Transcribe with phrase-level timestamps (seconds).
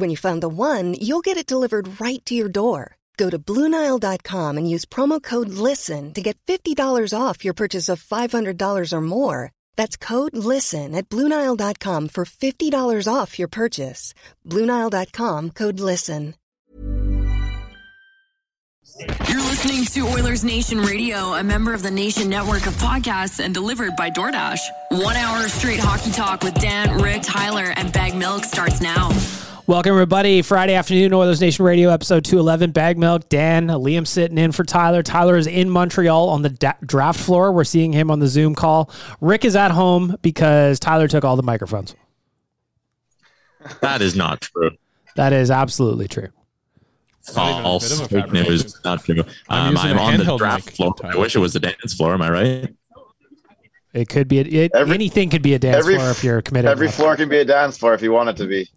[0.00, 2.96] When you find the one, you'll get it delivered right to your door.
[3.18, 8.02] Go to Bluenile.com and use promo code LISTEN to get $50 off your purchase of
[8.02, 9.52] $500 or more.
[9.76, 14.14] That's code LISTEN at Bluenile.com for $50 off your purchase.
[14.46, 16.34] Bluenile.com code LISTEN.
[19.28, 23.52] You're listening to Oilers Nation Radio, a member of the Nation network of podcasts and
[23.52, 24.60] delivered by DoorDash.
[24.92, 29.10] One hour of straight hockey talk with Dan, Rick, Tyler, and Bag Milk starts now.
[29.66, 30.42] Welcome, everybody.
[30.42, 32.72] Friday afternoon, Oilers Nation Radio, episode 211.
[32.72, 35.02] Bag Milk, Dan, Liam sitting in for Tyler.
[35.02, 37.52] Tyler is in Montreal on the da- draft floor.
[37.52, 38.90] We're seeing him on the Zoom call.
[39.20, 41.94] Rick is at home because Tyler took all the microphones.
[43.80, 44.70] That is not true.
[45.16, 46.28] That is absolutely true.
[47.22, 47.88] False.
[47.88, 48.82] bit of Fake news.
[48.84, 49.22] Not true.
[49.48, 50.94] I'm Um, using I'm a on the draft mic, floor.
[50.94, 51.14] Tyler.
[51.14, 52.14] I wish it was the dance floor.
[52.14, 52.74] Am I right?
[53.92, 56.40] It could be, a, it, Every- anything could be a dance every- floor if you're
[56.42, 56.70] committed.
[56.70, 56.96] Every enough.
[56.96, 58.68] floor can be a dance floor if you want it to be.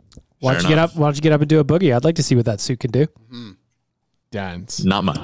[0.43, 0.95] Why don't Fair you get up?
[0.97, 1.95] Why don't you get up and do a boogie?
[1.95, 3.05] I'd like to see what that suit can do.
[3.05, 3.51] Mm-hmm.
[4.31, 4.83] Dance.
[4.83, 5.17] Not much.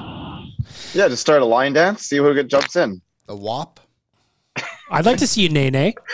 [0.94, 3.02] Yeah, just start a line dance, see who get jumps in.
[3.26, 3.80] The wop.
[4.90, 5.94] I'd like to see you nay nay.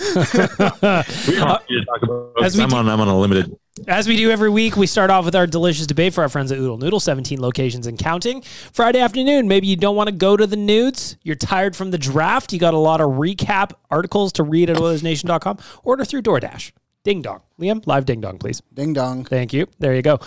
[0.00, 2.88] We don't need to talk about As we I'm do- on.
[2.88, 3.54] I'm on a limited.
[3.86, 6.52] As we do every week, we start off with our delicious debate for our friends
[6.52, 8.42] at Oodle Noodle, 17 locations and counting.
[8.72, 11.16] Friday afternoon, maybe you don't want to go to the nudes.
[11.22, 12.52] You're tired from the draft.
[12.52, 15.58] You got a lot of recap articles to read at OilersNation.com.
[15.82, 16.72] Order through DoorDash.
[17.02, 17.40] Ding dong.
[17.58, 18.60] Liam, live ding dong, please.
[18.74, 19.24] Ding dong.
[19.24, 19.66] Thank you.
[19.78, 20.20] There you go.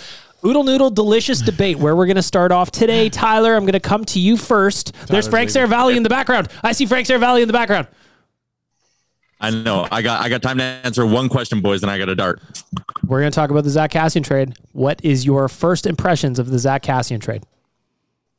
[0.46, 3.10] Oodle Noodle Delicious Debate, where we're going to start off today.
[3.10, 4.94] Tyler, I'm going to come to you first.
[5.08, 5.70] There's Frank leaving.
[5.70, 6.50] Seravalli in the background.
[6.64, 7.88] I see Frank Seravalli in the background.
[9.40, 9.88] I know.
[9.92, 10.22] I got.
[10.22, 12.42] I got time to answer one question, boys, and I got a dart.
[13.06, 14.56] We're going to talk about the Zack Kassian trade.
[14.72, 17.44] What is your first impressions of the Zack Kassian trade?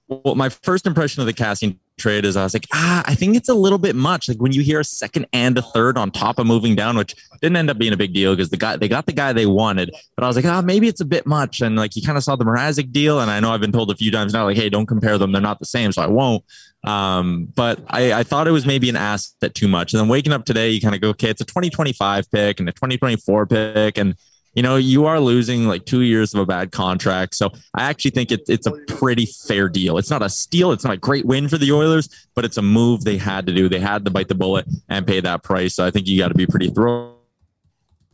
[0.08, 3.36] Well, my first impression of the casting trade is I was like, ah, I think
[3.36, 4.28] it's a little bit much.
[4.28, 7.14] Like when you hear a second and a third on top of moving down, which
[7.40, 9.46] didn't end up being a big deal because the guy they got the guy they
[9.46, 9.94] wanted.
[10.16, 11.60] But I was like, ah, maybe it's a bit much.
[11.60, 13.90] And like you kind of saw the Mrazek deal, and I know I've been told
[13.90, 15.92] a few times now, like, hey, don't compare them; they're not the same.
[15.92, 16.44] So I won't.
[16.84, 19.92] Um, but I, I thought it was maybe an asset too much.
[19.92, 22.68] And then waking up today, you kind of go, okay, it's a 2025 pick and
[22.68, 24.16] a 2024 pick, and
[24.54, 27.34] you know, you are losing like two years of a bad contract.
[27.34, 29.98] So I actually think it, it's a pretty fair deal.
[29.98, 30.72] It's not a steal.
[30.72, 33.52] It's not a great win for the Oilers, but it's a move they had to
[33.52, 33.68] do.
[33.68, 35.74] They had to bite the bullet and pay that price.
[35.74, 37.16] So I think you got to be pretty thrilled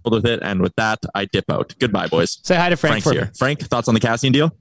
[0.05, 0.41] with it.
[0.43, 1.75] And with that, I dip out.
[1.79, 2.39] Goodbye, boys.
[2.43, 3.17] Say hi to Frank Frank's for me.
[3.17, 3.33] here.
[3.37, 4.57] Frank, thoughts on the Kassian deal?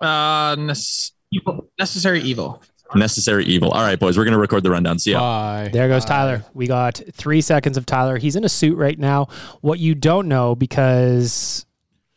[0.00, 2.62] Uh, nece- evil, necessary evil.
[2.94, 3.70] Necessary evil.
[3.70, 4.98] All right, boys, we're going to record the rundown.
[4.98, 5.20] See ya.
[5.20, 5.70] Bye.
[5.72, 6.44] There goes Tyler.
[6.54, 8.18] We got three seconds of Tyler.
[8.18, 9.28] He's in a suit right now.
[9.60, 11.66] What you don't know because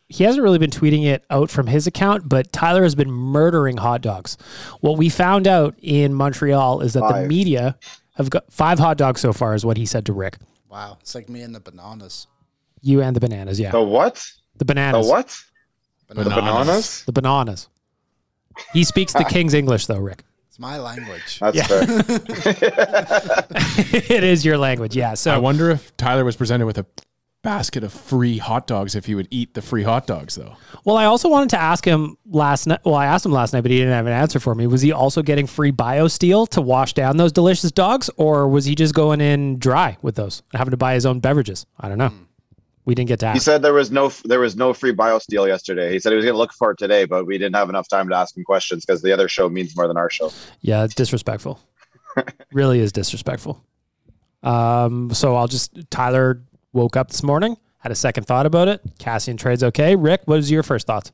[0.09, 3.77] he hasn't really been tweeting it out from his account, but Tyler has been murdering
[3.77, 4.37] hot dogs.
[4.81, 7.77] What we found out in Montreal is that the media
[8.15, 10.37] have got five hot dogs so far, is what he said to Rick.
[10.69, 10.97] Wow.
[11.01, 12.27] It's like me and the bananas.
[12.81, 13.71] You and the bananas, yeah.
[13.71, 14.23] The what?
[14.57, 15.07] The bananas.
[15.07, 15.09] The bananas.
[15.09, 15.43] what?
[16.09, 16.35] The Bananas.
[16.35, 17.03] bananas?
[17.05, 17.69] The bananas.
[18.73, 20.23] He speaks the king's English, though, Rick.
[20.63, 21.39] It's my language.
[21.39, 21.63] That's Yeah.
[21.63, 21.83] fair.
[24.17, 25.13] it is your language, yeah.
[25.15, 26.85] So I wonder if Tyler was presented with a
[27.43, 30.53] basket of free hot dogs if he would eat the free hot dogs, though.
[30.85, 32.79] Well, I also wanted to ask him last night.
[32.85, 34.65] Well, I asked him last night, but he didn't have an answer for me.
[34.67, 38.75] Was he also getting free BioSteel to wash down those delicious dogs, or was he
[38.75, 41.65] just going in dry with those having to buy his own beverages?
[41.77, 42.09] I don't know.
[42.09, 42.23] Hmm.
[42.85, 45.91] We didn't get to He said there was no there was no free BioSteel yesterday.
[45.91, 47.87] He said he was going to look for it today, but we didn't have enough
[47.87, 50.31] time to ask him questions because the other show means more than our show.
[50.61, 51.59] Yeah, it's disrespectful.
[52.51, 53.63] really is disrespectful.
[54.43, 56.43] Um, so I'll just Tyler
[56.73, 58.81] woke up this morning, had a second thought about it.
[58.97, 59.95] Kassian trades okay.
[59.95, 61.11] Rick, what was your first thoughts?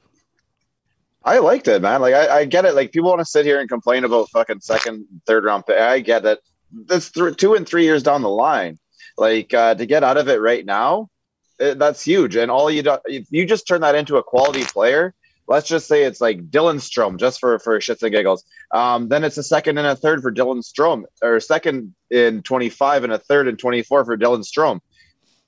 [1.24, 2.02] I liked it, man.
[2.02, 2.74] Like I, I get it.
[2.74, 5.78] Like people want to sit here and complain about fucking second, third round pick.
[5.78, 6.40] I get that.
[6.72, 8.80] That's th- two and three years down the line.
[9.18, 11.10] Like uh, to get out of it right now,
[11.60, 12.36] that's huge.
[12.36, 15.14] And all you do, if you just turn that into a quality player,
[15.48, 18.44] let's just say it's like Dylan Strome, just for for shits and giggles.
[18.74, 22.70] Um, then it's a second and a third for Dylan Strome, or second in twenty
[22.70, 24.80] five and a third in twenty four for Dylan Strome.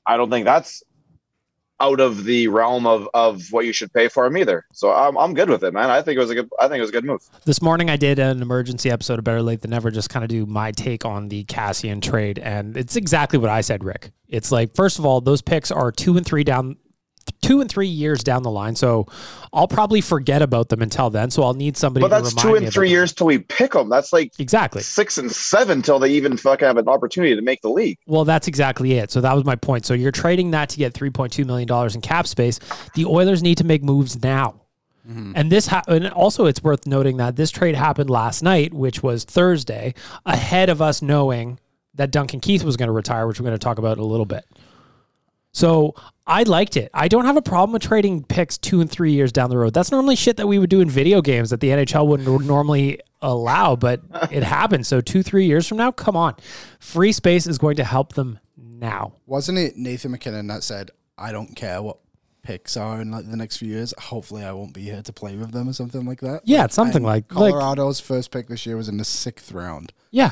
[0.05, 0.83] I don't think that's
[1.81, 4.65] out of the realm of of what you should pay for him either.
[4.71, 5.89] So I'm I'm good with it, man.
[5.89, 7.27] I think it was a good I think it was a good move.
[7.45, 10.29] This morning I did an emergency episode of Better Late Than Never, just kind of
[10.29, 14.11] do my take on the Kassian trade, and it's exactly what I said, Rick.
[14.27, 16.77] It's like first of all, those picks are two and three down,
[17.41, 19.07] two and three years down the line, so
[19.53, 21.31] I'll probably forget about them until then.
[21.31, 22.01] So I'll need somebody.
[22.01, 22.93] But to that's remind two and about three them.
[22.93, 23.89] years till we pick them.
[23.89, 27.61] That's like exactly six and seven till they even fucking have an opportunity to make
[27.61, 27.97] the league.
[28.05, 29.11] Well, that's exactly it.
[29.11, 29.85] So that was my point.
[29.85, 32.59] So you're trading that to get 3.2 million dollars in cap space.
[32.95, 34.61] The Oilers need to make moves now.
[35.07, 35.33] Mm-hmm.
[35.35, 39.01] And this ha- and also it's worth noting that this trade happened last night, which
[39.01, 39.93] was Thursday,
[40.25, 41.59] ahead of us knowing
[41.95, 44.07] that Duncan Keith was going to retire, which we're going to talk about in a
[44.07, 44.45] little bit.
[45.53, 45.95] So
[46.25, 46.89] I liked it.
[46.94, 49.74] I don't have a problem with trading picks two and three years down the road.
[49.74, 53.00] That's normally shit that we would do in video games that the NHL wouldn't normally
[53.21, 54.01] allow, but
[54.31, 54.88] it happens.
[54.88, 56.36] So two, three years from now, come on.
[56.80, 59.13] Free space is going to help them now.
[59.25, 61.98] Wasn't it Nathan MacKinnon that said, I don't care what
[62.44, 63.94] picks are in like the next few years.
[64.00, 66.42] Hopefully I won't be here to play with them or something like that.
[66.45, 69.94] Yeah, it's something like- like- Colorado's first pick this year was in the sixth round.
[70.12, 70.31] Yeah.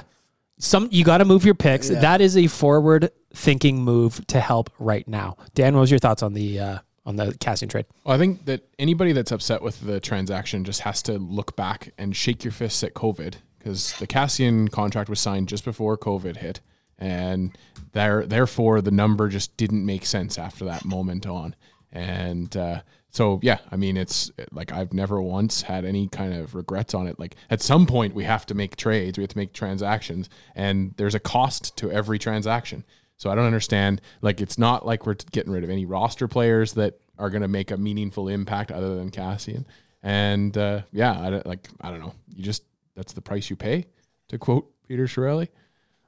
[0.60, 1.90] Some you got to move your picks.
[1.90, 2.00] Yeah.
[2.00, 5.38] That is a forward thinking move to help right now.
[5.56, 7.86] Dan, what was your thoughts on the uh, on the Kassian trade?
[8.04, 11.94] Well, I think that anybody that's upset with the transaction just has to look back
[11.98, 16.38] and shake your fists at COVID because the Kassian contract was signed just before COVID
[16.38, 16.60] hit,
[16.98, 17.58] and
[17.94, 21.56] there therefore the number just didn't make sense after that moment on.
[21.92, 26.54] And uh, so, yeah, I mean, it's like I've never once had any kind of
[26.54, 27.20] regrets on it.
[27.20, 30.94] Like at some point, we have to make trades, we have to make transactions, and
[30.98, 32.84] there's a cost to every transaction.
[33.18, 34.02] So I don't understand.
[34.22, 37.48] Like it's not like we're getting rid of any roster players that are going to
[37.48, 39.66] make a meaningful impact other than Kassian.
[40.04, 42.14] And uh, yeah, I don't, like I don't know.
[42.34, 42.64] You just
[42.96, 43.86] that's the price you pay.
[44.30, 45.48] To quote Peter Chiarelli,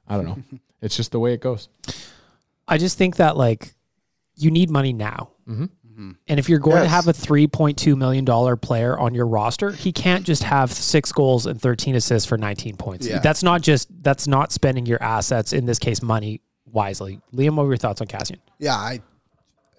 [0.06, 0.58] I don't know.
[0.80, 1.68] it's just the way it goes.
[2.68, 3.74] I just think that like
[4.36, 5.30] you need money now.
[6.28, 10.24] And if you're going to have a $3.2 million player on your roster, he can't
[10.24, 13.06] just have six goals and 13 assists for 19 points.
[13.06, 13.18] Yeah.
[13.18, 17.20] That's not just, that's not spending your assets, in this case, money wisely.
[17.32, 18.38] Liam, what were your thoughts on Kassian?
[18.58, 19.00] Yeah, I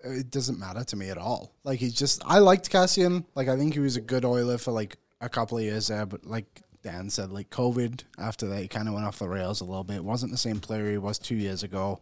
[0.03, 1.53] it doesn't matter to me at all.
[1.63, 3.25] Like he's just I liked Kassian.
[3.35, 6.05] Like I think he was a good oiler for like a couple of years there,
[6.05, 9.61] but like Dan said, like COVID after that he kind of went off the rails
[9.61, 10.03] a little bit.
[10.03, 12.01] wasn't the same player he was two years ago.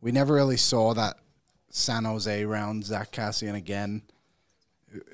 [0.00, 1.18] We never really saw that
[1.72, 4.02] San Jose round Zack Kassian again.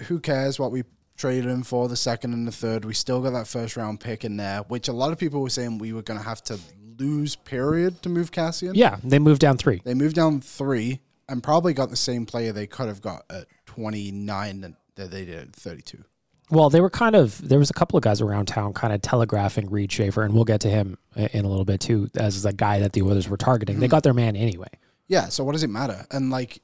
[0.06, 0.82] Who cares what we
[1.16, 2.84] traded him for the second and the third?
[2.84, 5.50] We still got that first round pick in there, which a lot of people were
[5.50, 6.58] saying we were going to have to
[6.98, 7.36] lose.
[7.36, 8.72] Period to move Kassian.
[8.74, 9.80] Yeah, they moved down three.
[9.84, 13.46] They moved down three and probably got the same player they could have got at
[13.66, 16.02] 29 that they did at 32.
[16.50, 19.00] Well, they were kind of there was a couple of guys around town kind of
[19.00, 22.52] telegraphing Reid Schaefer, and we'll get to him in a little bit too, as the
[22.52, 23.78] guy that the Oilers were targeting.
[23.78, 23.90] They mm-hmm.
[23.92, 24.70] got their man anyway.
[25.08, 26.06] Yeah, so what does it matter?
[26.10, 26.60] And like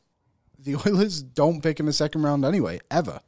[0.59, 3.21] the Oilers don't pick in the second round anyway, ever.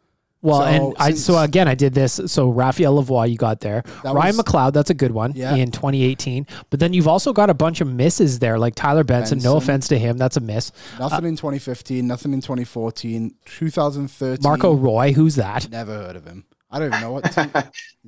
[0.42, 2.20] Well, So and I so again I did this.
[2.26, 3.82] So Raphael Lavoie, you got there.
[4.04, 5.54] Ryan was- McLeod, that's a good one Yeah.
[5.56, 6.46] in 2018.
[6.70, 9.38] But then you've also got a bunch of misses there, like Tyler Benson.
[9.38, 10.70] No offense to him, that's a miss.
[11.00, 14.42] Nothing uh, in 2015, nothing in 2014, 2013.
[14.42, 15.68] Marco Roy, who's that?
[15.70, 16.44] Never heard of him.
[16.70, 17.50] I don't even know what team.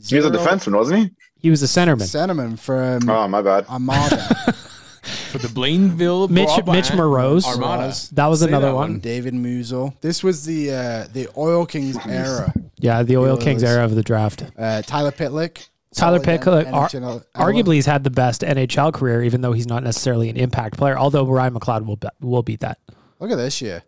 [0.06, 1.10] He was a Zero defenseman, wasn't he?
[1.38, 2.02] He was a centerman.
[2.02, 3.66] Centerman from Oh, my bad.
[3.68, 4.54] Armada.
[5.08, 7.44] For the Blainville Mitch Brabant Mitch Moroz.
[7.44, 7.94] Armada.
[8.12, 8.98] That was Say another that one.
[9.00, 9.98] David Musil.
[10.00, 12.52] This was the uh, the Oil Kings era.
[12.78, 14.44] Yeah, the Oil Kings era of the draft.
[14.56, 15.68] Uh, Tyler Pitlick.
[15.94, 19.52] Tyler solid Pickett, N- ar- NHL arguably, he's had the best NHL career, even though
[19.52, 20.98] he's not necessarily an impact player.
[20.98, 22.78] Although Ryan McLeod will be- will beat that.
[23.20, 23.82] Look at this year.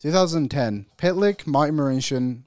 [0.00, 0.86] 2010.
[0.98, 2.42] Pitlick, Martin Marincin,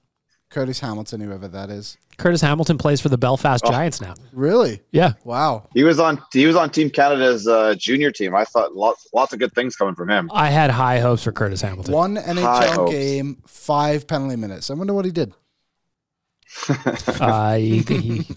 [0.49, 1.97] Curtis Hamilton, whoever that is.
[2.19, 3.71] Curtis Hamilton plays for the Belfast Oh.
[3.71, 4.13] Giants now.
[4.33, 4.81] Really?
[4.91, 5.13] Yeah.
[5.23, 5.67] Wow.
[5.73, 8.35] He was on he was on Team Canada's uh, junior team.
[8.35, 10.29] I thought lots lots of good things coming from him.
[10.33, 11.93] I had high hopes for Curtis Hamilton.
[11.93, 14.69] One NHL game, five penalty minutes.
[14.69, 15.33] I wonder what he did.
[17.19, 18.27] Uh, he, he,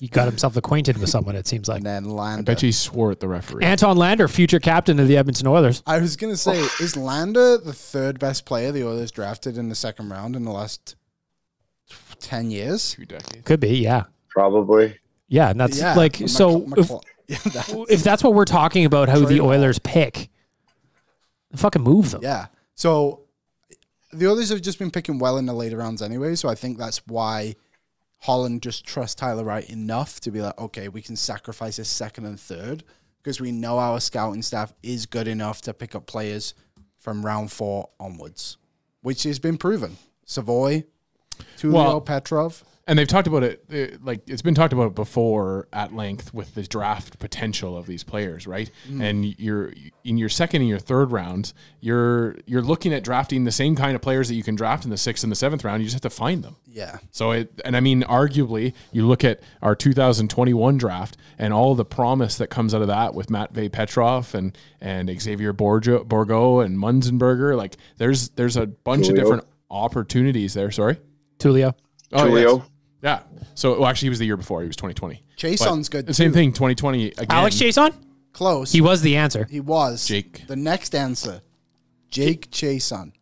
[0.00, 1.78] he got himself acquainted with someone, it seems like.
[1.78, 2.42] And then I Lander.
[2.42, 3.64] bet you he swore at the referee.
[3.64, 5.82] Anton Lander, future captain of the Edmonton Oilers.
[5.86, 9.74] I was gonna say, is Lander the third best player the Oilers drafted in the
[9.74, 10.96] second round in the last
[12.22, 12.92] ten years?
[12.92, 13.44] Two decades.
[13.44, 14.04] Could be, yeah.
[14.30, 14.98] Probably.
[15.28, 18.44] Yeah, and that's Yeah, like, Mc- so if, McCla- yeah, that- if that's what we're
[18.44, 19.48] talking about, how the Trade ball.
[19.50, 20.28] Oilers pick,
[21.56, 22.22] fucking move them.
[22.22, 22.46] yeah.
[22.74, 23.20] So
[24.12, 26.34] the Oilers have just been picking well in the later rounds anyway.
[26.34, 27.54] So I think that's why
[28.20, 32.26] Holland just trusts Tyler Wright enough to be like, okay, we can sacrifice a second
[32.26, 32.84] and third
[33.22, 36.54] because we know our scouting staff is good enough to pick up players
[36.98, 38.58] from round four onwards,
[39.02, 39.96] which has been proven.
[40.26, 40.84] Savoie,
[41.58, 42.64] Tullio Well- Petrov.
[42.84, 46.56] And they've talked about it, uh, like it's been talked about before at length with
[46.56, 48.68] the draft potential of these players, right?
[49.00, 49.72] And you're
[50.02, 53.94] in your second and your third rounds, you're you're looking at drafting the same kind
[53.94, 55.80] of players that you can draft in the sixth and the seventh round.
[55.80, 56.56] You just have to find them.
[56.66, 56.98] Yeah.
[57.12, 61.84] So it, and I mean, arguably, you look at our 2021 draft and all the
[61.84, 66.76] promise that comes out of that with Matvey Petrov and and Xavier Bourgault, Bourgault and
[66.76, 67.56] Munzenberger.
[67.56, 70.72] Like, there's there's a bunch of different opportunities there.
[70.72, 70.98] Sorry,
[71.42, 71.74] Tullio.
[72.12, 72.56] Oh, Julio.
[72.58, 72.66] yes.
[73.02, 73.20] Yeah.
[73.54, 74.60] So well, actually, he was the year before.
[74.62, 75.22] He was 2020.
[75.36, 76.34] Jason's But good The same too.
[76.34, 76.52] thing.
[76.52, 77.26] 2020 again.
[77.30, 77.92] Alex Chiasson?
[78.32, 78.72] Close.
[78.72, 79.46] He was the answer.
[79.50, 80.06] He was.
[80.06, 80.46] Jake.
[80.46, 81.42] The next answer,
[82.10, 83.12] Jake Chiasson.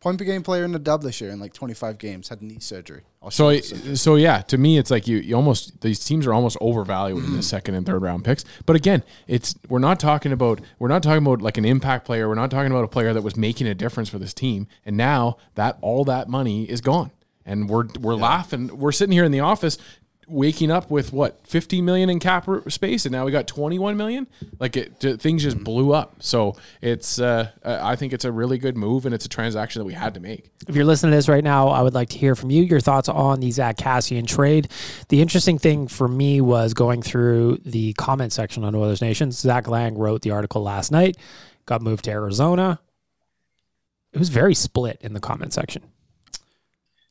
[0.00, 2.58] Point per game player in the dub this year in like 25 games, had knee
[2.58, 3.02] surgery.
[3.20, 3.96] Or So, shoulder surgery.
[3.96, 7.42] so yeah, to me, it's like you, you almost these teams are almost overvaluing the
[7.54, 8.44] second and third round picks.
[8.64, 12.28] But again, it's we're not talking about we're not talking about like an impact player.
[12.30, 14.68] We're not talking about a player that was making a difference for this team.
[14.86, 17.10] And now that all that money is gone,
[17.44, 18.78] and we're we're laughing.
[18.78, 19.78] We're sitting here in the office,
[20.30, 24.26] waking up with what 50 million in cap space, and now we got 21 million.
[24.58, 26.16] Like it, things just blew up.
[26.20, 29.86] So it's uh, I think it's a really good move, and it's a transaction that
[29.86, 30.50] we had to make.
[30.68, 32.80] If you're listening to this right now, I would like to hear from you your
[32.80, 34.68] thoughts on the Zack Kassian trade.
[35.08, 39.32] The interesting thing for me was going through the comment section on Oilers Nation.
[39.32, 41.16] Zach Laing wrote the article last night,
[41.66, 42.80] got moved to Arizona.
[44.12, 45.82] It was very split in the comment section.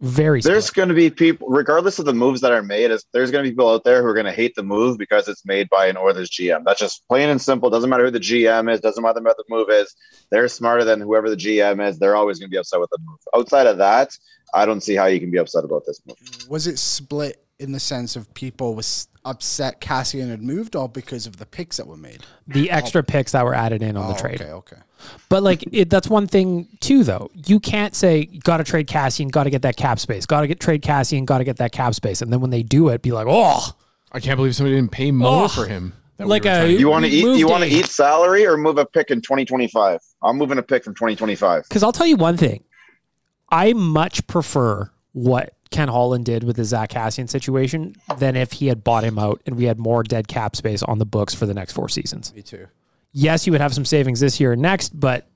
[0.01, 3.32] Very There's going to be people, regardless of the moves that are made, is there's
[3.32, 5.46] going to be people out there who are going to hate the move because it's
[5.46, 6.63] made by an Oilers GM.
[6.63, 7.70] That's just plain and simple.
[7.70, 8.79] Doesn't matter who the GM is.
[8.79, 9.94] Doesn't matter what the move is.
[10.32, 12.00] They're smarter than whoever the GM is.
[12.00, 13.20] They're always going to be upset with the move.
[13.36, 14.18] Outside of that,
[14.53, 16.50] I don't see how you can be upset about this move.
[16.50, 21.28] was it split in the sense of people was upset Kassian had moved or because
[21.28, 22.24] of the picks that were made?
[22.48, 24.42] the extra picks that were added in on Oh, the trade.
[24.42, 24.78] Okay, okay.
[25.28, 27.30] But like it, that's one thing too, though.
[27.34, 30.48] You can't say got to trade Kassian, got to get that cap space, got to
[30.48, 33.01] get trade Kassian, got to get that cap space, and then when they do it,
[33.01, 33.75] be like, oh,
[34.12, 35.94] I can't believe somebody didn't pay more Oh, for him.
[36.18, 37.38] that we like a- to- You want to eat?
[37.39, 40.00] You want to eat salary or move a pick in 2025?
[40.24, 41.63] I'm moving a pick from 2025.
[41.63, 42.63] Because I'll tell you one thing,
[43.51, 48.68] I much prefer what Ken Holland did with the Zack Kassian situation than if he
[48.68, 51.46] had bought him out and we had more dead cap space on the books for
[51.46, 52.34] the next four seasons.
[52.34, 52.68] Me too.
[53.12, 55.28] Yes, you would have some savings this year and next, but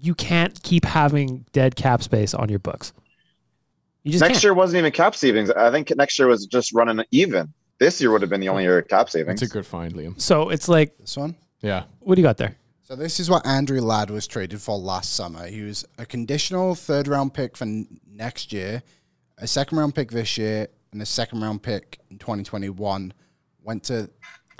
[0.00, 2.92] you can't keep having dead cap space on your books.
[4.02, 4.44] You just Next can't.
[4.44, 5.50] year wasn't even cap savings.
[5.50, 7.52] I think next year was just running even.
[7.78, 9.40] This year would have been the only year of cap savings.
[9.40, 10.20] That's a good find, Liam.
[10.20, 11.34] So it's like, This one?
[11.62, 11.84] Yeah.
[12.00, 12.54] what do you got there?
[12.82, 15.46] So this is what Andrew Ladd was traded for last summer.
[15.46, 18.82] He was a conditional third round pick for n- next year,
[19.38, 23.12] a second round pick this year, and a second round pick in 2021.
[23.62, 24.10] Went to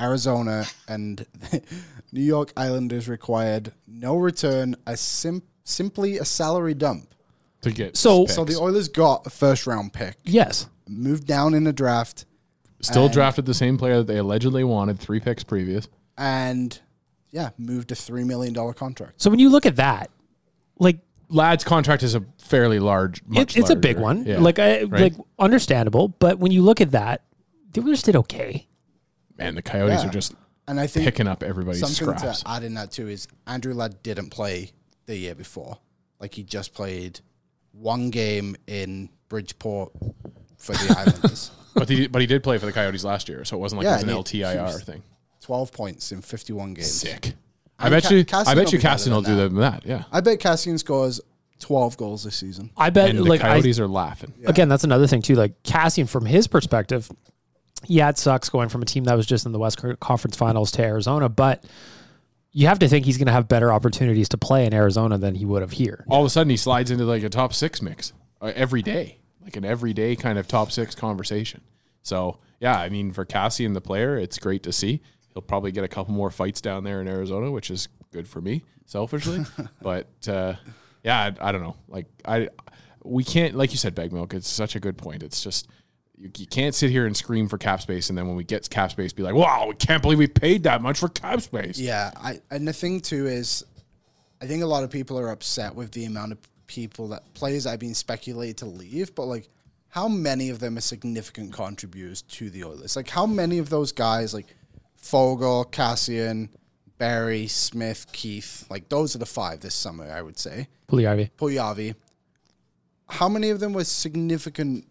[0.01, 1.25] Arizona, and
[2.13, 7.15] New York Islanders required no return, a sim- simply a salary dump.
[7.63, 10.69] To get So- So the Oilers got a first round pick, Yes.
[10.89, 12.25] moved down in the draft,
[12.81, 15.89] still and- drafted the same player that they allegedly wanted, three picks previous.
[16.19, 16.81] and
[17.31, 19.21] yeah, moved a three million dollar contract.
[19.21, 20.11] So when you look at that,
[20.79, 20.99] like
[21.35, 23.23] Ladd's contract is a fairly large.
[23.27, 24.39] Much it, it's a big one, Yeah.
[24.39, 25.03] like I, Right.
[25.03, 26.09] like understandable.
[26.09, 27.23] But when you look at that,
[27.73, 28.67] the Oilers did okay.
[29.37, 30.09] man, the Coyotes Yeah.
[30.09, 30.35] are just
[30.69, 32.43] And I think picking up everybody's something scraps.
[32.43, 34.71] to add in that too is Andrew Ladd didn't play
[35.07, 35.79] the year before.
[36.21, 37.21] Like he just played
[37.73, 39.93] one game in Bridgeport
[40.57, 41.51] for the Islanders.
[41.75, 43.85] but he but he did play for the Coyotes last year, so it wasn't like
[43.87, 45.03] Yeah, it was an and he- he LTIR thing.
[45.41, 46.91] Twelve points in fifty-one games.
[46.91, 47.35] Sick.
[47.79, 48.25] I bet Ca- you.
[48.25, 49.43] Kassian I bet will you be better Caston will do that.
[49.43, 49.49] that.
[49.51, 49.87] than that.
[49.87, 50.05] Yeah.
[50.13, 51.21] I bet Kassian scores
[51.59, 52.71] twelve goals this season.
[52.77, 54.33] I bet, And the like I, Coyotes are laughing.
[54.47, 55.35] again, that's another thing too.
[55.35, 57.11] Like Kassian, from his perspective,
[57.87, 60.71] yeah, it sucks going from a team that was just in the West Conference Finals
[60.73, 61.65] to Arizona, but
[62.53, 65.35] you have to think he's going to have better opportunities to play in Arizona than
[65.35, 66.05] he would have here.
[66.09, 69.19] All of a sudden, he slides into like a top six mix uh, every day,
[69.43, 71.63] like an everyday kind of top six conversation.
[72.03, 75.03] So yeah, I mean for Kassian the player, it's great to see.
[75.35, 78.41] He'll probably get a couple more fights down there in Arizona, which is good for
[78.41, 79.45] me selfishly.
[79.83, 80.55] but uh,
[81.03, 81.77] yeah, I, I don't know.
[81.89, 82.49] Like I,
[83.03, 84.33] we can't like you said, bag milk.
[84.33, 85.23] It's such a good point.
[85.23, 85.69] It's just.
[86.17, 88.71] You, you can't sit here and scream for cap space, and then when we get
[88.71, 91.77] cap space, be like, "Wow, we can't believe we paid that much for cap space."
[91.77, 93.65] Yeah, I and the thing too is,
[94.41, 96.39] I think a lot of people are upset with the amount of
[96.69, 99.49] people that players have been speculated to leave, but like,
[99.89, 102.95] how many of them are significant contributors to the Oilers?
[102.95, 104.55] Like, how many of those guys, like
[105.05, 106.49] Foegele, Kassian,
[106.99, 110.69] Barry, Smith, Keith, like those are the five this summer, I would say.
[110.89, 111.31] Puljujarvi.
[111.39, 111.95] Puljujarvi.
[113.09, 114.87] How many of them was significant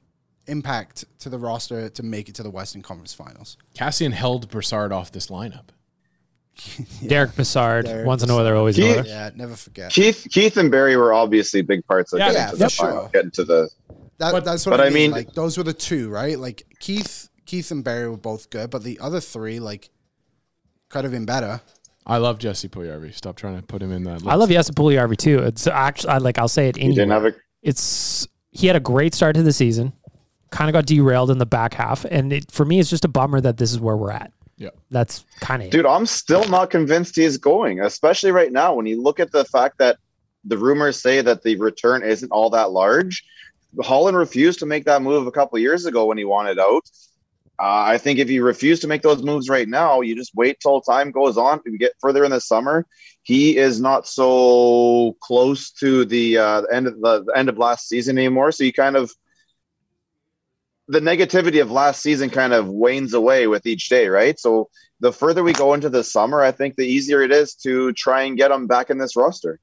[0.46, 3.58] impact to the roster to make it to the Western Conference Finals?
[3.75, 5.70] Kassian held Brassard off this lineup.
[7.08, 9.91] Derick Brassard, Derick once an Oiler, always an He- Yeah, never forget.
[9.91, 12.70] Keith, Keith, and Barry were obviously big parts of Yeah, getting yeah, to the for
[12.70, 12.86] sure.
[12.88, 13.70] final, getting to the.
[14.20, 14.96] That, But- that's what but I I mean.
[14.96, 16.38] mean- Like those were the two, right?
[16.38, 19.89] Like Keith, Keith and Barry were both good, but the other three, like,
[20.93, 21.59] could have been better.
[22.05, 23.13] I love Jesse Puljujarvi.
[23.13, 24.15] Stop trying to put him in that.
[24.15, 24.27] List.
[24.27, 25.39] I love Jesse Puljujarvi too.
[25.39, 27.13] It's actually I like I'll say it He didn't anyway.
[27.13, 27.35] have a.
[27.62, 29.93] It's he had a great start to the season,
[30.51, 33.07] kind of got derailed in the back half, and it, for me, it's just a
[33.07, 34.31] bummer that this is where we're at.
[34.57, 34.69] Yeah.
[34.91, 35.71] That's kind of it.
[35.71, 39.45] Dude, I'm still not convinced he's going, especially right now when you look at the
[39.45, 39.97] fact that
[40.45, 43.23] the rumors say that the return isn't all that large.
[43.81, 46.83] Holland refused to make that move a couple years ago when he wanted out.
[47.60, 50.60] Uh, I think if you refuse to make those moves right now, you just wait
[50.60, 51.62] till time goes on.
[51.65, 52.86] You get further in the summer,
[53.22, 57.88] he is not so close to the uh, end of the, the end of last
[57.88, 58.51] season anymore.
[58.51, 59.13] So you kind of
[60.88, 64.38] the negativity of last season kind of wanes away with each day, right?
[64.38, 64.69] So
[65.00, 68.24] the further we go into the summer, I think the easier it is to try
[68.24, 69.60] and get him back in this roster.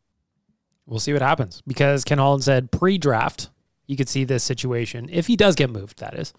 [0.86, 3.50] We'll see what happens because Ken Holland said pre-draft
[3.86, 5.98] you could see this situation if he does get moved.
[5.98, 6.32] That is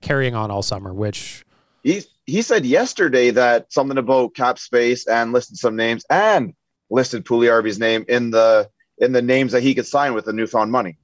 [0.00, 1.44] carrying on all summer, which
[1.82, 6.54] He he said yesterday that something about cap space and listed some names and
[6.90, 10.70] listed Puljujarvi's name in the in the names that he could sign with the newfound
[10.72, 10.98] money.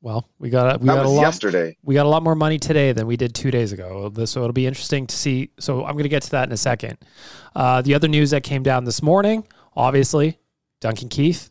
[0.00, 1.76] well we got we that got a lot yesterday.
[1.82, 4.12] we got a lot more money today than we did two days ago.
[4.24, 5.50] So it'll be interesting to see.
[5.58, 6.98] So I'm going to get to that in a second.
[7.54, 10.38] Uh, the other news that came down this morning, obviously,
[10.80, 11.50] Duncan Keith.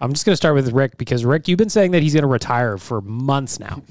[0.00, 2.22] I'm just going to start with Rick because Rick, you've been saying that he's going
[2.22, 3.82] to retire for months now.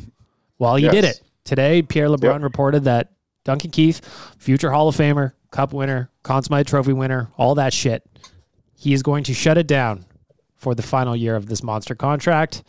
[0.58, 1.82] Well, he did it today.
[1.82, 2.42] Pierre LeBrun Yep.
[2.44, 3.12] reported that
[3.44, 4.02] Duncan Keith,
[4.38, 8.04] future Hall of Famer, Cup winner, Conn Smythe Trophy winner, all that shit.
[8.76, 10.06] He is going to shut it down
[10.56, 12.64] for the final year of this monster contract.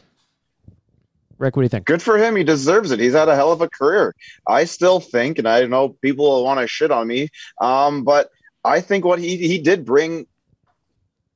[1.38, 1.86] Rick, what do you think?
[1.86, 2.36] Good for him.
[2.36, 3.00] He deserves it.
[3.00, 4.14] He's had a hell of a career.
[4.46, 7.28] I still think, and I know people will want to shit on me,
[7.60, 8.30] um, but
[8.64, 10.26] I think what he he did bring,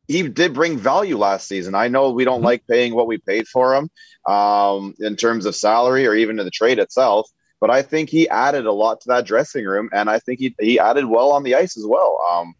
[0.08, 1.74] he did bring value last season.
[1.74, 2.44] I know we don't Mhm.
[2.44, 3.88] like paying what we paid for him
[4.26, 7.28] um, in terms of salary or even to the trade itself,
[7.60, 10.54] but I think he added a lot to that dressing room, and I think he
[10.60, 12.18] he added well on the ice as well.
[12.30, 12.54] Um,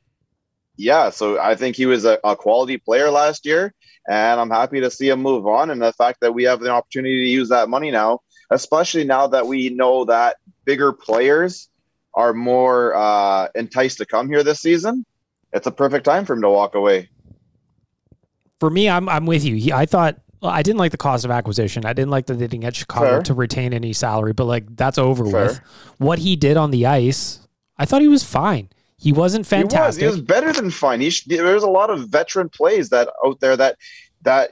[0.76, 3.72] yeah, so I think he was a, a quality player last year
[4.09, 5.70] and I'm happy to see him move on.
[5.70, 9.26] And the fact that we have the opportunity to use that money now, especially now
[9.28, 11.68] that we know that bigger players
[12.14, 15.04] are more uh, enticed to come here this season,
[15.52, 17.09] it's a perfect time for him to walk away.
[18.61, 19.57] For me, I'm I'm with you.
[19.57, 21.87] He, I thought well, I didn't like the cost of acquisition.
[21.87, 23.23] I didn't like that they didn't get Chicago Fair.
[23.23, 25.47] to retain any salary, but like that's over Fair.
[25.47, 25.61] with.
[25.99, 27.40] What he did on the ice,
[27.79, 28.69] I thought he was fine.
[28.99, 30.03] He wasn't fantastic.
[30.03, 31.01] He was, he was better than fine.
[31.01, 33.77] He sh- there's a lot of veteran plays that out there that
[34.23, 34.51] that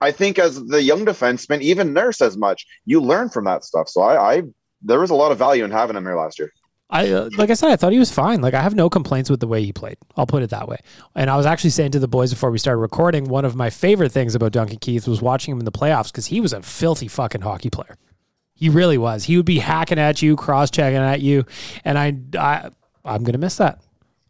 [0.00, 3.88] I think as the young defenseman, even Nurse as much, you learn from that stuff.
[3.88, 4.42] So I, I
[4.82, 6.52] there was a lot of value in having him here last year.
[6.94, 8.40] I uh, like I said, I thought he was fine.
[8.40, 9.98] Like I have no complaints with the way he played.
[10.16, 10.78] I'll put it that way.
[11.16, 13.68] And I was actually saying to the boys before we started recording, one of my
[13.68, 16.62] favorite things about Duncan Keith was watching him in the playoffs because he was a
[16.62, 17.96] filthy fucking hockey player.
[18.54, 19.24] He really was.
[19.24, 21.44] He would be hacking at you, cross checking at you,
[21.84, 22.70] and I, I
[23.04, 23.80] I'm gonna miss that.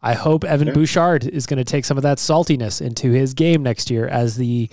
[0.01, 3.63] I hope Evan Bouchard is going to take some of that saltiness into his game
[3.63, 4.69] next year as the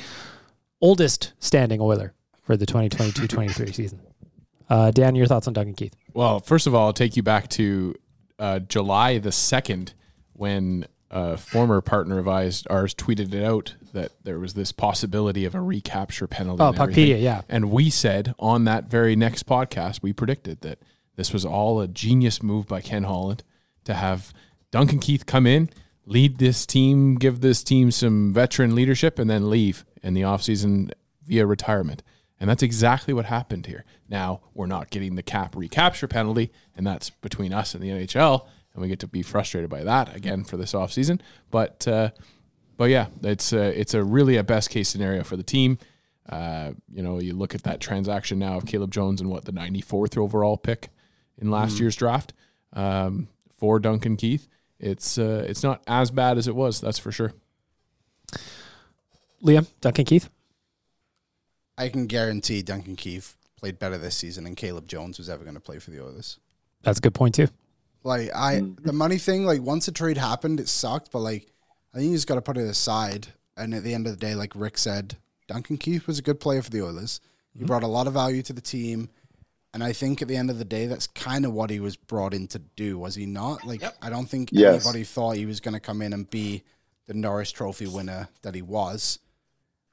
[0.83, 4.02] oldest standing Oiler for the 2022-23 season.
[4.68, 5.94] Uh, Dan, your thoughts on Duncan Keith?
[6.14, 7.94] Well, first of all, I'll take you back to
[8.38, 9.94] uh, July the 2nd
[10.33, 15.44] when a former partner of ours, ours tweeted it out that there was this possibility
[15.44, 16.62] of a recapture penalty.
[16.62, 16.72] Oh.
[16.72, 17.42] Puckpedia, yeah.
[17.48, 20.79] And we said on that very next podcast, we predicted that
[21.16, 23.44] this was all a genius move by Ken Holland
[23.85, 24.33] to have
[24.70, 25.68] Duncan Keith come in,
[26.07, 30.90] lead this team, give this team some veteran leadership, and then leave in the offseason
[31.27, 32.03] via retirement.
[32.42, 33.85] And that's exactly what happened here.
[34.09, 38.48] Now, we're not getting the cap recapture penalty, and that's between us and the NHL,
[38.74, 41.20] and we get to be frustrated by that again for this offseason.
[41.52, 42.11] But uh,
[42.76, 45.78] but yeah, it's a, it's a really a best case scenario for the team.
[46.28, 49.52] Uh, you know, you look at that transaction now of Caleb Jones and what the
[49.52, 50.88] 94th overall pick.
[51.40, 52.33] in last year's draft
[52.72, 54.48] um, for Duncan Keith.
[54.81, 56.81] It's uh, it's not as bad as it was.
[56.81, 57.35] That's for sure.
[59.44, 60.28] Liam, Duncan Keith.
[61.78, 65.54] I can guarantee Duncan Keith played better this season than Caleb Jones was ever going
[65.54, 66.38] to play for the Oilers.
[66.82, 67.48] That's a good point too.
[68.04, 68.85] Like I, Mm-hmm.
[68.87, 71.12] the money thing, like once the trade happened, it sucked.
[71.12, 71.46] But like,
[71.94, 73.28] I think you just got to put it aside.
[73.56, 76.40] And at the end of the day, like Rick said, Duncan Keith was a good
[76.40, 77.20] player for the Oilers.
[77.50, 77.61] Mm-hmm.
[77.61, 79.11] He brought a lot of value to the team,
[79.74, 81.96] and I think at the end of the day, that's kind of what he was
[81.96, 82.98] brought in to do.
[82.98, 83.66] Was he not?
[83.66, 84.85] Like, I don't think Yes.
[84.85, 86.62] anybody thought he was going to come in and be
[87.06, 89.18] the Norris Trophy winner that he was.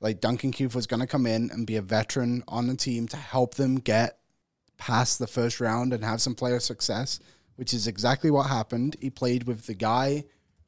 [0.02, 3.08] Like Duncan Keith was going to come in and be a veteran on the team
[3.10, 4.18] to help them get
[4.78, 7.20] past the first round and have some player success,
[7.56, 8.96] which is exactly what happened.
[9.02, 10.24] He played with the guy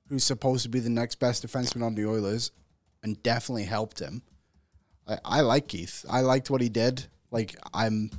[0.10, 2.52] who's supposed to be the next best defenseman on the Oilers
[3.02, 4.22] and definitely helped him.
[5.08, 6.06] I, I like Keith.
[6.10, 7.06] I liked what he did.
[7.32, 8.12] Like I'm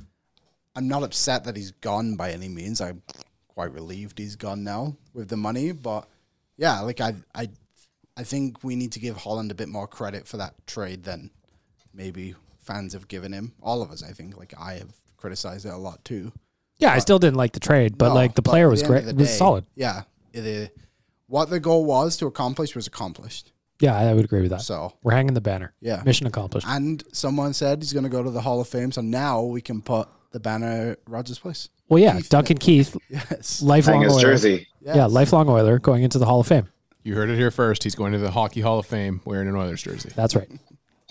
[0.75, 2.81] I'm not upset that he's gone by any means.
[2.81, 3.03] I'm
[3.47, 6.07] quite relieved he's gone now with the money, but
[6.57, 7.49] yeah, like I I
[8.17, 11.31] I think we need to give Holland a bit more credit for that trade than
[11.93, 13.53] maybe fans have given him.
[13.61, 14.37] All of us, I think.
[14.37, 16.31] Like I have criticized it a lot too.
[16.77, 19.03] Yeah, I still didn't like the trade, but No, like the player was the great.
[19.03, 19.65] of It was day, solid.
[19.75, 20.69] Yeah, the
[21.27, 23.51] what the goal was to accomplish was accomplished.
[23.79, 24.61] Yeah, I would agree with that.
[24.61, 25.73] So We're hanging the banner.
[25.81, 26.67] yeah, Mission accomplished.
[26.69, 29.61] And someone said he's going to go to the Hall of Fame, so now we
[29.61, 31.69] can put the banner Rogers Place.
[31.89, 33.61] Well, yeah, Keith Duncan Keith, Yes.
[33.61, 34.21] lifelong his Oiler.
[34.21, 34.67] jersey.
[34.81, 34.95] Yes.
[34.95, 36.69] Yeah, lifelong Oiler going into the Hall of Fame.
[37.03, 37.83] You heard it here first.
[37.83, 40.09] He's going to the Hockey Hall of Fame wearing an Oilers jersey.
[40.15, 40.49] That's right.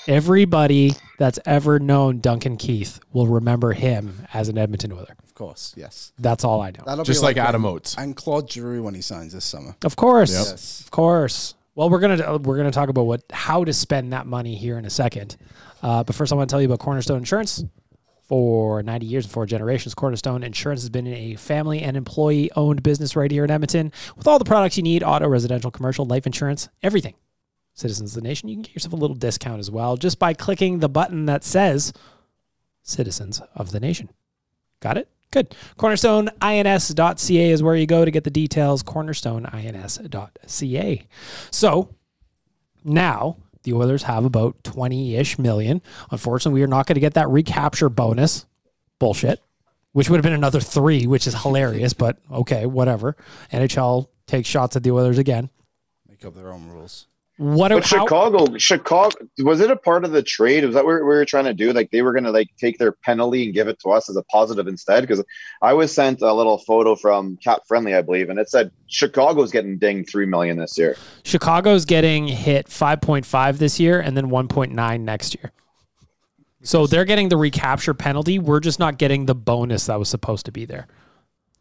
[0.09, 5.14] Everybody that's ever known Duncan Keith will remember him as an Edmonton Oiler.
[5.22, 6.12] Of course, yes.
[6.18, 6.83] That's all I know.
[6.85, 7.94] That'll Just be like Adam when- Oates.
[7.96, 9.76] and Claude Giroux when he signs this summer.
[9.85, 10.46] Of course, Yep.
[10.50, 10.81] Yes.
[10.81, 11.55] of course.
[11.74, 14.85] Well, we're gonna we're gonna talk about what how to spend that money here in
[14.85, 15.37] a second.
[15.83, 17.64] Uh, but first, I want to tell you about Cornerstone Insurance.
[18.32, 22.82] For 90 years and four generations, Cornerstone Insurance has been a family and employee owned
[22.82, 26.24] business right here in Edmonton with all the products you need auto, residential, commercial, life
[26.24, 27.12] insurance, everything.
[27.74, 30.32] Citizens of the Nation, you can get yourself a little discount as well just by
[30.32, 31.92] clicking the button that says
[32.82, 34.08] Citizens of the Nation.
[34.80, 35.10] Got it?
[35.30, 35.54] Good.
[35.78, 38.82] CornerstoneINS.ca is where you go to get the details.
[38.82, 41.06] CornerstoneINS.ca.
[41.50, 41.94] So
[42.82, 45.83] now the Oilers have about 20 ish million.
[46.11, 48.46] Unfortunately, we are not going to get that recapture bonus.
[48.98, 49.40] Bullshit.
[49.92, 53.14] Which would have been another three, which is hilarious, but okay, whatever.
[53.53, 55.51] NHL takes shots at the Oilers again.
[56.09, 57.09] Make up their own rules.
[57.38, 60.64] What But how- Chicago, Chicago, was it a part of the trade?
[60.64, 61.72] Was that what we were trying to do?
[61.72, 64.16] Like they were going to like take their penalty and give it to us as
[64.16, 65.00] a positive instead?
[65.00, 65.24] Because
[65.62, 69.50] I was sent a little photo from Cap Friendly, I believe, and it said Chicago's
[69.50, 70.96] getting dinged three million this year.
[71.24, 75.52] Chicago's getting hit 5.5 this year and then 1.9 next year.
[76.62, 78.38] So they're getting the recapture penalty.
[78.38, 80.86] We're just not getting the bonus that was supposed to be there.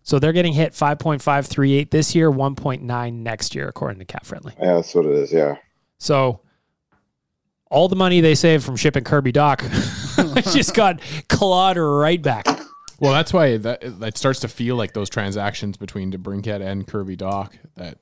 [0.04, 4.54] So they're getting hit 5.538 this year, 1.9 next year, according to Cap Friendly.
[4.60, 5.32] Yeah, that's what it is.
[5.32, 5.58] Yeah.
[6.00, 6.42] So
[7.70, 9.62] all the money they saved from shipping Kirby Dach
[10.54, 12.46] just got clawed right back.
[13.00, 17.18] Well, that's why that that starts to feel like those transactions between DeBrincat and Kirby
[17.18, 17.98] Dach that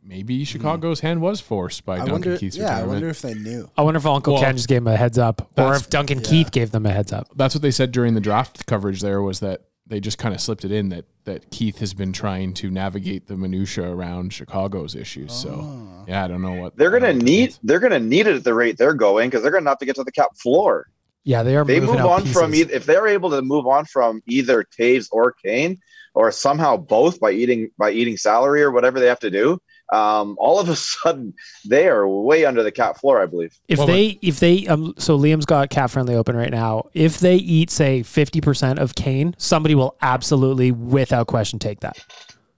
[0.00, 0.44] maybe hmm.
[0.44, 2.38] Chicago's hand was forced by I Duncan wonder.
[2.38, 3.68] Keith's Yeah, I wonder if they knew.
[3.76, 6.20] I wonder if Uncle Well, Ken just gave him a heads up or if Duncan
[6.20, 7.28] Keith gave them a heads up.
[7.34, 9.00] That's what they said during the draft coverage.
[9.00, 12.12] There was that they just kind of slipped it in that that Keith has been
[12.12, 15.32] trying to navigate the minutia around Chicago's issues.
[15.32, 16.04] So ah.
[16.06, 17.60] yeah, I don't know what They're gonna know what that need means.
[17.62, 19.96] they're gonna need it at the rate they're going because they're gonna have to get
[19.96, 20.88] to the cap floor.
[21.24, 23.66] Yeah, they are They moving move out on from either if they're able to move
[23.66, 25.80] on from either Toews or Kane
[26.14, 29.58] or somehow both by eating by eating salary or whatever they have to do.
[29.92, 31.34] Um, all of a sudden
[31.68, 33.58] they are way under the cap floor, I believe.
[33.68, 36.88] If Well, they, if they, um, so Liam's got cap friendly open right now.
[36.94, 41.98] If they eat, say, fifty percent of Kane, somebody will absolutely, without question, take that.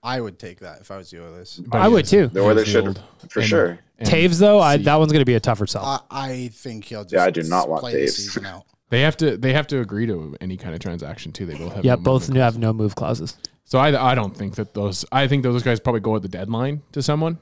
[0.03, 1.61] I would take that if I was the Oilers.
[1.67, 2.29] But I would too.
[2.29, 3.79] The Oilers should for And- sure.
[3.99, 5.85] and Toews though, I, that one's going to be a tougher sell.
[5.85, 7.15] I, I think he'll just.
[7.15, 8.45] Yeah, I do not want play the Toews.
[8.47, 8.63] out.
[8.91, 11.45] they have to they have to agree to any kind of transaction too.
[11.45, 13.37] They both have yeah, no both have no move clauses.
[13.71, 13.93] Clause.
[13.93, 16.29] So I I don't think that those I think those guys probably go at the
[16.29, 17.39] deadline to someone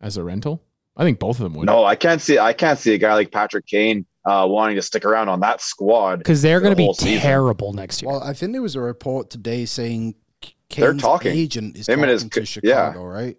[0.00, 0.62] as a rental.
[0.96, 1.66] I think both of them would.
[1.66, 4.82] No, I can't see I can't see a guy like Patrick Kane uh, wanting to
[4.82, 6.18] stick around on that squad.
[6.18, 7.20] Because they're going to the be whole season.
[7.20, 8.10] terrible next year.
[8.10, 11.30] Well, I think there was a report today saying K- They're talking.
[11.32, 13.36] agent is Him talking his to co- Chicago, right?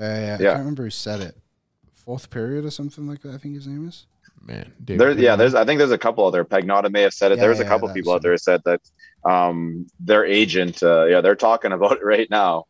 [0.00, 0.36] Uh, I Yeah.
[0.38, 1.36] can't remember who said it.
[1.92, 3.34] Fourth period or something like that.
[3.34, 4.06] I think his name is.
[4.40, 4.72] man.
[4.82, 5.54] David There, yeah, there's.
[5.54, 6.44] I think there's a couple other.
[6.44, 7.36] Pagnotta may have said it.
[7.38, 8.80] Yeah, there's a yeah, couple that's people out there who said that
[9.24, 10.82] um, their agent.
[10.82, 12.64] Uh, yeah, they're talking about it right now.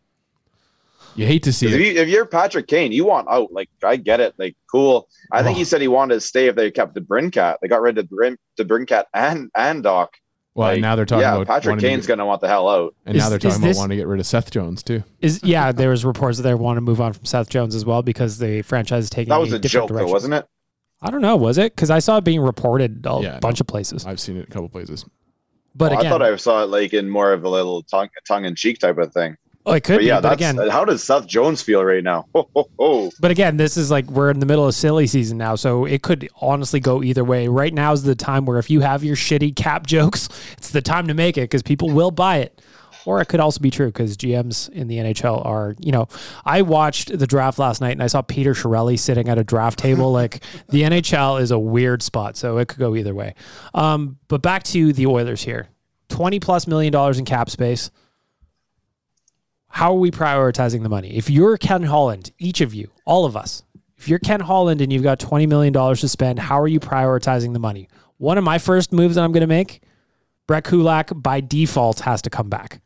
[1.16, 1.74] you hate to see it.
[1.74, 3.52] If, you, if you're Patrick Kane, you want out.
[3.52, 4.34] Like I get it.
[4.38, 5.08] Like cool.
[5.32, 5.58] I think Oh.
[5.58, 7.56] he said he wanted to stay if they kept DeBrincat.
[7.62, 10.08] They got rid of Brin, DeBrincat and and Dach.
[10.56, 12.46] Well, Like, now they're talking yeah, about Patrick wanting to Kane's going to want the
[12.46, 12.94] hell out.
[13.06, 14.84] And Is- now they're is talking about this- wanting to get rid of Seth Jones
[14.84, 15.02] too.
[15.20, 17.84] Is yeah, there was reports that they want to move on from Seth Jones as
[17.84, 20.46] well because the franchise is taking That was a a different joke, though, wasn't it?
[21.02, 21.74] I don't know, was it?
[21.74, 24.06] Because I saw it being reported a Yeah, bunch of places.
[24.06, 25.04] I've seen it a couple places.
[25.74, 28.08] But Oh, again, I thought I saw it like in more of a little tongue
[28.26, 29.36] tongue in cheek type of thing.
[29.66, 30.06] oh, it could But be.
[30.06, 32.26] yeah, but that's again, how does Seth Jones feel right now?
[32.34, 33.10] Ho, ho, ho.
[33.20, 36.02] But again, this is like we're in the middle of silly season now, so it
[36.02, 37.48] could honestly go either way.
[37.48, 40.82] Right now is the time where if you have your shitty cap jokes, it's the
[40.82, 42.60] time to make it because people will buy it.
[43.06, 46.08] Or it could also be true because GMs in the NHL are, you know,
[46.44, 49.78] I watched the draft last night and I saw Peter Chiarelli sitting at a draft
[49.78, 50.12] table.
[50.12, 53.34] like the NHL is a weird spot, so it could go either way.
[53.74, 55.68] Um, but back to the Oilers here
[56.08, 57.90] 20 plus million dollars in cap space
[59.74, 61.16] how are we prioritizing the money?
[61.16, 63.64] If you're Ken Holland, each of you, all of us,
[63.96, 67.54] if you're Ken Holland and you've got $20 million to spend, how are you prioritizing
[67.54, 67.88] the money?
[68.18, 69.82] One of my first moves that I'm going to make,
[70.46, 72.80] Brett Kulak by default has to come back.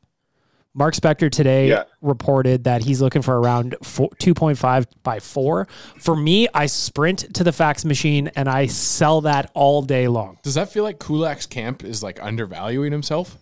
[0.78, 1.84] Mark Spector today Yeah.
[2.00, 5.66] reported that he's looking for around four, 2.5 by 4.
[5.98, 10.38] For me, I sprint to the fax machine and I sell that all day long.
[10.44, 13.36] Does that feel like Kulak's camp is like undervaluing himself?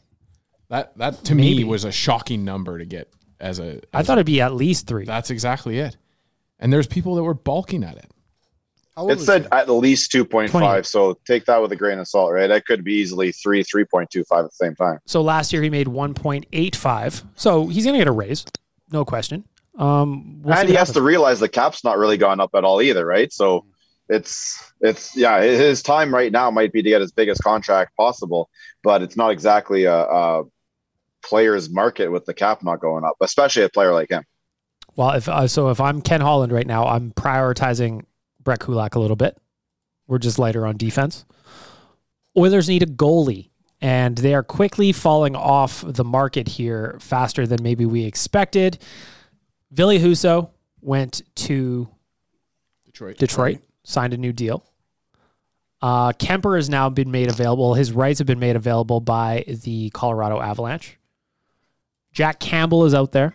[0.70, 1.58] That that to Maybe.
[1.58, 3.80] me was a shocking number to get as a.
[3.92, 5.04] I as thought a- it'd be at least 3.
[5.04, 5.96] that's exactly it.
[6.58, 8.10] And there's people that were balking at it.
[8.96, 9.48] How old It is said he?
[9.52, 10.82] at least 2.5, 20.
[10.84, 12.46] so take that with a grain of salt, right?
[12.46, 14.98] That could be easily 3, 3.25 at the same time.
[15.06, 17.24] So last year he made 1.85.
[17.36, 18.46] So he's going to get a raise,
[18.90, 19.44] no question.
[19.78, 22.64] Um, we'll and he what has to realize the cap's not really gone up at
[22.64, 23.30] all either, right?
[23.30, 23.66] So
[24.08, 28.48] it's it's yeah, his time right now might be to get his biggest contract possible,
[28.82, 30.44] but it's not exactly a, a
[31.22, 34.24] player's market with the cap not going up, especially a player like him.
[34.94, 38.04] Well, if uh, so, if I'm Ken Holland right now, I'm prioritizing
[38.46, 39.36] Brett Kulak a little bit.
[40.06, 41.26] We're just lighter on defense.
[42.38, 47.62] Oilers need a goalie, and they are quickly falling off the market here faster than
[47.62, 48.78] maybe we expected.
[49.72, 51.88] Ville Husso went to
[52.84, 53.18] Detroit.
[53.18, 54.64] Detroit, signed a new deal.
[55.82, 57.74] Uh, Kuemper has now been made available.
[57.74, 60.98] His rights have been made available by the Colorado Avalanche.
[62.12, 63.34] Jack Campbell is out there.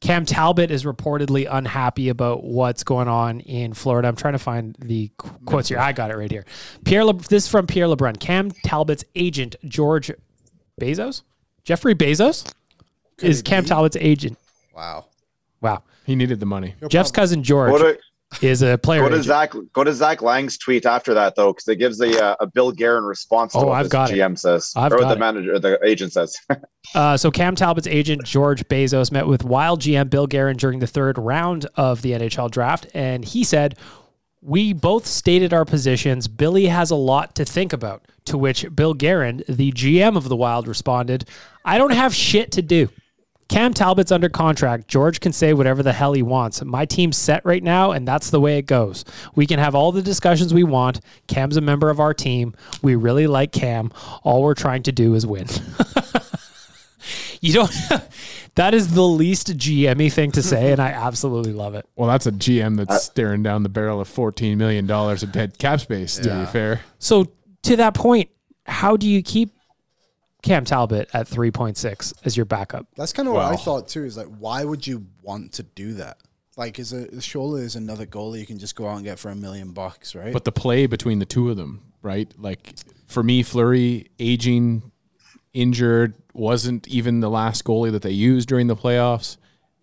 [0.00, 4.08] Cam Talbot is reportedly unhappy about what's going on in Florida.
[4.08, 5.78] I'm trying to find the qu- quotes here.
[5.78, 6.46] I got it right here.
[6.86, 8.18] Pierre, Le- this is from Pierre LeBrun.
[8.18, 10.10] Cam Talbot's agent, George
[10.80, 11.22] Bezos,
[11.64, 12.50] Jeffrey Bezos,
[13.20, 13.68] is Cam be?
[13.68, 14.38] Talbot's agent.
[14.74, 15.06] Wow.
[15.60, 15.82] Wow.
[16.06, 16.74] He needed the money.
[16.88, 17.98] Jeff's cousin George Go to
[18.42, 19.00] is a player.
[19.02, 19.26] go to agent.
[19.26, 22.46] Zach go to Zach Laing's tweet after that though, because it gives a uh, a
[22.46, 24.14] Bill Guerin response to Oh, what I've got it.
[24.14, 25.18] GM says I've or what the it.
[25.18, 26.36] manager the agent says.
[26.94, 30.86] Uh, so Cam Talbot's agent George Bezos met with Wild GM Bill Guerin during the
[30.88, 33.76] third round of the NHL draft, and he said,
[34.40, 36.26] "We both stated our positions.
[36.26, 40.34] Billy has a lot to think about." To which Bill Guerin, the GM of the
[40.36, 41.26] Wild, responded,
[41.64, 42.88] "I don't have shit to do."
[43.50, 44.86] Cam Talbot's under contract.
[44.86, 46.64] George can say whatever the hell he wants.
[46.64, 49.04] My team's set right now, and that's the way it goes.
[49.34, 51.00] We can have all the discussions we want.
[51.26, 52.54] Cam's a member of our team.
[52.80, 53.90] We really like Cam.
[54.22, 55.48] All we're trying to do is win.
[57.40, 57.72] you don't.
[58.54, 61.88] that is the least GMy thing to say, and I absolutely love it.
[61.96, 65.58] Well, that's a GM Uh, that's staring down the barrel of $14 million of dead
[65.58, 66.40] cap space, to Yeah.
[66.44, 66.80] be fair.
[67.00, 67.26] So
[67.64, 68.30] to that point,
[68.66, 69.56] how do you keep
[70.42, 72.86] Cam Talbot at three point six as your backup?
[72.96, 74.04] That's kind of what I thought too.
[74.04, 76.18] Is like, why would you want to do that?
[76.56, 79.30] Like, is a surely is another goalie you can just go out and get for
[79.30, 80.32] a million bucks, right?
[80.32, 82.32] But the play between the two of them, right?
[82.38, 82.74] Like
[83.06, 84.90] for me, Fleury aging,
[85.52, 89.36] injured, wasn't even the last goalie that they used during the playoffs,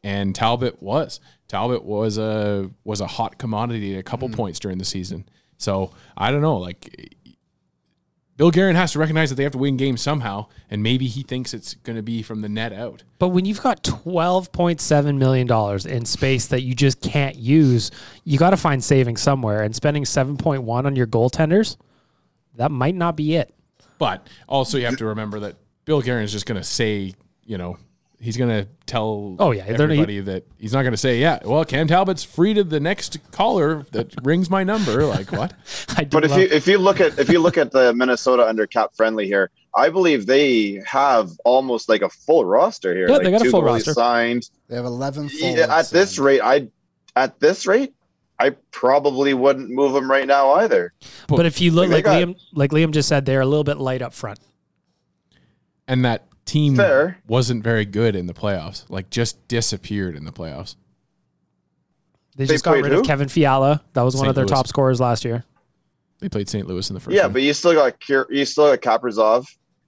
[0.03, 1.19] and Talbot was.
[1.47, 4.37] Talbot was a was a hot commodity at a couple mm-hmm.
[4.37, 5.27] points during the season.
[5.57, 7.13] So I don't know, like.
[8.37, 11.23] Bill Guerin has to recognize that they have to win games somehow, and maybe he
[11.23, 13.03] thinks it's going to be from the net out.
[13.17, 17.35] But when you've got twelve point seven million dollars in space that you just can't
[17.35, 17.89] use,
[18.23, 19.63] you got to find savings somewhere.
[19.63, 21.77] And spending seven point one on your goaltenders,
[22.55, 23.53] that might not be it.
[23.97, 27.57] But also, you have to remember that Bill Guerin is just going to say, you
[27.57, 27.77] know,
[28.19, 31.39] he's going to tell Oh, yeah, they're- everybody that he's not going to say, yeah,
[31.45, 35.05] well, Cam Talbot's free to the next caller that rings my number.
[35.05, 35.53] Like, what?
[35.95, 37.93] I do But if love- you if you look at if you look at the
[37.93, 43.07] Minnesota under cap friendly here, I believe they have almost like a full roster here.
[43.07, 43.93] Yeah, like they got a full roster.
[43.93, 44.49] signed.
[44.67, 45.29] they have eleven.
[45.33, 46.25] Yeah, at this signed.
[46.25, 46.67] rate, I
[47.15, 47.93] at this rate,
[48.39, 50.93] I probably wouldn't move them right now either.
[51.27, 53.63] but if you look Like, like got- Liam, like Liam just said, they're a little
[53.63, 54.39] bit light up front.
[55.87, 57.17] And that team Fair.
[57.27, 60.75] wasn't very good in the playoffs, like, just disappeared in the playoffs.
[62.35, 62.99] They, They just got rid who?
[63.01, 63.81] of Kevin Fiala.
[63.93, 64.53] That was one of their Louis.
[64.55, 65.43] top scorers last year.
[66.19, 66.67] They played St.
[66.67, 67.33] Louis in the first yeah, round.
[67.33, 69.45] but you still got Kier- you still got Kaprizov,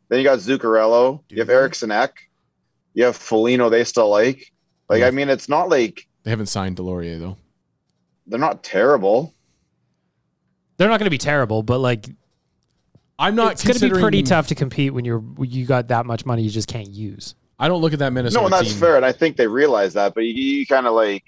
[0.09, 1.21] Then you got Zuccarello.
[1.27, 1.53] Do you have they?
[1.55, 2.13] Eriksson Ek.
[2.93, 3.69] You have Foligno.
[3.69, 4.51] They still like.
[4.89, 7.37] Like I mean, it's not like They haven't signed Delorier though.
[8.27, 9.33] they're not terrible.
[10.77, 12.07] They're not going to be terrible, but like
[13.19, 13.51] I'm not.
[13.51, 16.25] it's going to be pretty tough to compete when you're when you got that much
[16.25, 17.35] money you just can't use.
[17.59, 18.79] I don't look at that Minnesota no, and that's team.
[18.79, 20.13] fair, and I think they realize that.
[20.15, 21.25] But you, you kind of like,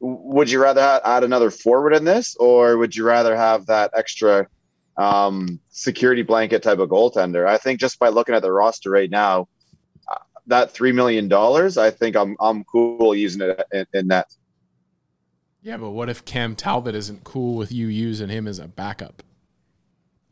[0.00, 3.90] would you rather ha- add another forward in this, or would you rather have that
[3.96, 4.46] extra
[4.98, 7.46] um, security blanket type of goaltender?
[7.46, 9.48] I think just by looking at the roster right now,
[10.12, 14.26] uh, that three million dollars, I think I'm I'm cool using it in, in that.
[15.62, 19.22] Yeah, but what if Cam Talbot isn't cool with you using him as a backup?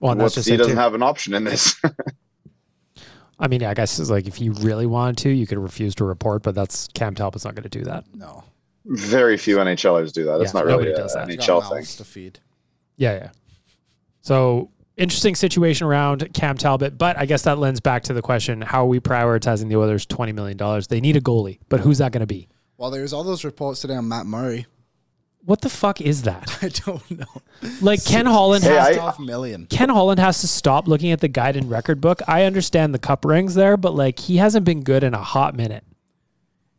[0.03, 0.79] Well, and that's just he doesn't too.
[0.79, 1.81] have an option in this.
[3.38, 6.05] I mean, I guess it's like if you really wanted to, you could refuse to
[6.05, 8.05] report, but that's Cam Talbot's not going to do that.
[8.15, 8.45] No.
[8.85, 10.38] Very few NHLers do that.
[10.38, 11.29] That's Yeah, not really nobody an does that.
[11.29, 11.85] NHL thing.
[11.85, 12.41] to feed.
[12.97, 13.31] Yeah, yeah.
[14.23, 18.61] So interesting situation around Cam Talbot, but I guess that lends back to the question:
[18.61, 20.88] How are we prioritizing the Oilers' twenty million dollars?
[20.88, 22.49] They need a goalie, but who's that going to be?
[22.77, 24.67] Well, there's all those reports today on Matt Murray.
[25.44, 26.59] What the fuck is that?
[26.62, 27.42] I don't know.
[27.81, 29.66] Like Ken Holland Hey, has I- to, Half million.
[29.70, 32.20] Ken Holland has to stop looking at the guide and record book.
[32.28, 35.57] I understand the cup rings there, but like he hasn't been good in a hot
[35.57, 35.85] minute.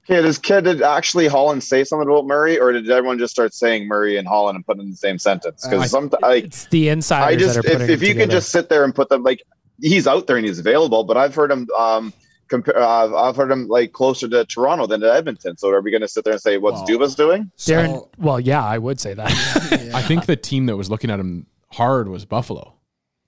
[0.09, 3.53] Okay, does kid did actually Holland say something about Murray, or did everyone just start
[3.53, 5.65] saying Murray and Holland and put it in the same sentence?
[5.65, 8.07] Uh, Because some like It's the insiders I just that are if, putting if them
[8.07, 8.31] you can together.
[8.39, 9.43] just sit there and put them like
[9.81, 12.11] he's out there and he's available, but I've heard him um
[12.53, 15.57] compare uh, I've heard him like closer to Toronto than to Edmonton.
[15.57, 17.51] So are we going to sit there and say what's Well, Dubas doing?
[17.57, 19.29] Darren, So, well, yeah, I would say that.
[19.85, 19.97] yeah.
[19.97, 22.75] I think the team that was looking at him hard was Buffalo,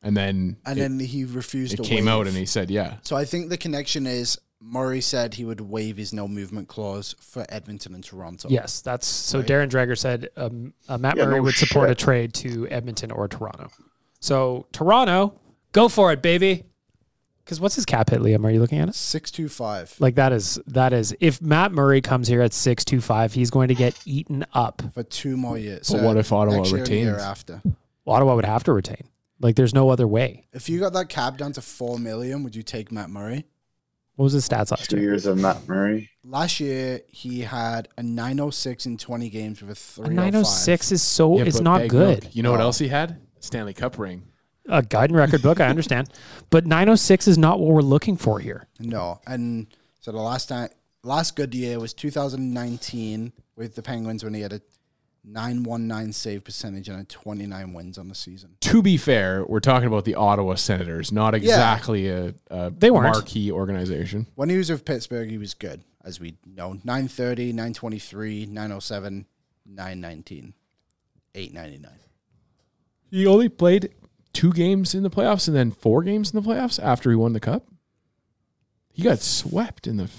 [0.04, 2.14] and then and it, then he refused it to came waive.
[2.14, 5.62] out and he said, "Yeah, So I think the connection is Murray said he would
[5.62, 8.48] waive his no movement clause for Edmonton and Toronto.
[8.50, 9.40] yes, that's so.
[9.40, 9.48] Right.
[9.48, 13.12] Darren Dreger said um, uh, Matt Yeah, Murray no would support a trade to Edmonton
[13.12, 13.70] or Toronto.
[14.20, 15.40] So Toronto,
[15.72, 16.64] go for it, baby.
[17.46, 18.44] Because what's his cap hit, Liam?
[18.44, 18.96] Are you looking at it?
[18.96, 22.84] Six two five Like that is that is if Matt Murray comes here at six
[22.84, 24.82] two five, he's going to get eaten up.
[24.94, 25.90] for two more years.
[25.90, 27.24] But what if Ottawa next year and the year retains?
[27.24, 27.62] after?
[28.08, 29.08] Ottawa would have to retain.
[29.40, 30.48] Like there's no other way.
[30.54, 33.46] If you got that cap down to four million, would you take Matt Murray?
[34.16, 35.10] What was his stats last Two year?
[35.10, 36.10] years of Matt Murray.
[36.24, 40.06] Last year he had a nine oh six in twenty games with a A three
[40.08, 42.24] oh nine oh six is so Yeah, it's but not Bag good.
[42.24, 43.22] Milk, You know what else he had?
[43.40, 44.24] Stanley Cup ring.
[44.68, 46.10] A guide and record book, I understand,
[46.50, 48.68] but nine oh six is not what we're looking for here.
[48.80, 49.68] No, and
[50.00, 50.70] so the last time,
[51.04, 54.62] last good year was 2019 with the Penguins when he had a
[55.24, 58.56] 919 save percentage and a 29 wins on the season.
[58.62, 63.14] To be fair, we're talking about the Ottawa Senators, not exactly a, a They weren't.
[63.14, 64.28] marquee organization.
[64.36, 66.74] When he was with Pittsburgh, he was good, as we know.
[66.84, 69.26] 930, 923, 907,
[69.66, 70.54] 919,
[71.34, 71.92] 899.
[73.10, 73.90] He only played
[74.36, 77.34] two games in the playoffs and then four games in the playoffs after he won
[77.34, 77.66] the cup.
[78.92, 80.10] He got swept in the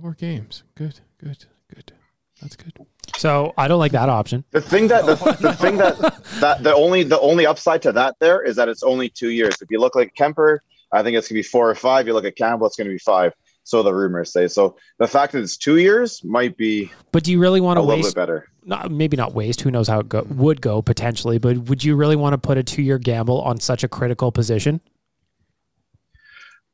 [0.00, 0.64] four games.
[0.74, 1.92] Good, good, good.
[2.40, 2.72] That's good.
[3.16, 4.44] So I don't like that option.
[4.50, 5.98] The thing that the, the thing that
[6.40, 9.60] that the only the only upside to that there is that it's only two years.
[9.60, 10.58] If you look like Kuemper,
[10.92, 12.06] I think it's gonna be four or five.
[12.06, 13.34] You look at Campbell, it's gonna be five.
[13.68, 14.48] So the rumors say.
[14.48, 17.82] So the fact that it's two years might be But do you really want a
[17.82, 18.14] to little waste?
[18.14, 18.48] bit better.
[18.64, 19.60] Not, maybe not waste.
[19.60, 21.36] Who knows how it go, would go potentially?
[21.36, 24.80] But would you really want to put a two-year gamble on such a critical position?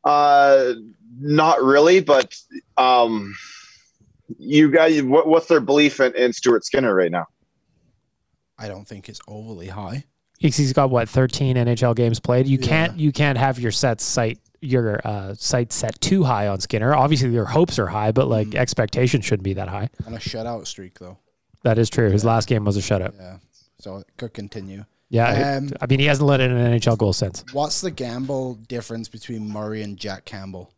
[0.04, 0.74] Uh,
[1.18, 2.32] not really, but
[2.76, 3.34] um,
[4.38, 7.26] you guys, what, what's their belief in, in Stuart Skinner right now?
[8.56, 10.04] I don't think it's overly high.
[10.38, 12.46] He's he's got what 13 NHL games played.
[12.46, 12.66] You Yeah.
[12.66, 16.94] can't you can't have your set sight your uh, sight set too high on Skinner.
[16.94, 19.88] Obviously, your hopes are high, but like expectations shouldn't be that high.
[20.06, 21.18] On a shutout streak, though.
[21.62, 22.10] That is true.
[22.10, 23.14] His last game was a shutout.
[23.18, 23.38] Yeah.
[23.78, 24.84] So it could continue.
[25.10, 27.44] Yeah, Um, I mean he hasn't let in an NHL goal since.
[27.52, 30.72] What's the gamble difference between Murray and Jack Campbell?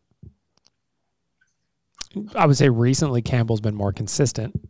[2.34, 4.68] I would say recently Campbell's been more consistent.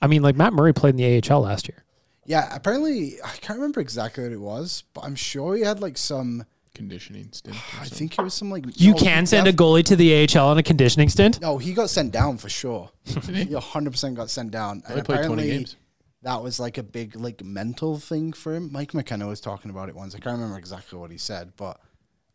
[0.00, 1.84] I mean, like Matt Murray played in the AHL last year.
[2.24, 5.96] Yeah, apparently, I can't remember exactly what it was, but I'm sure he had like
[5.98, 6.44] some.
[6.74, 7.54] Conditioning stint.
[7.56, 7.98] or I something.
[7.98, 8.64] think it was some like.
[8.80, 11.40] You no, he can send a def- goalie to the AHL on a conditioning stint.
[11.40, 12.90] No, he got sent down for sure.
[13.04, 14.82] he 100% got sent down.
[14.88, 15.76] Only played 20 games.
[16.22, 18.70] that was like a big like mental thing for him.
[18.72, 20.14] Mike McKenna was talking about it once.
[20.14, 21.78] I can't remember exactly what he said, but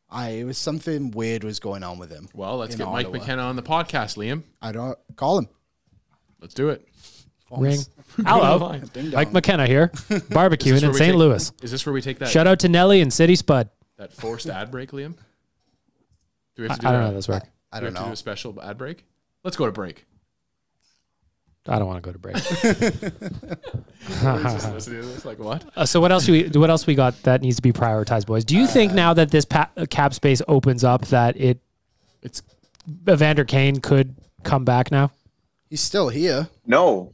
[0.09, 2.29] I it was something weird was going on with him.
[2.33, 3.19] Well, let's in get Mike Ottawa.
[3.19, 4.43] McKenna on the podcast, Liam.
[4.61, 5.49] I don't call him.
[6.39, 6.87] Let's do it.
[7.49, 7.79] Ring.
[8.25, 8.81] Hello, Fine.
[8.93, 9.31] Ding Mike.
[9.33, 11.11] McKenna here, barbecuing Is where in we St.
[11.11, 11.51] take- Louis.
[11.63, 13.69] Is this where we take that Shout out to Nelly and City Spud.
[13.97, 15.15] That forced ad break, Liam?
[16.55, 17.43] Do we I, have to do I don't know how this work.
[17.71, 18.13] I do we don't have to do know.
[18.13, 19.05] a special ad break?
[19.43, 20.05] Let's go to break.
[21.69, 22.37] I don't want to go to break.
[24.09, 25.65] It's like what?
[25.75, 28.25] Uh, so what else do we what else we got that needs to be prioritized,
[28.25, 28.45] boys?
[28.45, 31.59] Do you think now that this pa- uh, cap space opens up that it
[32.21, 32.41] It's
[33.09, 35.11] Evander Kane could come back now?
[35.69, 36.47] He's still here.
[36.65, 37.13] No,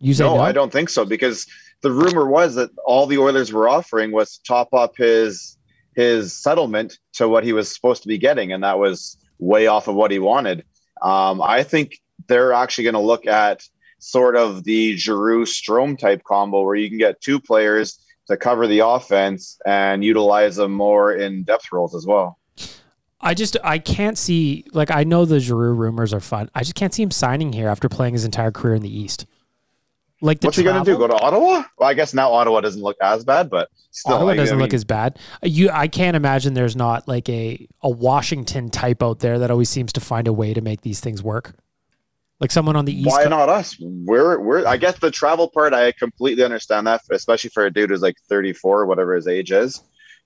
[0.00, 0.40] You say no, no.
[0.40, 1.46] I don't think so because
[1.82, 5.58] the rumor was that all the Oilers were offering was to top up his
[5.96, 9.88] his settlement to what he was supposed to be getting, and that was way off
[9.88, 10.64] of what he wanted.
[11.02, 13.62] Um, I think they're actually going to look at
[13.98, 18.66] sort of the Giroux Strome type combo where you can get two players to cover
[18.66, 22.38] the offense and utilize them more in depth roles as well.
[23.20, 26.50] I just I can't see like I know the Giroux rumors are fun.
[26.54, 29.24] I just can't see him signing here after playing his entire career in the East.
[30.24, 30.96] Like What's he going to do?
[30.96, 31.64] Go to Ottawa?
[31.78, 34.70] Well, I guess now Ottawa doesn't look as bad, but still, Ottawa like, doesn't look
[34.70, 35.18] mean- as bad.
[35.42, 39.50] Uh, you, I can't imagine there's not like a a Washington type out there that
[39.50, 41.54] always seems to find a way to make these things work.
[42.40, 43.06] Like someone on the east.
[43.10, 43.76] Why Co- not us?
[43.78, 44.66] We're we're.
[44.66, 48.16] I guess the travel part, I completely understand that, especially for a dude who's like
[48.26, 49.82] 34, whatever his age is.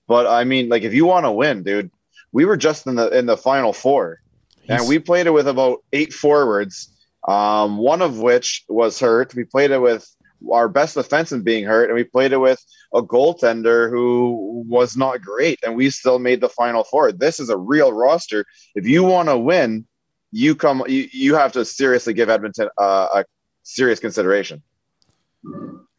[0.07, 1.91] But I mean, like, if you want to win, dude,
[2.31, 4.21] we were just in the in the final four,
[4.69, 6.89] and we played it with about eight forwards,
[7.27, 9.35] um, one of which was hurt.
[9.35, 10.07] We played it with
[10.51, 12.63] our best defenseman being hurt, and we played it with
[12.93, 17.11] a goaltender who was not great, and we still made the final four.
[17.11, 18.45] This is a real roster.
[18.75, 19.85] If you want to win,
[20.31, 20.83] you come.
[20.87, 23.25] You, you have to seriously give Edmonton uh, a
[23.63, 24.61] serious consideration.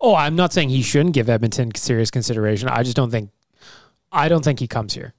[0.00, 2.68] Oh, I'm not saying he shouldn't give Edmonton serious consideration.
[2.68, 3.30] I just don't think
[4.12, 5.14] I don't think he comes here.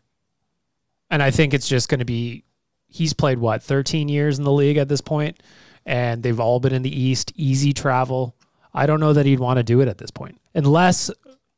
[1.10, 2.44] And I think it's just going to be
[2.88, 5.42] he's played what 13 years in the league at this point
[5.86, 8.36] and they've all been in the east, easy travel.
[8.74, 10.40] I don't know that he'd want to do it at this point.
[10.56, 11.12] Unless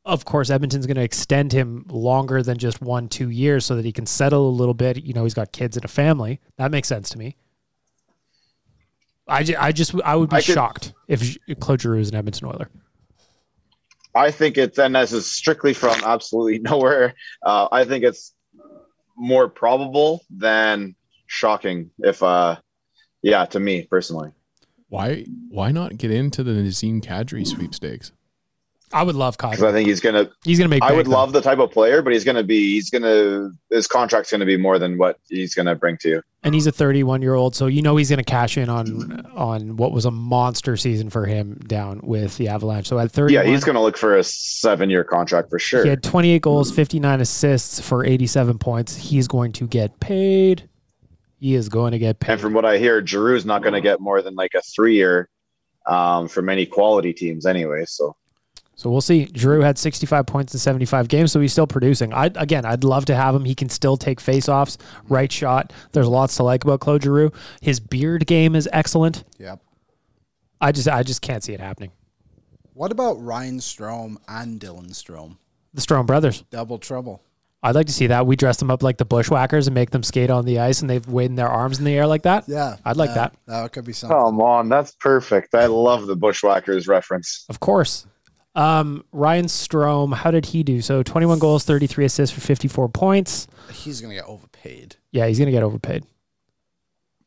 [0.06, 3.84] of course Edmonton's going to extend him longer than just 1 2 years so that
[3.84, 5.02] he can settle a little bit.
[5.02, 6.40] You know, he's got kids and a family.
[6.58, 7.36] That makes sense to me.
[9.26, 12.16] I, ju- I just I would be I could- shocked if Claude Giroux is an
[12.16, 12.68] Edmonton Oiler.
[14.14, 17.14] I think it's and this is strictly from absolutely nowhere.
[17.42, 18.34] Uh, I think it's
[19.16, 20.94] more probable than
[21.26, 21.90] shocking.
[21.98, 22.56] If uh,
[23.24, 24.30] yeah, to me personally.
[24.90, 28.12] Why why not get into the Nazim Kadri sweepstakes?
[28.92, 29.68] I would love because Kadri.
[29.68, 30.30] I think he's gonna.
[30.44, 30.82] He's gonna make.
[30.82, 31.12] I would though.
[31.12, 32.74] love the type of player, but he's gonna be.
[32.74, 33.50] He's gonna.
[33.70, 36.22] His contract's gonna be more than what he's gonna bring to you.
[36.44, 39.76] and he's a 31 year old, so you know he's gonna cash in on on
[39.78, 42.86] what was a monster season for him down with the Avalanche.
[42.86, 45.82] So at 30, Yeah, he's gonna look for a seven-year contract for sure.
[45.82, 48.94] he had 28 goals, 59 assists for 87 points.
[48.94, 50.68] He's going to get paid.
[51.44, 52.32] He is going to get paid.
[52.32, 55.28] And from what I hear, Giroux's not going to get more than like a three-year
[55.84, 57.84] um, from any quality teams anyway.
[57.86, 58.16] So
[58.76, 59.26] So we'll see.
[59.26, 62.14] Drew had 65 points in 75 games, so he's still producing.
[62.14, 63.44] I again, I'd love to have him.
[63.44, 64.78] He can still take faceoffs,
[65.10, 65.74] right shot.
[65.92, 67.30] There's lots to like about Claude Giroux.
[67.60, 69.24] His beard game is excellent.
[69.38, 69.60] Yep.
[70.62, 71.92] I just I just can't see it happening.
[72.72, 75.36] What about Ryan Strome and Dylan Strome?
[75.74, 76.42] The Strong brothers.
[76.50, 77.20] Double trouble.
[77.64, 78.26] I'd like to see that.
[78.26, 80.90] We dress them up like the bushwhackers and make them skate on the ice and
[80.90, 82.44] they've waving their arms in the air like that.
[82.46, 82.76] Yeah.
[82.84, 83.34] I'd like yeah, that.
[83.46, 84.14] That could be something.
[84.16, 85.54] come on, that's perfect.
[85.54, 87.46] I love the Bushwhackers reference.
[87.48, 88.06] Of course.
[88.54, 90.82] Um, Ryan Strome, how did he do?
[90.82, 93.48] So 21 goals, 33 assists for 54 points.
[93.72, 94.96] He's going to get overpaid.
[95.10, 96.04] Yeah, he's going to get overpaid.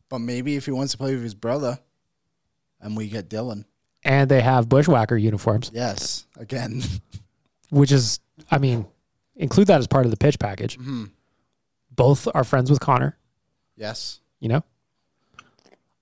[0.08, 1.80] But maybe if he wants to play with his brother
[2.80, 3.66] and we get Dylan.
[4.04, 6.28] And they have bushwhacker uniforms, Yes.
[6.38, 6.84] Again.
[7.72, 8.20] which is,
[8.52, 8.86] I mean,
[9.38, 10.78] include that as part of the pitch package.
[11.96, 13.18] Both are friends with Connor,
[13.76, 14.20] yes.
[14.40, 14.64] you know?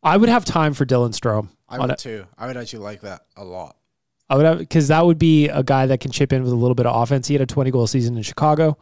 [0.03, 1.49] I would have time for Dylan Strome.
[1.69, 1.97] I on would it.
[1.99, 2.25] too.
[2.37, 3.75] I would actually like that a lot.
[4.29, 6.55] I would have, because that would be a guy that can chip in with a
[6.55, 7.27] little bit of offense.
[7.27, 8.77] He had a 20 goal season in Chicago.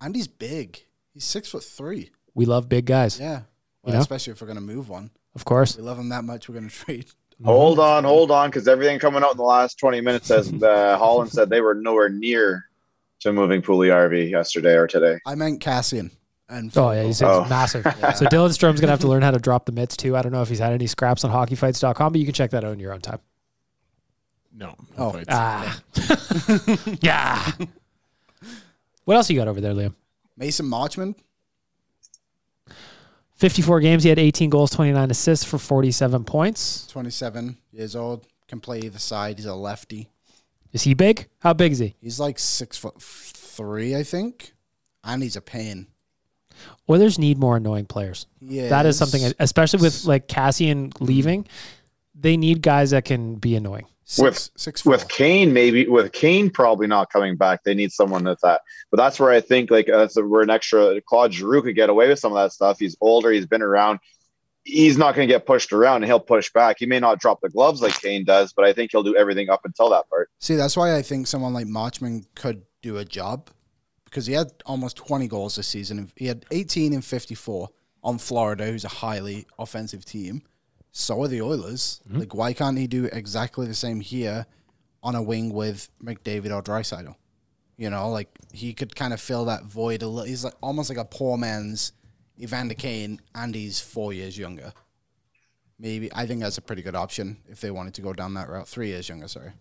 [0.00, 0.84] And he's big.
[1.14, 2.10] He's six foot three.
[2.34, 3.42] We love big guys, Yeah.
[3.82, 4.00] Well, know?
[4.00, 5.10] especially if we're going to move one.
[5.34, 5.76] of course.
[5.76, 6.48] We love him that much.
[6.48, 7.06] We're going to trade.
[7.44, 10.96] Hold on, hold on, because everything coming out in the last 20 minutes as uh,
[10.96, 12.66] Holland said they were nowhere near
[13.22, 15.18] to moving Puljujarvi yesterday or today.
[15.26, 16.10] I meant Kassian.
[16.48, 17.46] And Oh yeah, he's, he's Oh.
[17.48, 17.82] massive.
[18.16, 20.16] So Dylan Strome's gonna have to learn how to drop the mitts too.
[20.16, 22.62] I don't know if he's had any scraps on hockeyfights.com, but you can check that
[22.64, 23.20] out in your own time.
[24.54, 24.74] No.
[24.98, 25.10] no Oh.
[25.12, 25.28] fights.
[25.30, 25.80] Ah.
[27.00, 27.52] yeah.
[29.04, 29.94] What else you got over there, Liam?
[30.36, 31.14] Mason Marchment.
[33.36, 34.02] 54 games.
[34.02, 36.86] He had 18 goals, 29 assists for 47 points.
[36.88, 39.38] 27 years old, can play either side.
[39.38, 40.08] He's a lefty.
[40.72, 41.28] Is he big?
[41.40, 41.94] How big is he?
[42.00, 44.52] He's like six foot three, I think,
[45.04, 45.88] and he's a pain.
[46.88, 48.26] Oilers need more annoying players.
[48.40, 51.46] Yeah, That is something, especially with like Kassian leaving,
[52.14, 53.86] they need guys that can be annoying.
[54.04, 54.92] six, with- six four.
[54.92, 58.60] With Kane, maybe with Kane probably not coming back, they need someone that's that.
[58.90, 61.90] But that's where I think like uh, that's where an extra Claude Giroux could get
[61.90, 62.78] away with some of that stuff.
[62.78, 63.98] He's older, he's been around.
[64.64, 66.76] He's not going to get pushed around and he'll push back.
[66.78, 69.50] He may not drop the gloves like Kane does, but I think he'll do everything
[69.50, 70.30] up until that part.
[70.38, 73.50] See, that's why I think someone like Marchment could do a job
[74.04, 76.12] because he had almost 20 goals this season.
[76.16, 77.68] He had 18 and 54
[78.04, 80.42] on Florida, who's a highly offensive team.
[80.92, 82.00] So are the Oilers.
[82.06, 82.18] Mm-hmm.
[82.18, 84.46] Like, why can't he do exactly the same here
[85.02, 87.16] on a wing with McDavid or Draisaitl?
[87.78, 90.28] You know, like he could kind of fill that void a little.
[90.28, 91.92] He's like almost like a poor man's
[92.40, 94.72] Evander Kane, and he's four years younger.
[95.78, 98.48] Maybe I think that's a pretty good option if they wanted to go down that
[98.48, 98.68] route.
[98.68, 99.52] Three years younger, sorry.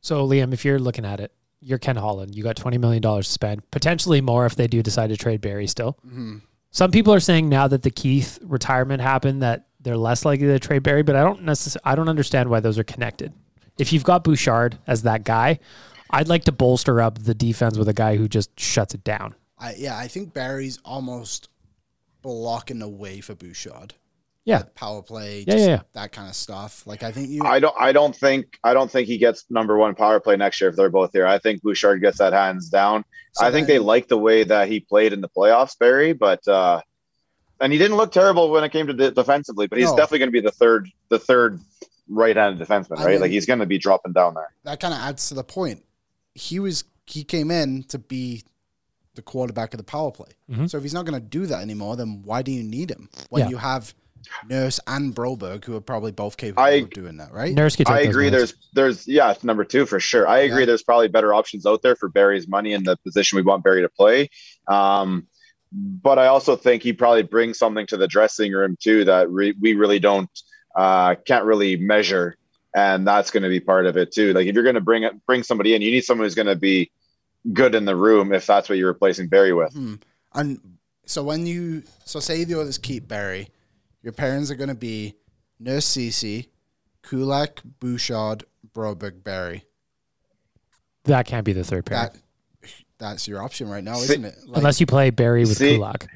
[0.00, 2.34] So, Liam, if you're looking at it, you're Ken Holland.
[2.34, 5.66] You got $20 million to spend, potentially more if they do decide to trade Barry
[5.66, 5.98] still.
[6.06, 6.38] Mm-hmm.
[6.70, 10.58] Some people are saying now that the Keith retirement happened that they're less likely to
[10.58, 13.32] trade Barry, but I don't necessarily, I don't understand why those are connected.
[13.78, 15.58] If you've got Bouchard as that guy,
[16.10, 19.34] I'd like to bolster up the defense with a guy who just shuts it down.
[19.58, 21.48] I yeah, I think Barry's almost
[22.22, 23.94] blocking the way for Bouchard.
[24.44, 24.62] Yeah.
[24.74, 25.80] Power play, Yeah, just yeah, yeah.
[25.94, 26.86] that kind of stuff.
[26.86, 29.76] Like I think you I don't I don't think I don't think he gets number
[29.78, 31.26] one power play next year if they're both here.
[31.26, 33.04] I think Bouchard gets that hands down.
[33.32, 36.46] So I think they like the way that he played in the playoffs, Barry, but
[36.46, 36.80] uh
[37.60, 39.96] and he didn't look terrible when it came to de- defensively, but he's No.
[39.96, 41.60] definitely going to be the third the third
[42.08, 43.12] right-handed defenseman, I right?
[43.12, 44.52] mean- like he's going to be dropping down there.
[44.64, 45.82] that kind of adds to the point.
[46.34, 48.42] He was he came in to be
[49.14, 50.28] the quarterback of the power play.
[50.50, 50.68] Mhm.
[50.68, 53.08] So if he's not going to do that anymore, then why do you need him
[53.30, 53.48] when Yeah.
[53.50, 53.94] you have
[54.48, 57.54] Nurse and Broberg who are probably both capable I- of doing that, right?
[57.54, 58.30] Nurse could I agree.
[58.30, 58.54] minutes.
[58.72, 60.26] There's, there's, yeah, number two for sure.
[60.26, 60.60] I agree.
[60.60, 60.66] Yeah.
[60.66, 63.82] There's probably better options out there for Barry's money in the position we want Barry
[63.82, 64.30] to play.
[64.66, 65.26] Um,
[65.72, 69.54] but I also think he probably brings something to the dressing room too that re-
[69.60, 70.30] we really don't,
[70.74, 72.36] uh, can't really measure,
[72.74, 74.32] and that's going to be part of it too.
[74.32, 76.56] Like if you're going to bring bring somebody in, you need someone who's going to
[76.56, 76.90] be
[77.52, 79.72] good in the room if that's what you're replacing Barry with.
[79.72, 79.94] Hmm.
[80.34, 80.60] And
[81.06, 83.48] so when you so say the others keep Barry,
[84.02, 85.14] your parents are going to be
[85.60, 86.48] Nurse Ceci,
[87.02, 89.64] Kulak, Bouchard, Broberg, Barry.
[91.04, 91.98] That can't be the third pair.
[91.98, 92.16] That
[92.98, 94.36] that's your option right now, isn't it?
[94.46, 96.06] Like, Unless you play Barry with See- Kulak.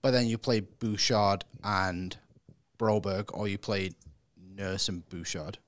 [0.00, 2.16] but then you play Bouchard and
[2.78, 3.90] Broberg, or you play
[4.56, 5.58] Nurse and Bouchard.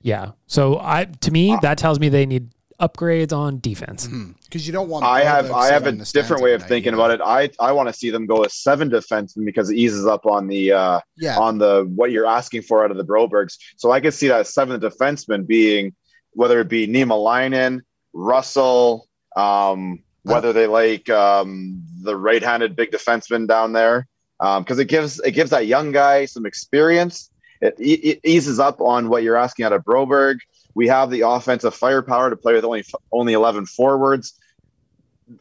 [0.00, 0.32] Yeah.
[0.46, 2.48] So I to me Uh, that tells me they need
[2.80, 4.06] upgrades on defense.
[4.06, 5.04] Because you don't want.
[5.04, 7.02] I have I have a in the stands different way of thinking either.
[7.02, 7.20] about it.
[7.24, 10.46] I I want to see them go a seven defenseman because it eases up on
[10.46, 13.56] the uh, Yeah, on the what you're asking for out of the Brobergs.
[13.76, 15.94] So I could see that seventh defenseman being
[16.32, 17.80] whether it be Niemelainen,
[18.12, 24.06] Russell, um, whether they like um, the right-handed big defenseman down there,
[24.38, 27.30] because it gives it gives that young guy some experience.
[27.60, 30.36] It, e- it eases up on what you're asking out of Broberg.
[30.78, 34.34] We have the offensive firepower to play with only only 11 forwards.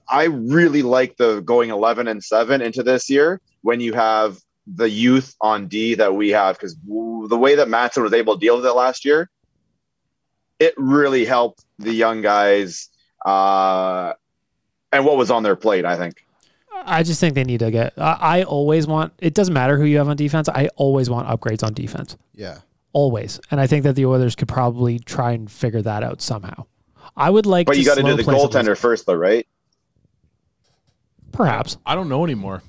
[0.09, 4.89] I really like the going 11 and 7 into this year when you have the
[4.89, 8.55] youth on D that we have because the way that Matson was able to deal
[8.55, 9.29] with it last year,
[10.57, 12.89] it really helped the young guys
[13.23, 14.13] uh,
[14.91, 15.85] and what was on their plate.
[15.85, 16.25] I think.
[16.73, 17.93] I just think they need to get.
[17.95, 19.13] I, I always want.
[19.19, 20.49] It doesn't matter who you have on defense.
[20.49, 22.17] I always want upgrades on defense.
[22.33, 22.57] yeah.
[22.93, 26.65] Always, and I think that the Oilers could probably try and figure that out somehow.
[27.15, 27.67] I would like.
[27.67, 29.45] But to you got to do the play some of goaltender first, though, right?
[31.31, 31.77] Perhaps.
[31.85, 32.63] I don't know anymore.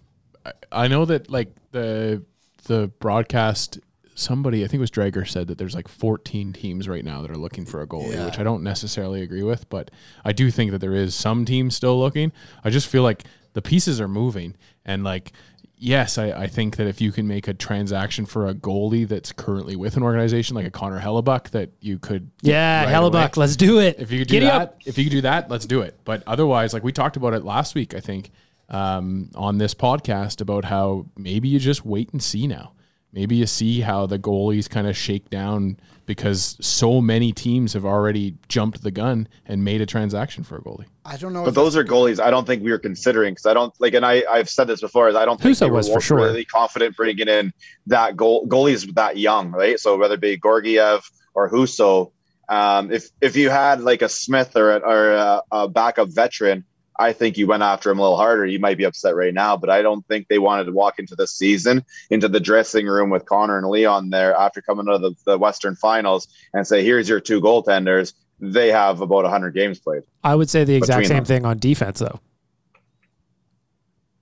[0.45, 2.25] I, I know that like the
[2.64, 3.79] the broadcast
[4.14, 7.31] somebody I think it was Dreger said that there's like 14 teams right now that
[7.31, 8.27] are looking for a goalie, Yeah.
[8.27, 9.93] which I don't necessarily agree with, but
[10.25, 12.33] I do think that there is some teams still looking.
[12.64, 15.33] I just feel like the pieces are moving and like
[15.79, 19.33] yes, I, I think that if you can make a transaction for a goalie that's
[19.33, 23.37] currently with an organization like a Connor Hellebuyck that you could Yeah, right Hellebuyck.
[23.37, 23.47] away.
[23.47, 23.97] Let's do it.
[23.99, 24.79] If you could do Giddy that, up.
[24.85, 25.99] if you could do that, let's do it.
[26.05, 28.31] But otherwise, like we talked about it last week, I think
[28.68, 32.72] um, on this podcast about how maybe you just wait and see now.
[33.12, 35.79] Maybe you see how the goalies kind of shake down
[36.09, 40.63] because so many teams have already jumped the gun and made a transaction for a
[40.63, 40.87] goalie.
[41.05, 41.45] I don't know.
[41.45, 44.07] But those are goalies I don't think we were considering because I don't like, and
[44.07, 46.17] I I've said this before is I don't think Husso they were was for sure.
[46.17, 47.53] really confident bringing in
[47.89, 49.79] that goal goalies that young, right?
[49.79, 52.11] So whether it be Georgiev or Husso,
[52.49, 56.65] um, if if you had like a Smith or a, or a, a backup veteran,
[56.99, 58.44] I think you went after him a little harder.
[58.44, 61.14] You might be upset right now, but I don't think they wanted to walk into
[61.14, 65.03] the season into the dressing room with Connor and Leon there after coming out of
[65.03, 69.80] the, the Western Finals and say, "Here's your two goaltenders." They have about 100 games
[69.80, 70.03] played.
[70.22, 71.24] I would say the exact same them.
[71.24, 72.20] thing on defense, though.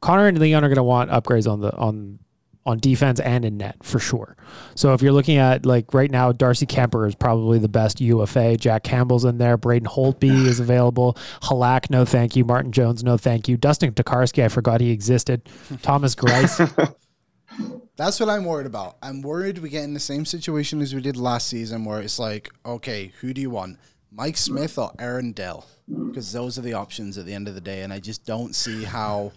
[0.00, 2.18] Connor and Leon are going to want upgrades on the on
[2.66, 4.36] on defense and in net for sure.
[4.74, 8.56] So if you're looking at like right now, Darcy Kuemper is probably the best UFA.
[8.56, 9.56] Jack Campbell's in there.
[9.56, 11.16] Braden Holtby is available.
[11.42, 12.44] Halak, no thank you.
[12.44, 13.56] Martin Jones, no thank you.
[13.56, 15.48] Dustin Tokarski, I forgot he existed.
[15.82, 16.94] Thomas Greiss.
[17.96, 18.96] That's what I'm worried about.
[19.02, 22.18] I'm worried we get in the same situation as we did last season, where it's
[22.18, 23.78] like, okay, who do you want,
[24.10, 25.66] Mike Smith or Aaron Dell?
[25.88, 28.54] Because those are the options at the end of the day, and I just don't
[28.54, 29.32] see how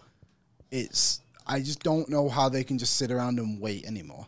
[0.72, 1.22] it's.
[1.50, 4.28] I just don't know how they can just sit around and wait anymore.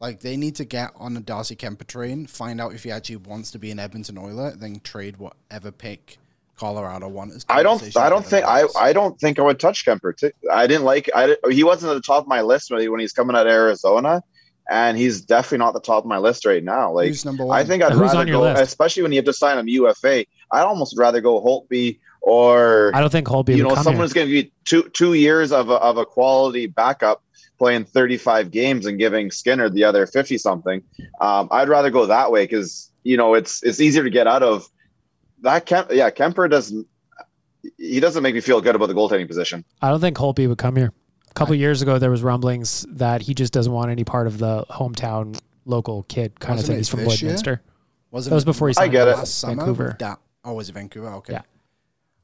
[0.00, 3.16] Like they need to get on a Darcy Kuemper train, find out if he actually
[3.16, 6.18] wants to be an Edmonton Oiler, then trade whatever pick
[6.56, 7.46] Colorado wants.
[7.48, 7.96] I don't.
[7.96, 8.44] I don't think.
[8.44, 8.64] I.
[8.76, 10.16] I don't think I would touch Kuemper.
[10.16, 10.32] Too.
[10.52, 11.08] I didn't like.
[11.14, 11.36] I.
[11.50, 14.22] He wasn't at the top of my list when, when he's coming out of Arizona,
[14.68, 16.92] and he's definitely not the top of my list right now.
[16.92, 17.56] Like Who's number one?
[17.56, 18.62] I think I'd Who's rather on your go, list?
[18.62, 20.26] especially when you have to sign him UFA.
[20.50, 21.98] I'd almost rather go Holtby
[22.28, 23.56] or I don't think Holtby.
[23.56, 26.66] you know come someone's going to be two two years of a, of a quality
[26.66, 27.22] backup
[27.58, 30.80] playing 35 games and giving Skinner the other 50 something.
[31.20, 34.42] Um, I'd rather go that way because you know it's it's easier to get out
[34.42, 34.68] of
[35.42, 35.64] that.
[35.66, 36.86] Kemp, yeah, Kuemper doesn't.
[37.76, 39.64] He doesn't make me feel good about the goaltending position.
[39.82, 40.92] I don't think Holtby would come here.
[41.30, 44.38] A couple years ago, there was rumblings that he just doesn't want any part of
[44.38, 46.76] the hometown local kid kind of thing.
[46.76, 47.20] He's from this?
[47.22, 47.60] Lloydminster.
[48.10, 49.16] Wasn't That was it before he I signed get it.
[49.16, 49.88] last Vancouver.
[49.88, 51.08] with Da- oh, was it Vancouver?
[51.14, 51.34] Okay.
[51.34, 51.42] Yeah.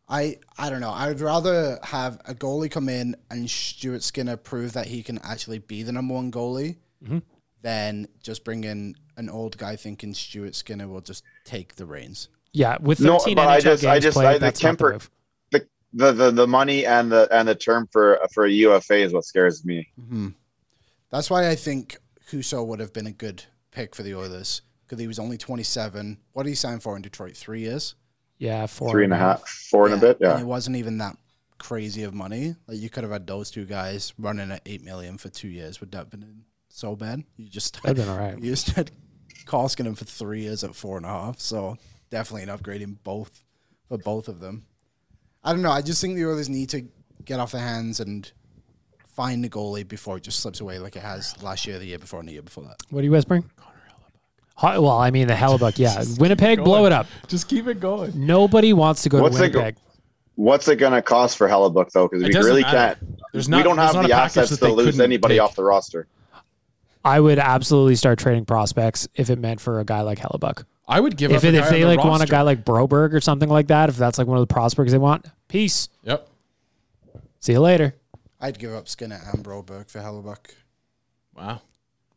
[0.08, 0.90] I I don't know.
[0.90, 5.18] I would rather have a goalie come in and Stuart Skinner prove that he can
[5.22, 7.18] actually be the number one goalie Mm-hmm.
[7.62, 12.28] than just bring in an old guy thinking Stuart Skinner will just take the reins.
[12.52, 14.62] Yeah, with No, 13 but NHL I just- games I just- played, I- the that's
[14.62, 15.10] not the move.
[15.50, 19.12] The, the the the money and the and the term for for a UFA is
[19.12, 19.88] what scares me.
[21.10, 21.98] That's why I think
[22.30, 26.18] Husso would have been a good pick for the Oilers because he was only 27.
[26.32, 27.36] What did he sign for in Detroit?
[27.36, 27.94] Three years?
[28.44, 30.20] Yeah, four Three and a half, four and a bit.
[30.20, 31.16] And Yeah, it wasn't even that
[31.56, 32.54] crazy of money.
[32.68, 35.80] Like you could have had those two guys running at eight million for two years.
[35.80, 37.24] Would that have been so bad?
[37.38, 38.38] You just That'd been all right.
[38.42, 38.90] You just had
[39.46, 41.40] Koskinen for three years at four and a half.
[41.40, 41.78] So
[42.10, 43.42] definitely an upgrading both
[43.88, 44.66] for both of them.
[45.42, 45.70] I don't know.
[45.70, 46.86] I just think the Oilers need to
[47.24, 48.30] get off their hands and
[49.14, 51.98] find the goalie before it just slips away like it has last year, the year
[51.98, 52.76] before, and the year before that.
[52.90, 53.42] What are you whispering?
[53.42, 53.53] Connor
[54.62, 55.78] Well, I mean the Hellebuyck.
[55.78, 57.06] Yeah, Winnipeg, blow it up.
[57.28, 58.12] Just keep it going.
[58.14, 59.82] Nobody wants to go What's to it go- Winnipeg.
[60.36, 62.08] what's it going to cost for Hellebuyck though?
[62.08, 62.94] Because It we really matter.
[63.00, 63.20] can't.
[63.32, 65.42] There's not, we don't there's have not the a assets to lose anybody take.
[65.42, 66.06] off the roster.
[67.04, 70.64] I would absolutely start trading prospects if it meant for a guy like Hellebuyck.
[70.86, 72.26] I would give If, up a it, guy if on they the like want a
[72.26, 74.98] guy like Broberg or something like that, if that's like one of the prospects they
[74.98, 75.88] want, peace.
[76.04, 76.28] Yep.
[77.40, 77.94] See you later.
[78.40, 80.52] I'd give up Skinner and Broberg for Hellebuyck.
[81.34, 81.60] Wow.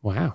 [0.02, 0.34] Wow.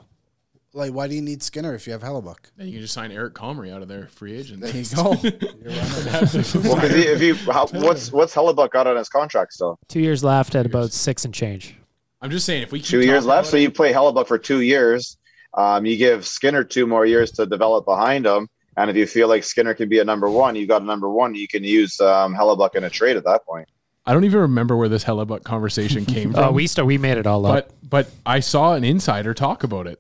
[0.76, 2.38] Like, why do you need Skinner if you have Hellebuyck?
[2.58, 4.62] Then you can just sign Eric Comrie out of their free agent.
[4.62, 5.12] There you go.
[5.14, 9.78] Well, because if you, how, what's what's Hellebuyck got on his contract still?
[9.88, 11.76] Two years left at about six and change.
[12.22, 14.38] I'm just saying, if we keep Two years left, so it- you play Hellebuyck for
[14.38, 15.18] two years.
[15.56, 19.28] Um, you give Skinner two more years to develop behind him, and if you feel
[19.28, 21.36] like Skinner can be a number one, you got a number one.
[21.36, 23.68] You can use um, Hellebuyck in a trade at that point.
[24.06, 26.44] I don't even remember where this Hellebuyck conversation came from.
[26.44, 27.68] Oh, we st- we made it all up.
[27.68, 30.00] but but I saw an insider talk about it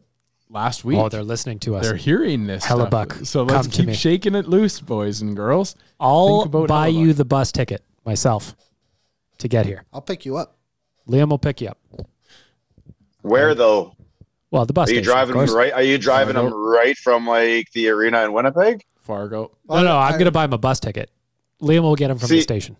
[0.53, 0.97] last oh, week.
[0.97, 1.85] oh, they're listening to us.
[1.85, 2.89] They're hearing this stuff.
[2.89, 3.93] Hellebuyck, So let's keep me.
[3.93, 5.75] shaking it loose, boys and girls.
[5.99, 6.93] I'll buy Hellebuyck.
[6.93, 8.55] you the bus ticket myself
[9.39, 9.83] to get here.
[9.91, 10.57] I'll pick you up.
[11.07, 11.77] Liam will pick you up.
[13.21, 13.95] Where though?
[14.51, 14.89] Well, the bus.
[14.89, 15.73] Are you station, driving them right?
[15.73, 18.85] Are you driving them right from like the arena in Winnipeg?
[19.01, 19.51] Fargo.
[19.67, 21.09] No, no, oh, I'm gonna buy him a bus ticket.
[21.63, 22.77] Liam will get him from the station.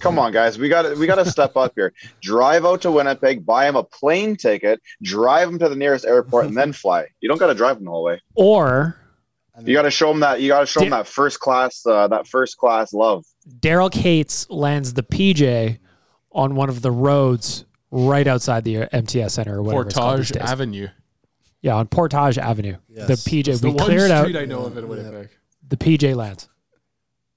[0.00, 1.92] Come on, guys, we got to we got to step up here.
[2.22, 6.46] Drive out to Winnipeg, buy him a plane ticket, drive him to the nearest airport,
[6.46, 7.06] and then fly.
[7.20, 8.20] You don't got to drive him the whole way.
[8.34, 8.96] Or
[9.64, 10.40] You got to show him that.
[10.40, 13.24] You got to show him that first class, uh, that first class love.
[13.58, 15.78] Daryl Katz lands the PJ
[16.30, 19.86] on one of the roads right outside the MTS Center or whatever.
[19.86, 20.42] it's called Portage days.
[20.42, 20.88] Avenue.
[21.60, 22.76] Yeah, on Portage Avenue.
[22.88, 23.48] The PJ.
[23.48, 24.36] It's the we one clear out.
[24.36, 25.30] I know of in Winnipeg.
[25.66, 26.48] The PJ lands.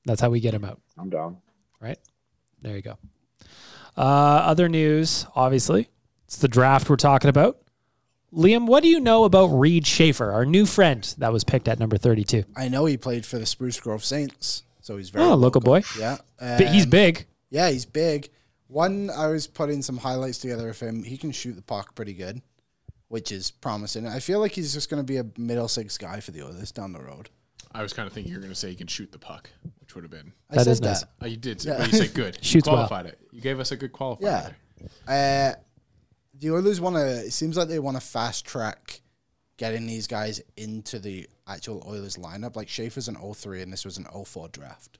[0.05, 0.79] That's how we get him out.
[0.97, 1.37] I'm down.
[1.79, 1.97] Right?
[2.61, 2.97] There you go.
[3.97, 5.89] Uh, other news, obviously,
[6.25, 7.57] it's the draft we're talking about.
[8.33, 11.79] Liam, what do you know about Reid Schaefer, our new friend that was picked at
[11.79, 12.45] number 32?
[12.55, 15.81] I know he played for the Spruce Grove Saints, so he's very Oh, local boy.
[15.99, 17.25] Yeah, But he's Um, big.
[17.49, 18.29] Yeah, he's big.
[18.67, 21.03] One, I was putting some highlights together of him.
[21.03, 22.41] He can shoot the puck pretty good,
[23.09, 24.07] which is promising.
[24.07, 26.71] I feel like he's just going to be a middle six guy for the Oilers
[26.71, 27.29] down the road.
[27.73, 29.49] I was kind of thinking you were going to say he can shoot the puck,
[29.79, 30.33] which would have been.
[30.49, 30.99] I That said is nice.
[31.01, 31.09] that.
[31.21, 31.61] Oh, you did.
[31.61, 31.77] say- Yeah.
[31.77, 32.35] But you said good.
[32.43, 32.87] Shoots you well.
[32.87, 33.19] qualified it.
[33.31, 34.21] You gave us a good qualifier.
[34.21, 34.49] Yeah.
[35.07, 35.55] there.
[35.57, 35.61] Uh,
[36.39, 37.05] the Oilers want to.
[37.25, 39.01] It seems like they want to fast track
[39.57, 42.55] getting these guys into the actual Oilers lineup.
[42.55, 44.97] Like Schaefer's an 03 and this was an 04 draft.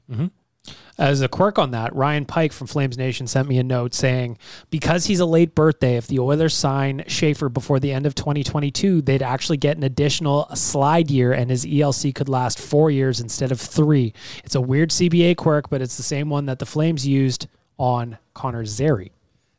[1.02, 4.38] As a quirk on that, Ryan Pike from Flames Nation sent me a note saying
[4.70, 9.02] because he's a late birthday, if the Oilers sign Schaefer before the end of 2022,
[9.02, 13.52] they'd actually get an additional slide year and his ELC could last four years instead
[13.52, 14.14] of three.
[14.44, 17.48] It's a weird CBA quirk, but it's the same one that the Flames used
[17.80, 19.12] on Connor Zary.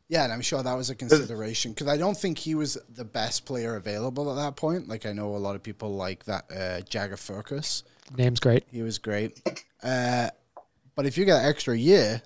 [0.07, 3.03] Yeah, and I'm sure that was a consideration because I don't think he was the
[3.03, 4.87] best player available at that point.
[4.87, 7.83] Like I know a lot of people like that uh, Jagger Firkus.
[8.15, 8.63] Name's great.
[8.71, 9.41] He was great.
[9.83, 10.29] Uh,
[10.95, 12.21] but if you get an extra year,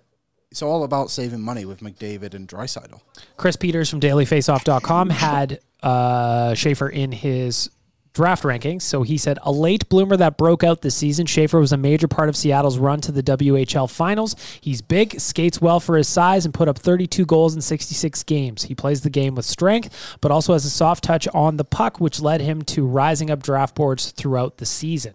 [0.52, 3.02] it's all about saving money with McDavid and Draisaitl.
[3.36, 7.70] Chris Peters from dailyfaceoff.com had uh, Schaefer in his
[8.18, 8.82] draft rankings.
[8.82, 11.28] So he said, a late bloomer that broke out this season.
[11.28, 14.36] Schaefer was a major part of Seattle's run to the WHL finals.
[14.60, 18.64] He's big, skates well for his size, and put up 32 goals in 66 games.
[18.64, 22.00] He plays the game with strength, but also has a soft touch on the puck,
[22.00, 25.14] which led him to rising up draft boards throughout the season.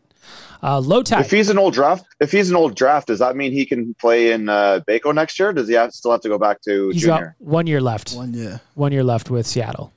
[0.63, 1.25] Uh, low tech.
[1.25, 3.95] If he's an old draft, if he's an old draft, does that mean he can
[3.95, 5.53] play in uh, Baco next year?
[5.53, 7.37] Does he have, still have to go back to He's junior?
[7.39, 8.15] got one year left.
[8.15, 8.61] One year.
[8.75, 9.93] One year left with Seattle.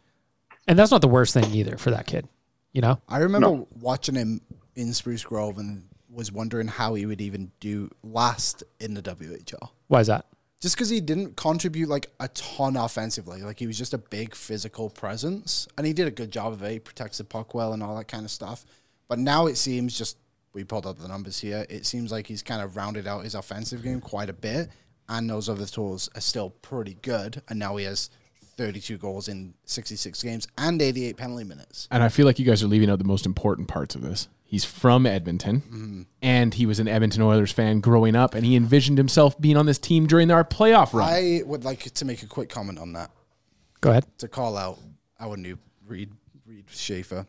[0.67, 2.28] And that's not the worst thing either for that kid.
[2.73, 2.99] You know?
[3.07, 4.41] I remember watching him
[4.76, 9.69] in Spruce Grove and was wondering how he would even do last in the WHL.
[9.88, 10.26] Why is that?
[10.61, 14.34] Just because he didn't contribute like a ton offensively, like he was just a big
[14.34, 16.71] physical presence, and he did a good job of it.
[16.71, 18.65] He protects the puck well and all that kind of stuff.
[19.08, 20.18] But now it seems just
[20.53, 21.66] we pulled up the numbers here.
[21.70, 24.70] It seems like he's kind of rounded out his offensive game quite a bit,
[25.10, 27.41] and those other tools are still pretty good.
[27.49, 28.10] And now he has
[28.58, 31.88] 32 goals in 66 games and 88 penalty minutes.
[31.91, 34.28] And I feel like you guys are leaving out the most important parts of this.
[34.47, 36.01] He's from Edmonton, mm-hmm.
[36.22, 39.66] and he was an Edmonton Oilers fan growing up, and he envisioned himself being on
[39.66, 41.10] this team during our playoff run.
[41.10, 43.10] I would like to make a quick comment on that.
[43.82, 44.06] Go ahead.
[44.20, 44.78] To call out
[45.20, 46.12] our new Reid
[46.45, 47.26] Reid Schaefer.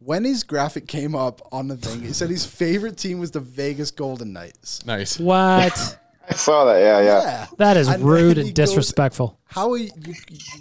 [0.00, 3.40] When his graphic came up on the thing, it said his favorite team was the
[3.40, 4.84] Vegas Golden Knights.
[4.86, 5.18] nice.
[5.18, 5.98] What?
[6.30, 6.78] I saw that.
[6.80, 7.22] Yeah, yeah.
[7.22, 7.46] Yeah.
[7.56, 9.38] that is And rude then he and goes- disrespectful.
[9.46, 10.14] How are you, you?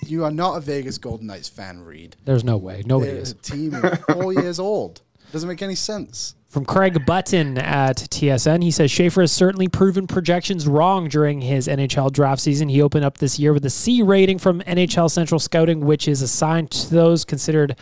[0.05, 2.15] You are not a Vegas Golden Knights fan, Reid.
[2.25, 2.83] There's no way.
[2.85, 3.31] Nobody They're is.
[3.31, 5.01] a team of four years old.
[5.33, 6.35] Doesn't make any sense.
[6.47, 11.67] From Craig Button at TSN, he says Schaefer has certainly proven projections wrong during his
[11.67, 12.69] NHL draft season.
[12.69, 16.21] He opened up this year with a C rating from NHL Central Scouting, which is
[16.21, 17.75] assigned to those considered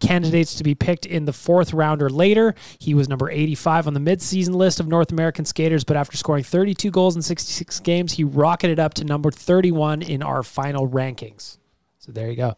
[0.00, 2.54] candidates to be picked in the fourth round or later.
[2.78, 6.42] He was number 85 on the midseason list of North American skaters, but after scoring
[6.42, 11.58] 32 goals in 66 games, he rocketed up to number 31 in our final rankings.
[11.98, 12.56] So there you go.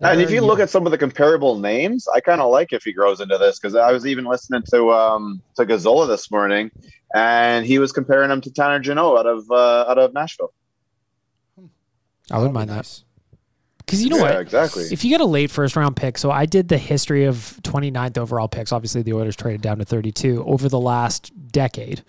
[0.00, 2.74] And if you you look at some of the comparable names, I kind of like
[2.74, 6.30] if he grows into this because I was even listening to um to Gazzola this
[6.30, 6.70] morning,
[7.14, 10.52] and he was comparing him to Tanner Jeannot out of uh, out of Nashville.
[12.30, 13.02] I wouldn't mind that.
[13.86, 14.40] Because you know Yeah, what?
[14.40, 14.84] exactly.
[14.90, 18.18] If you get a late first round pick, so I did the history of 29th
[18.18, 18.72] overall picks.
[18.72, 22.02] Obviously, the Oilers traded down to 32 over the last decade.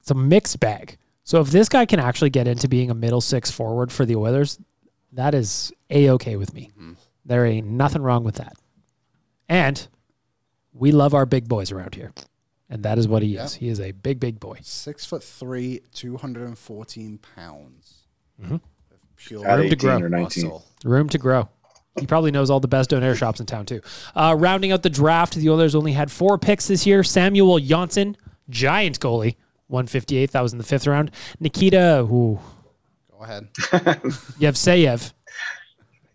[0.00, 0.96] It's a mixed bag.
[1.24, 4.16] So if this guy can actually get into being a middle six forward for the
[4.16, 4.58] Oilers,
[5.12, 6.70] that is a okay with me.
[7.26, 8.56] There ain't nothing wrong with that.
[9.48, 9.86] And
[10.72, 12.12] we love our big boys around here,
[12.70, 13.54] and that is what he is.
[13.54, 14.60] He is a big, big boy.
[14.62, 18.04] Six foot three, two hundred and fourteen pounds.
[18.42, 18.60] Mhm.
[19.20, 19.98] Of Pure At Room to grow.
[19.98, 20.44] or 19.
[20.44, 20.66] muscle.
[20.84, 21.48] Room to grow.
[21.98, 23.80] He probably knows all the best donair shops in town too.
[24.14, 27.02] Uh, rounding out the draft, the Oilers only had four picks this year.
[27.02, 28.14] Samuel Jonsson,
[28.48, 29.36] giant goalie,
[29.70, 30.30] 158th.
[30.30, 31.10] That was in the fifth round.
[31.40, 32.38] Nikita, ooh,
[33.10, 33.48] Go ahead.
[34.38, 35.12] Yevseyev.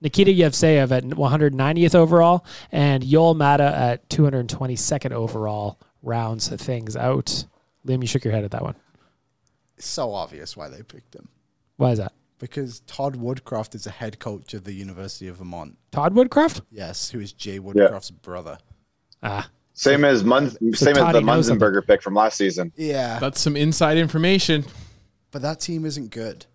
[0.01, 7.45] Nikita Yevseyev at 190th overall, and Yoel Maatta at 222nd overall rounds things out.
[7.85, 8.75] Liam, you shook your head at that one.
[9.77, 11.27] It's so obvious why they picked him.
[11.77, 12.13] Why is that?
[12.39, 15.77] Because Todd Woodcroft is a head coach of the University of Vermont.
[15.91, 16.61] Todd Woodcroft?
[16.69, 18.57] Yes, who is Jay Woodcroft's brother.
[19.23, 21.21] Ah, Same as Mun- So same as the.
[21.21, 22.73] Munzenberger pick from last season.
[22.75, 24.65] Yeah, That's some inside information.
[25.31, 26.45] but that team isn't good.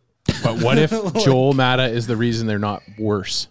[0.45, 0.91] But what if
[1.25, 3.49] Joel Maatta is the reason they're not worse?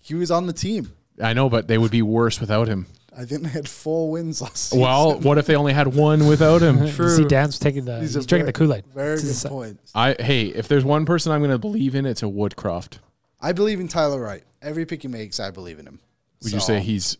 [0.00, 0.92] He was on the team.
[1.22, 2.86] I know, but they would be worse without him.
[3.16, 4.80] I think they had four wins last season.
[4.80, 6.78] Well, what if they only had one without him?
[6.86, 8.84] You see, Dan's taking the These he's drinking very- the Kool Aid.
[8.94, 9.92] Very good points.
[9.94, 12.98] I hey, if there's one person I'm going to believe in, it's a Woodcroft.
[13.40, 14.42] I believe in Tyler Wright.
[14.62, 16.00] Every pick he makes, I believe in him.
[16.42, 17.18] Would you say he's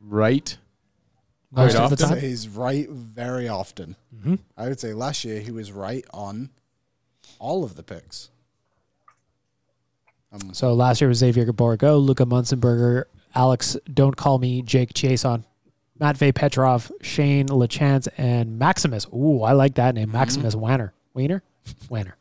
[0.00, 0.56] right?
[1.50, 2.18] Most Quite of the time.
[2.20, 3.96] he's right very often.
[4.14, 4.34] Mm-hmm.
[4.56, 6.50] I would say last year he was right on
[7.38, 8.30] all of the picks.
[10.52, 13.04] So last year was Xavier Bourgault, Luca Munzenberger,
[13.34, 15.44] Alex, don't call me Jake Chiasson,
[15.98, 19.06] Matvey Petrov, Shane Lachance, and Maximus.
[19.14, 20.08] Ooh, I like that name.
[20.08, 20.16] Mm-hmm.
[20.16, 20.92] Maximus Wanner.
[21.14, 21.42] Wiener?
[21.88, 22.16] Wanner.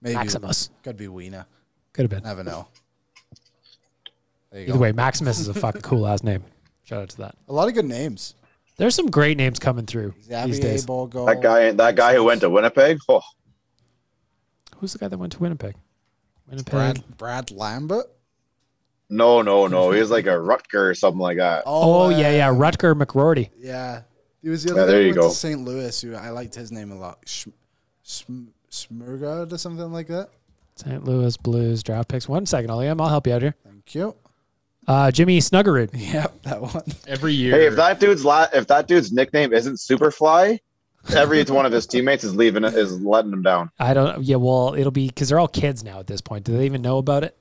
[0.00, 0.70] Maybe Maximus.
[0.82, 1.46] Could be Wiener.
[1.92, 2.22] Could have been.
[2.24, 2.68] Never know.
[4.50, 4.80] There you Either go.
[4.80, 6.44] way, Maximus is a fucking cool ass name.
[6.84, 7.36] Shout out to that.
[7.48, 8.34] A lot of good names.
[8.76, 10.84] There's some great names coming through these days.
[10.84, 11.26] Bourgault.
[11.26, 12.98] That guy, that guy who went to Winnipeg.
[13.08, 13.20] Oh,
[14.78, 15.74] Who's the guy that went to Winnipeg?
[16.48, 16.70] Winnipeg.
[16.72, 18.06] Brad, Brad Lambert.
[19.10, 19.90] No, no, no.
[19.90, 21.64] He was like a Rutger or something like that.
[21.66, 22.48] Oh, yeah, yeah.
[22.48, 23.50] um, Rutger McGroarty.
[23.58, 24.02] Yeah.
[24.42, 25.28] He was the Yeah, other there guy you go.
[25.30, 25.60] St.
[25.60, 27.18] Louis who I liked his name a lot.
[27.26, 27.48] Sh-
[28.02, 30.30] Sm- Smurgard or something like that.
[30.76, 31.04] St.
[31.04, 32.28] Louis Blues draft picks.
[32.28, 33.00] One second, Liam.
[33.00, 33.54] I'll help you out here.
[33.64, 34.16] Thank you.
[34.88, 35.90] Uh, Jimmy Snuggerud.
[36.12, 36.82] Yep, that one.
[37.06, 37.52] Every year.
[37.54, 40.58] Hey, if that dude's la- if that dude's nickname isn't Superfly,
[41.14, 43.70] every one of his teammates is leaving it is letting him down.
[43.78, 44.24] I don't.
[44.24, 46.44] Yeah, well, it'll be because they're all kids now at this point.
[46.44, 47.36] Do they even know about it?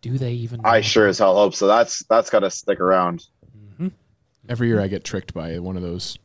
[0.00, 0.62] Do they even?
[0.62, 1.66] Know I sure as hell hope so.
[1.66, 3.26] That's that's got to stick around.
[3.56, 3.88] Mm-hmm.
[4.48, 6.18] Every year I get tricked by one of those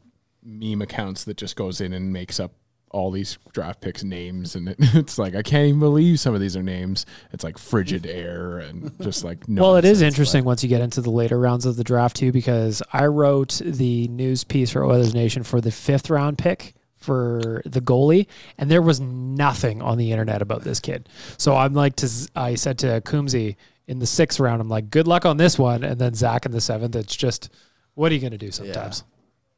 [0.43, 2.53] meme accounts that just goes in and makes up
[2.91, 6.39] all these draft picks names and it, it's like I can't even believe some of
[6.39, 7.05] these are names.
[7.33, 9.61] It's like frigid air and just like no.
[9.63, 12.31] well, it is interesting once you get into the later rounds of the draft too,
[12.31, 16.75] because I wrote the news piece for Oilers Nation for the fifth round pick
[17.05, 18.27] for the goalie,
[18.57, 21.07] and there was nothing on the internet about this kid.
[21.37, 23.55] So I'm like, to I said to Coombsy
[23.87, 26.51] in the sixth round, I'm like, good luck on this one, and then Zach in
[26.51, 26.95] the seventh.
[26.95, 27.49] It's just,
[27.93, 29.03] what are you going to do sometimes?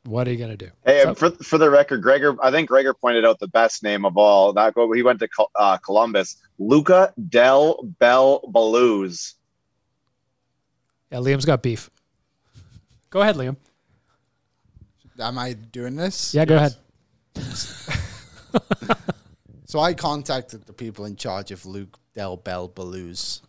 [0.04, 0.70] What are you going to do?
[0.86, 4.06] Hey, So- for for the record, Gregor, I think Gregor pointed out the best name
[4.06, 4.54] of all.
[4.54, 6.38] That go, he went to uh, Columbus.
[6.60, 9.34] Luca Del Bel Belluz.
[11.12, 11.89] yeah, Liam's got beef.
[13.10, 13.56] Go ahead, Liam.
[15.20, 16.34] Am I doing this?
[16.34, 16.76] Yeah, go ahead.
[19.68, 23.42] So I contacted the people in charge of Luke Del Bel Belluz.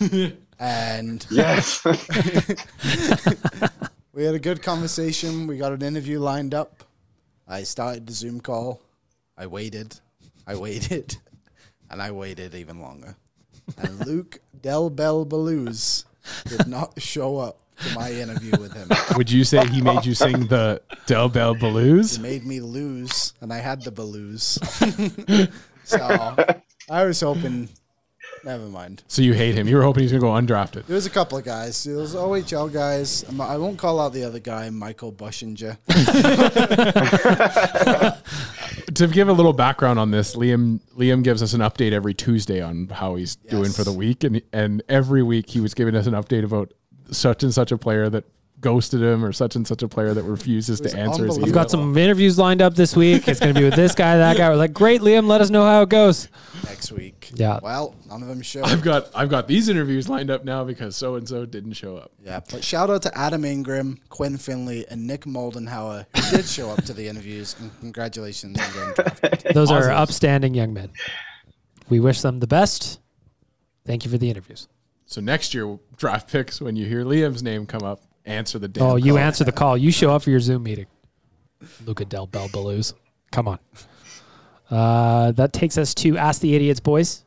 [0.58, 1.84] and Yes.
[4.12, 5.46] we had a good conversation.
[5.46, 6.82] We got an interview lined up.
[7.46, 8.80] I started the Zoom call.
[9.38, 10.00] I waited.
[10.44, 11.16] I waited.
[11.88, 13.14] And I waited even longer.
[13.78, 16.04] And Luke Del Bel Belluz
[16.48, 18.88] did not show up to my interview with him.
[19.16, 22.18] Would you say he made you sing the Del Bell He Blues?
[22.18, 24.58] made me lose, and I had the Balloos.
[25.84, 26.36] so
[26.90, 27.68] I was hoping.
[28.42, 29.02] Never mind.
[29.08, 29.66] So you hate him.
[29.66, 30.86] You were hoping he was going to go undrafted.
[30.86, 31.82] There was a couple of guys.
[31.84, 33.24] There was OHL guys.
[33.24, 35.78] I'm- won't call out the other guy, Michael Buchinger.
[38.94, 42.60] to give a little background on this, Liam Liam gives us an update every Tuesday
[42.60, 46.06] on how he's doing for the week, and and every week he was giving us
[46.06, 46.72] an update about
[47.16, 48.24] such and such a player that
[48.60, 51.70] ghosted him or such and such a player that refuses to answer his I've got
[51.70, 53.28] some interviews lined up this week.
[53.28, 54.48] It's going to be with this guy, that guy.
[54.48, 55.26] We're like, great, Liam.
[55.26, 56.28] Let us know how it goes.
[56.64, 57.30] next week.
[57.34, 57.60] Yeah.
[57.62, 58.62] Well, none of them show.
[58.64, 61.98] I've got I've got these interviews lined up now because so and so didn't show
[61.98, 62.12] up.
[62.24, 66.70] yeah, but shout out to Adam Ingram, Quinn Finley, and Nick Moldenhauer who did show
[66.70, 67.54] up to the interviews.
[67.60, 69.54] And congratulations on getting drafted.
[69.54, 70.00] Those are Positives.
[70.00, 70.90] upstanding young men.
[71.90, 72.98] We wish them the best.
[73.84, 74.68] Thank you for the interviews.
[75.14, 78.82] So next year draft picks when you hear Liam's name come up, answer the damn
[78.82, 79.18] Oh, you call.
[79.18, 79.78] answer the call.
[79.78, 80.86] You show up for your Zoom meeting.
[81.86, 82.94] Luca Del Bel Belluz.
[83.30, 83.60] Come on.
[84.68, 87.24] Uh, that takes us to Ask the Idiots, boys.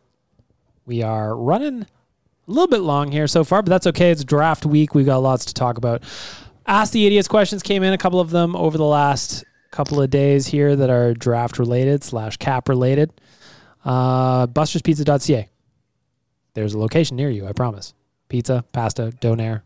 [0.85, 1.87] We are running a
[2.47, 4.11] little bit long here so far, but that's okay.
[4.11, 4.93] It's draft week.
[4.93, 6.03] We got lots to talk about.
[6.65, 10.09] Ask the Idiots questions came in, a couple of them over the last couple of
[10.09, 13.13] days here that are draft related slash cap related.
[13.85, 15.47] Uh, busterspizza.ca.
[16.57, 17.93] There's a location near you, I promise.
[18.29, 19.61] Pizza, pasta, donair,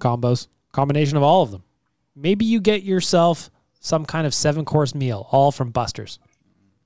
[0.00, 1.64] combos, combination of all of them.
[2.16, 6.18] Maybe you get yourself some kind of seven course meal, all from Buster's.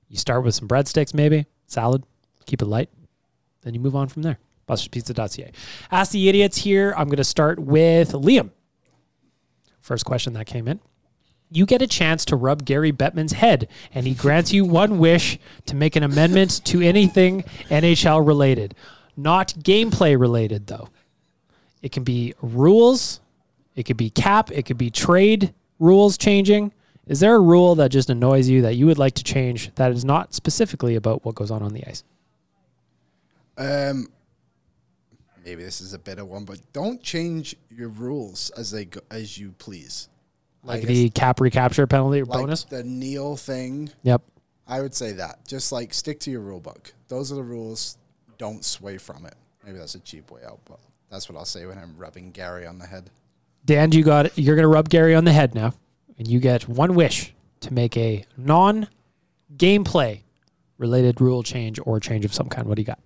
[0.09, 2.03] You start with some breadsticks, maybe salad,
[2.45, 2.89] keep it light.
[3.61, 4.39] Then you move on from there.
[4.67, 5.53] Buster'sPizza.ca.
[5.89, 6.93] Ask the idiots here.
[6.97, 8.49] I'm going to start with Liam.
[9.79, 10.81] First question that came in.
[11.49, 15.39] You get a chance to rub Gary Bettman's head, and he grants you one wish
[15.67, 18.75] to make an amendment to anything NHL related.
[19.17, 20.89] Not gameplay related, though.
[21.81, 23.19] It can be rules,
[23.75, 26.71] it could be cap, it could be trade rules changing.
[27.07, 29.91] Is there a rule that just annoys you that you would like to change that
[29.91, 32.03] is not specifically about what goes on on the ice?
[33.57, 34.07] Um,
[35.45, 39.37] maybe this is a better one, but don't change your rules as they go, as
[39.37, 40.09] you please.
[40.63, 42.63] Like the cap recapture penalty or Like bonus?
[42.63, 43.91] the Neil thing.
[44.01, 44.23] Yep.
[44.67, 45.47] I would say that.
[45.47, 46.91] Just like stick to your rule book.
[47.07, 47.99] Those are the rules.
[48.37, 49.35] Don't sway from it.
[49.65, 50.79] Maybe that's a cheap way out, but
[51.09, 53.09] that's what I'll say when I'm rubbing Gary on the head.
[53.65, 54.33] Dan, you got it.
[54.37, 55.73] you're gonna rub Gary on the head now,
[56.17, 58.87] and you get one wish to make a non
[59.55, 60.21] gameplay
[60.77, 62.67] related rule change or change of some kind.
[62.67, 62.99] What do you got?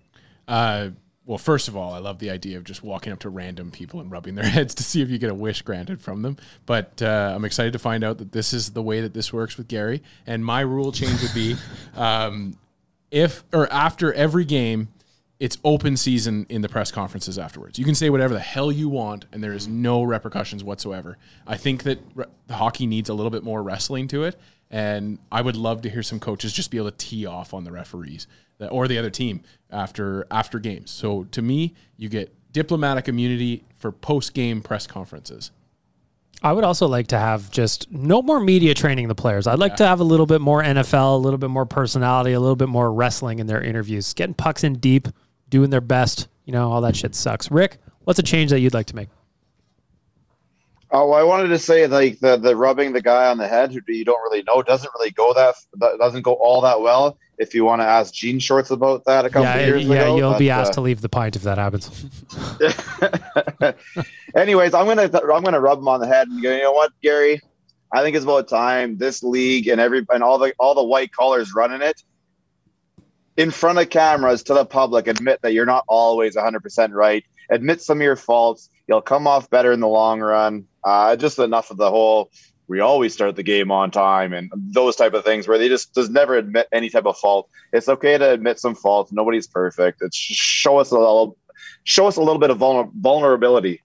[0.47, 0.89] Uh,
[1.29, 3.99] well, first of all, I love the idea of just walking up to random people
[3.99, 6.37] and rubbing their heads to see if you get a wish granted from them.
[6.65, 9.55] But uh, I'm excited to find out that this is the way that this works
[9.55, 10.01] with Gary.
[10.25, 11.55] And my rule change would be
[11.95, 12.57] um,
[13.11, 14.87] if or after every game,
[15.39, 17.79] it's open season in the press conferences afterwards.
[17.79, 21.17] You can say whatever the hell you want, and there is no repercussions whatsoever.
[21.47, 24.35] I think that re- the hockey needs a little bit more wrestling to it,
[24.69, 27.63] and I would love to hear some coaches just be able to tee off on
[27.63, 28.27] the referees
[28.57, 30.91] that- or the other team after after games.
[30.91, 35.51] So to me, you get diplomatic immunity for post game press conferences.
[36.41, 39.45] I would also like to have just no more media training the players.
[39.45, 42.39] I'd like to have a little bit more NFL, a little bit more personality, a
[42.39, 44.13] little bit more wrestling in their interviews.
[44.13, 45.09] Getting pucks in deep,
[45.49, 46.27] doing their best.
[46.45, 47.51] You know, all that shit sucks.
[47.51, 49.09] Rick, what's a change that you'd like to make?
[50.91, 53.71] Oh, well, I wanted to say like the the rubbing the guy on the head
[53.71, 55.55] who you don't really know doesn't really go that
[55.99, 57.17] doesn't go all that well.
[57.37, 59.95] If you want to ask Gene Shorts about that a couple yeah, of years yeah,
[59.95, 61.89] ago, you'll be asked uh, to leave the pint if that happens.
[64.35, 66.53] Anyways, I'm gonna I'm gonna rub him on the head and go.
[66.53, 67.39] You know what, Gary?
[67.93, 71.11] I think it's about time this league and every and all the all the white
[71.11, 72.03] collars running it
[73.39, 77.23] in front of cameras to the public admit that you're not always 100% right.
[77.49, 78.69] Admit some of your faults.
[78.85, 80.67] You'll come off better in the long run.
[80.83, 82.31] Uh, just enough of the whole.
[82.67, 85.93] We always start the game on time and those type of things where they just
[85.93, 87.49] does never admit any type of fault.
[87.71, 89.13] It's okay to admit some faults.
[89.13, 90.01] Nobody's perfect.
[90.01, 91.37] It's show us a little,
[91.85, 93.81] show us a little bit of vulner- vulnerability.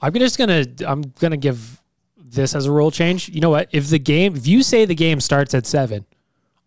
[0.00, 1.82] I'm just gonna I'm gonna give
[2.16, 3.28] this as a rule change.
[3.30, 3.68] You know what?
[3.72, 6.06] If the game, if you say the game starts at seven,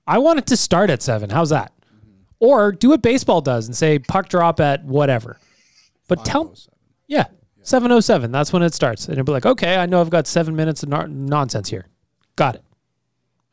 [0.05, 1.29] I want it to start at seven.
[1.29, 1.71] How's that?
[2.39, 5.39] Or do what baseball does and say puck drop at whatever.
[6.07, 6.55] But tell,
[7.07, 7.25] yeah,
[7.63, 8.31] seven oh seven.
[8.31, 10.83] That's when it starts, and it'll be like, okay, I know I've got seven minutes
[10.83, 11.87] of nonsense here.
[12.35, 12.63] Got it.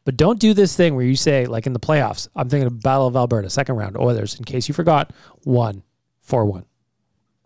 [0.05, 2.81] But don't do this thing where you say, like in the playoffs, I'm thinking of
[2.81, 5.13] Battle of Alberta, second round, Oilers, in case you forgot,
[5.45, 5.83] one,
[6.21, 6.67] four, one.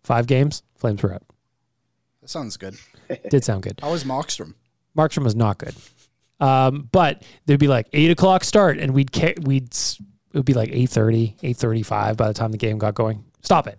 [0.02, 1.22] Five games, Flames were up.
[2.20, 2.76] That sounds good.
[3.30, 3.78] Did sound good.
[3.80, 4.54] How was Markstrom?
[4.96, 5.74] Markstrom was not good.
[6.40, 9.72] Um, but there'd be like eight o'clock start, and we'd ca- we'd
[10.38, 13.24] would be like 8.30, 8.35 by the time the game got going.
[13.42, 13.78] Stop it.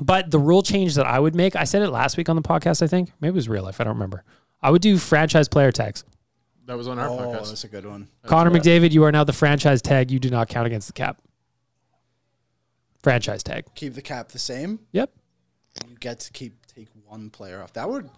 [0.00, 2.42] But the rule change that I would make, I said it last week on the
[2.42, 2.82] podcast.
[2.82, 3.80] I think maybe it was real life.
[3.80, 4.24] I don't remember.
[4.60, 6.04] I would do franchise player tags.
[6.66, 7.48] That was on our Oh, podcast.
[7.48, 8.08] that's a good one.
[8.26, 10.10] Connor McDavid, you are now the franchise tag.
[10.10, 11.22] You do not count against the cap.
[13.02, 13.64] Franchise tag.
[13.74, 14.80] Keep the cap the same.
[14.92, 15.12] Yep.
[15.88, 17.72] You get to keep take one player off.
[17.74, 18.10] That would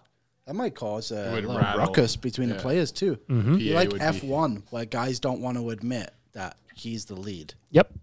[0.47, 1.79] that might cause a would little rattle.
[1.81, 3.17] ruckus between the players too.
[3.29, 3.75] Mm-hmm.
[3.75, 7.53] Like F one, where guys don't want to admit that he's the lead.
[7.71, 7.93] Yep.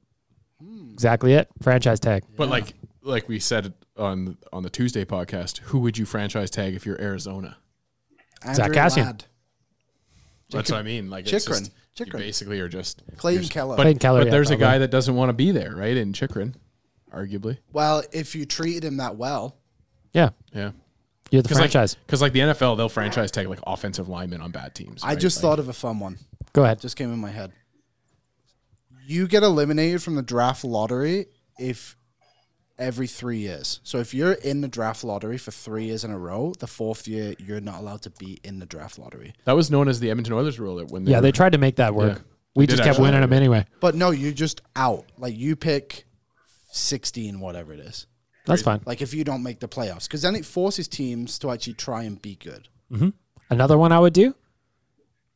[0.92, 1.48] Exactly it.
[1.62, 2.22] Franchise tag.
[2.36, 6.74] But like like we said on on the Tuesday podcast, who would you franchise tag
[6.74, 7.56] if you're Arizona?
[8.54, 9.04] Zack Andrew Kassian.
[9.06, 9.24] Ladd,
[10.50, 11.10] That's what I mean.
[11.10, 11.60] Like it's Chychrun.
[11.64, 12.22] just you Chychrun.
[12.22, 13.76] basically are just Clayton you're- Keller.
[13.76, 14.66] But, Clayton Keller, but yeah, there's a probably.
[14.66, 15.96] guy that doesn't want to be there, right?
[15.96, 16.54] In Chychrun,
[17.12, 17.58] arguably.
[17.72, 19.56] Well, if you treated him that well,
[20.12, 20.30] Yeah.
[20.54, 20.70] Yeah.
[21.32, 21.94] You're the Because franchise.
[21.96, 25.02] Because like the NFL, they'll franchise tag like offensive linemen on bad teams.
[25.02, 25.18] I right?
[25.18, 26.18] just Like, thought of a fun one.
[26.52, 26.80] Go ahead.
[26.80, 27.52] Just came in my head.
[29.06, 31.26] You get eliminated from the draft lottery
[31.58, 31.96] if
[32.78, 33.80] every three years.
[33.84, 37.06] So if you're in the draft lottery for three years in a row, the fourth
[37.08, 39.32] year you're not allowed to be in the draft lottery.
[39.44, 40.84] that was known as the Edmonton Oilers rule.
[40.86, 42.18] When they Yeah, were- they tried to make that work.
[42.18, 42.22] Yeah.
[42.54, 43.66] We just kept winning them anyway.
[43.80, 45.04] But no, you're just out.
[45.18, 46.04] Like you pick
[46.72, 48.06] sixteen, whatever it is.
[48.46, 48.80] That's fine.
[48.86, 52.04] Like if you don't make the playoffs, because then it forces teams to actually try
[52.04, 52.68] and be good.
[52.92, 53.10] Mm-hmm.
[53.50, 54.34] Another one I would do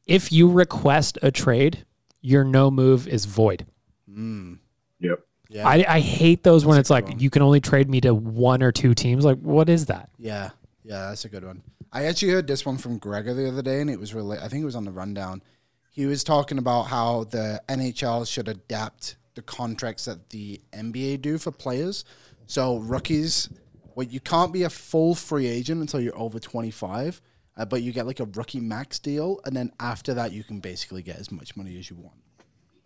[0.06, 1.84] if you request a trade,
[2.20, 3.66] your no move is void.
[4.10, 4.58] Mm.
[5.00, 5.20] Yep.
[5.48, 7.18] Yeah, I, I hate those when That's a it's like one.
[7.18, 9.24] you can only trade me to one or two teams.
[9.24, 10.10] Like, what is that?
[10.16, 10.50] Yeah,
[10.84, 11.62] yeah, that's a good one.
[11.92, 14.38] I actually heard this one from Gregor the other day, and it was really.
[14.38, 15.42] I think it was on the rundown.
[15.90, 21.36] He was talking about how the NHL should adapt the contracts that the NBA do
[21.36, 22.04] for players.
[22.46, 23.48] So rookies,
[23.96, 27.20] well, you can't be a full free agent until you're over 25,
[27.60, 30.58] uh, but you get like a rookie max deal, and then after that, you can
[30.58, 32.16] basically get as much money as you want.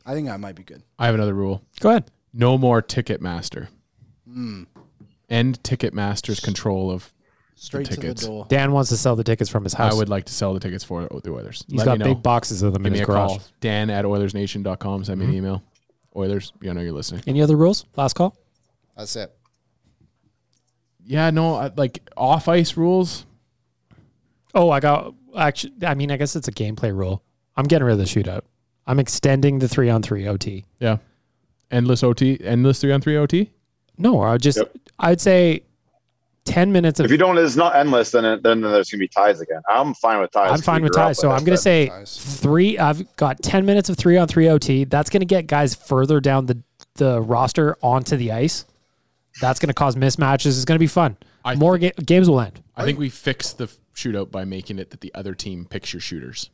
[0.05, 0.83] I think that might be good.
[0.99, 1.63] I have another rule.
[1.81, 2.11] Go ahead.
[2.33, 3.69] No more Ticketmaster.
[4.29, 4.65] Hmm.
[5.31, 7.11] End Ticketmaster's control of
[7.55, 8.27] Straight to the tickets.
[8.27, 8.45] door.
[8.49, 9.93] Dan wants to sell the tickets from his house.
[9.95, 11.65] I would like to sell the tickets for the Oilers.
[11.69, 12.15] He's Let got me know.
[12.15, 13.29] big boxes of them Give in me his a garage.
[13.31, 13.41] call.
[13.61, 15.05] Dan at OilersNation.com.
[15.05, 15.63] Send me an email.
[16.17, 17.23] Oilers, you know you're listening.
[17.27, 17.87] Any other rules?
[17.97, 18.37] Last call.
[18.97, 19.33] That's it.
[21.05, 23.27] Yeah, no, I- like off ice rules.
[24.55, 25.73] Oh, I got actually.
[25.85, 27.23] I mean, I guess it's a gameplay rule.
[27.57, 28.43] I'm getting rid of the shootout.
[28.87, 30.65] I'm extending the three on three OT.
[30.79, 30.99] Yeah.
[31.71, 33.51] Endless OT, endless three on three OT.
[33.99, 34.59] No, I would just.
[34.59, 34.77] Yep.
[34.99, 35.63] I'd say
[36.45, 38.11] ten minutes of If you don't, it's not endless.
[38.11, 39.61] Then it, then there's gonna be ties again.
[39.69, 40.51] I'm fine with ties.
[40.53, 41.19] I'm fine with ties.
[41.19, 42.17] So I'm going to say Ties.
[42.41, 42.79] three.
[42.79, 44.85] I've got 10 minutes of three on three OT.
[44.85, 46.61] That's going to get guys further down the,
[46.97, 48.67] the roster onto the ice.
[49.41, 50.47] That's going to cause mismatches.
[50.49, 51.17] It's going to be fun.
[51.45, 52.61] I- More ga- games will end.
[52.77, 56.01] I think we fixed the shootout by making it that the other team picks your
[56.01, 56.51] shooters.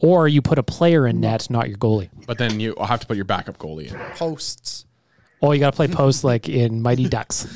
[0.00, 2.10] Or you put a player in net, not your goalie.
[2.26, 3.98] But then you will have to put your backup goalie in.
[4.16, 4.86] Posts.
[5.40, 7.46] Oh, you got to play post like in Mighty Ducks.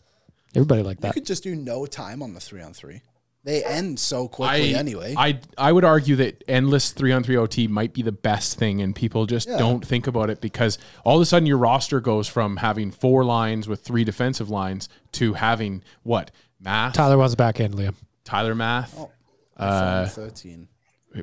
[0.54, 1.08] Everybody like that.
[1.08, 1.14] You that.
[1.14, 3.02] could just do no time on the three on three.
[3.44, 5.14] They end so quickly I, anyway.
[5.16, 8.80] I I would argue that endless three on three OT might be the best thing,
[8.82, 9.56] and people just Yeah.
[9.58, 13.24] don't think about it because all of a sudden your roster goes from having four
[13.24, 17.94] lines with three defensive lines to having what math Tyler wants back end, Liam.
[18.24, 18.94] Tyler math.
[18.98, 19.10] Oh.
[19.56, 20.68] Uh, iPhone 13.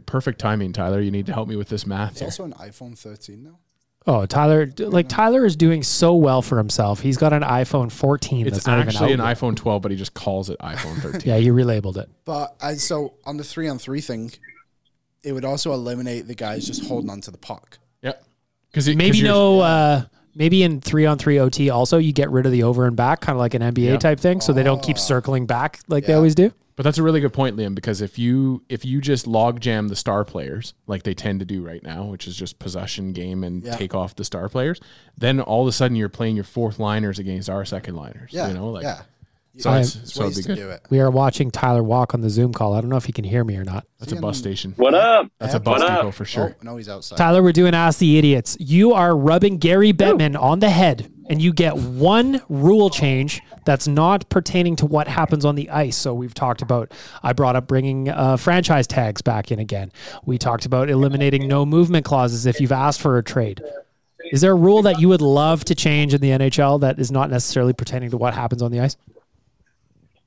[0.05, 0.99] Perfect timing, Tyler.
[1.01, 2.11] You need to help me with this math.
[2.11, 2.27] It's Here.
[2.27, 3.59] also an iPhone 13 now.
[4.05, 4.69] Oh, Tyler!
[4.79, 6.99] Like Tyler is doing so well for himself.
[6.99, 8.47] He's got an iPhone 14.
[8.47, 9.37] It's that's not actually even an yet.
[9.37, 11.21] iPhone 12, but he just calls it iPhone 13.
[11.23, 12.09] Yeah, you relabeled it.
[12.25, 14.31] But I, so on the three on three thing,
[15.23, 17.77] it would also eliminate the guys just holding onto the puck.
[18.01, 18.13] Yeah,
[18.71, 19.61] because Maybe no.
[19.61, 20.03] Uh,
[20.35, 23.21] maybe in three on three OT also you get rid of the over and back,
[23.21, 23.97] kind of like an NBA Yeah.
[23.97, 24.99] type thing, so they don't keep oh.
[24.99, 26.51] circling back like they always do.
[26.75, 29.89] But that's a really good point, Liam, because if you if you just log jam
[29.89, 33.43] the star players like they tend to do right now, which is just possession game
[33.43, 33.75] and Yeah.
[33.75, 34.79] take off the star players,
[35.15, 38.31] then all of a sudden you're playing your fourth liners against our second liners.
[38.33, 39.01] Yeah, you know, like yeah.
[39.57, 40.61] So I- it's, There's so it'd ways be good.
[40.61, 40.81] do it.
[40.89, 42.73] We are watching Tyler walk on the Zoom call.
[42.73, 43.85] I don't know if he can hear me or not.
[43.99, 44.73] That's a bus station.
[44.77, 45.27] What up?
[45.39, 45.99] That's a bus What up?
[46.01, 46.55] depot for sure.
[46.59, 47.17] Oh, no, he's outside.
[47.17, 48.57] Tyler, we're doing Ask the Idiots.
[48.59, 53.87] You are rubbing Gary Bettman on the head, and you get one rule change that's
[53.87, 55.95] not pertaining to what happens on the ice.
[55.95, 56.91] So we've talked about,
[57.21, 59.91] I brought up bringing uh, franchise tags back in again.
[60.25, 63.61] We talked about eliminating no movement clauses if you've asked for a trade.
[64.31, 67.11] Is there a rule that you would love to change in the NHL that is
[67.11, 68.97] not necessarily pertaining to what happens on the ice?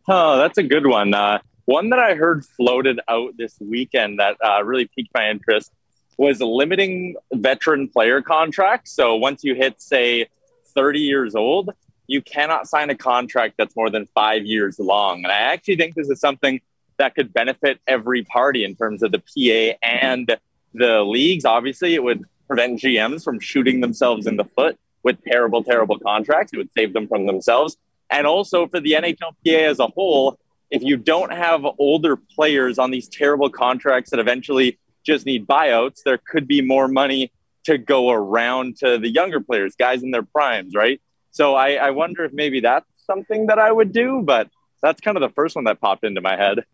[0.08, 1.14] Oh, that's a good one.
[1.14, 5.72] Uh, one that I heard floated out this weekend that uh, really piqued my interest
[6.16, 8.92] was limiting veteran player contracts.
[8.92, 10.28] So once you hit, say,
[10.74, 11.70] 30 years old,
[12.06, 15.24] you cannot sign a contract that's more than five years long.
[15.24, 16.60] And I actually think this is something
[16.98, 20.36] that could benefit every party in terms of the PA and
[20.72, 21.44] the leagues.
[21.44, 26.52] Obviously, it would prevent GMs from shooting themselves in the foot with terrible, terrible contracts.
[26.52, 27.76] It would save them from themselves.
[28.10, 30.38] And also for the NHLPA as a whole,
[30.70, 36.02] if you don't have older players on these terrible contracts that eventually just need buyouts,
[36.04, 37.32] there could be more money
[37.64, 41.00] to go around to the younger players, guys in their primes, right?
[41.30, 44.48] So I, I wonder if maybe that's something that I would do, but
[44.82, 46.64] that's kind of the first one that popped into my head.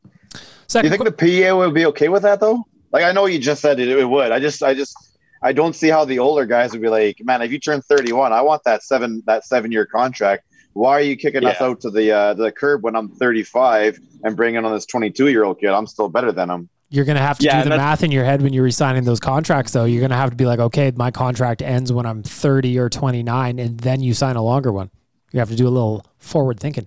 [0.68, 2.64] Do you think the PA would be okay with that though?
[2.92, 4.32] Like I know you just said it, it would.
[4.32, 4.96] I just, I just,
[5.42, 8.32] I don't see how the older guys would be like, man, if you turn 31,
[8.32, 10.44] I want that seven, that seven year contract.
[10.74, 14.36] Why are you kicking us out to the uh, the curb when I'm 35 and
[14.36, 15.70] bringing on this 22 year old kid?
[15.70, 16.68] I'm still better than him.
[16.88, 19.04] You're going to have to Yeah, do the math in your head when you're resigning
[19.04, 19.86] those contracts, though.
[19.86, 22.90] You're going to have to be like, okay, my contract ends when I'm 30 or
[22.90, 24.90] 29, and then you sign a longer one.
[25.32, 26.86] You have to do a little forward thinking.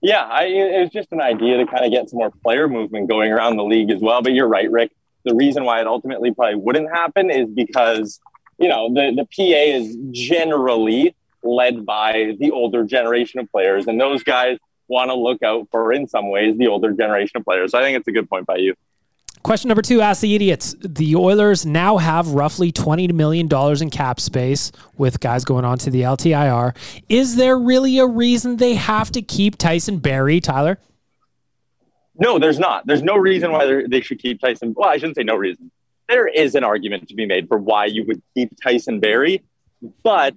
[0.00, 3.08] Yeah, I, it was just an idea to kind of get some more player movement
[3.08, 4.20] going around the league as well.
[4.20, 4.90] But you're right, Rick.
[5.24, 8.18] The reason why it ultimately probably wouldn't happen is because,
[8.58, 13.86] you know, the, the PA is generally led by the older generation of players.
[13.86, 17.44] And those guys want to look out for, in some ways, the older generation of
[17.44, 17.72] players.
[17.72, 18.74] So I think it's a good point by you.
[19.42, 20.76] Question number two Ask the Idiots.
[20.78, 23.48] The Oilers now have roughly $20 million
[23.82, 26.76] in cap space with guys going on to the LTIR.
[27.08, 30.78] Is there really a reason they have to keep Tyson Barrie, Tyler?
[32.16, 32.86] No, there's not.
[32.86, 34.74] There's no reason why they should keep Tyson.
[34.76, 35.72] Well, I shouldn't say no reason.
[36.08, 39.42] There is an argument to be made for why you would keep Tyson Barrie,
[40.04, 40.36] but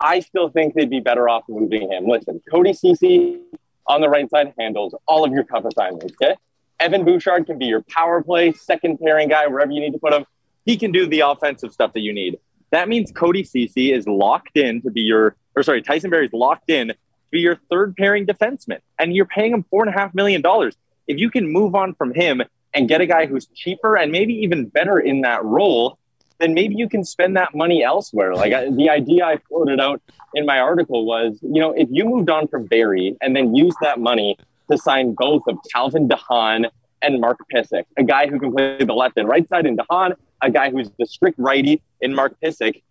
[0.00, 2.06] I still think they'd be better off moving him.
[2.06, 3.40] Listen, Cody Ceci
[3.86, 6.14] on the right side handles all of your cup assignments.
[6.20, 6.36] Okay,
[6.80, 10.12] Evan Bouchard can be your power play second pairing guy wherever you need to put
[10.12, 10.26] him.
[10.64, 12.38] He can do the offensive stuff that you need.
[12.70, 16.32] That means Cody Ceci is locked in to be your, or sorry, Tyson Barrie is
[16.32, 16.96] locked in to
[17.30, 20.74] be your third pairing defenseman, and you're paying him four and a half million dollars.
[21.06, 22.42] If you can move on from him
[22.72, 25.98] and get a guy who's cheaper and maybe even better in that role,
[26.38, 28.34] then maybe you can spend that money elsewhere.
[28.34, 30.02] Like I, the idea I floated out
[30.34, 33.76] in my article was, you know, if you moved on from Barrie and then used
[33.80, 34.36] that money
[34.70, 36.66] to sign both of Calvin de Haan
[37.02, 39.84] and Mark Pysyk, a guy who can play the left and right side in de
[39.90, 42.82] Haan, a guy who's the strict righty in Mark Pysyk,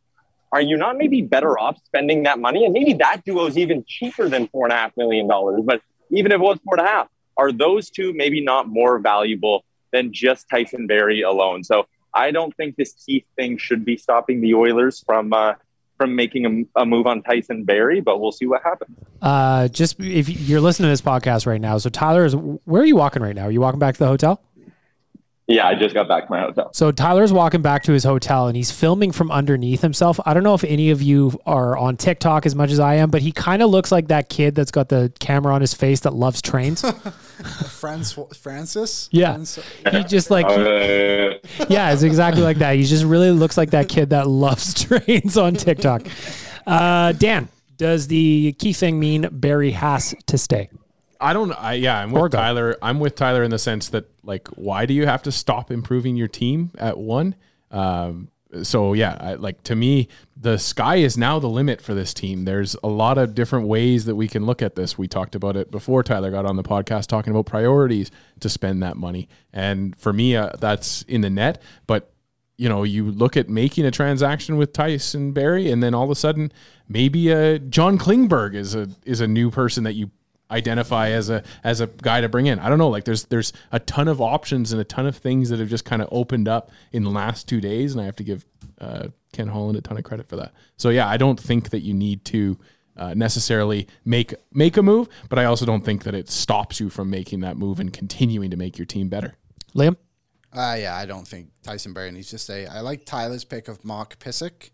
[0.51, 2.63] are you not maybe better off spending that money?
[2.63, 5.63] And maybe that duo is even cheaper than four and a half million dollars.
[5.65, 5.81] But
[6.11, 9.65] even if it was four and a half, are those two maybe not more valuable
[9.91, 11.63] than just Tyson Barrie alone?
[11.63, 15.53] So I don't think this Keith thing should be stopping the Oilers from uh,
[15.97, 18.97] from making a, a move on Tyson Barrie, but we'll see what happens.
[19.21, 22.85] Uh, just if you're listening to this podcast right now, so Tyler is, where are
[22.85, 23.43] you walking right now?
[23.43, 24.41] Are you walking back to the hotel?
[25.45, 26.71] Yeah, I just got back to my hotel.
[26.73, 30.17] So Tyler's walking back to his hotel and he's filming from underneath himself.
[30.25, 33.09] I don't know if any of you are on TikTok as much as I am,
[33.09, 35.99] but he kind of looks like that kid that's got the camera on his face
[36.01, 36.81] that loves trains.
[37.69, 39.09] Franz, Francis?
[39.11, 39.33] Yeah.
[39.33, 41.39] Francis- He just like, Uh,
[41.69, 42.75] yeah, it's exactly like that.
[42.77, 46.03] He just really looks like that kid that loves trains on TikTok.
[46.65, 50.69] Uh, Dan, does the key thing mean Barrie has to stay?
[51.23, 51.51] I don't.
[51.53, 51.99] I yeah.
[51.99, 52.31] I'm with.
[52.31, 52.77] Tyler.
[52.81, 56.15] I'm with Tyler in the sense that like, why do you have to stop improving
[56.15, 57.35] your team at one?
[57.71, 58.29] Um,
[58.61, 62.45] so yeah, I, like to me, the sky is now the limit for this team.
[62.45, 64.97] There's a lot of different ways that we can look at this.
[64.97, 68.83] We talked about it before Tyler got on the podcast, talking about priorities to spend
[68.83, 69.27] that money.
[69.51, 71.61] And for me, uh, that's in the net.
[71.87, 72.11] But
[72.57, 76.11] you know, you look at making a transaction with Tyson Barrie, and then all of
[76.11, 76.51] a sudden,
[76.87, 80.11] maybe uh, John Klingberg is a is a new person that you
[80.53, 82.59] identify as a as a guy to bring in.
[82.59, 82.89] I don't know.
[82.89, 85.85] Like there's there's a ton of options and a ton of things that have just
[85.85, 88.45] kind of opened up in the last two days, and I have to give
[88.79, 90.53] uh, Ken Holland a ton of credit for that.
[90.77, 92.57] So yeah, I don't think that you need to
[92.95, 96.89] uh, necessarily make make a move, but I also don't think that it stops you
[96.89, 99.35] from making that move and continuing to make your team better.
[99.75, 99.97] Liam?
[100.53, 102.67] Uh, yeah, I don't think Tyson Barrie needs to stay.
[102.67, 104.69] I like Tyler's pick of Mark Pysyk,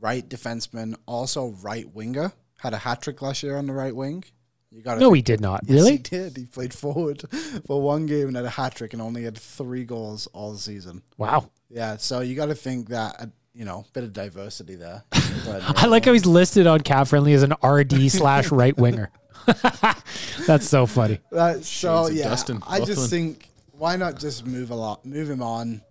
[0.00, 2.32] right defenseman, also right winger.
[2.60, 4.22] Had a hat trick last year on the right wing.
[4.74, 5.60] You got No, he did not.
[5.66, 5.92] Yes, Really?
[5.92, 6.36] he did.
[6.36, 7.22] He played forward
[7.66, 11.02] for one game and had a hat trick and only had three goals all season.
[11.16, 11.50] Wow.
[11.70, 15.04] Yeah, so you got to think that uh, you know, bit of diversity there.
[15.44, 19.10] But, I like how he's listed on Cap Friendly as an RD slash right winger.
[20.46, 21.20] That's so funny.
[21.30, 23.10] Uh, so Shades of yeah, Dustin I just Byfuglien.
[23.10, 25.82] think why not just move a lot, move him on.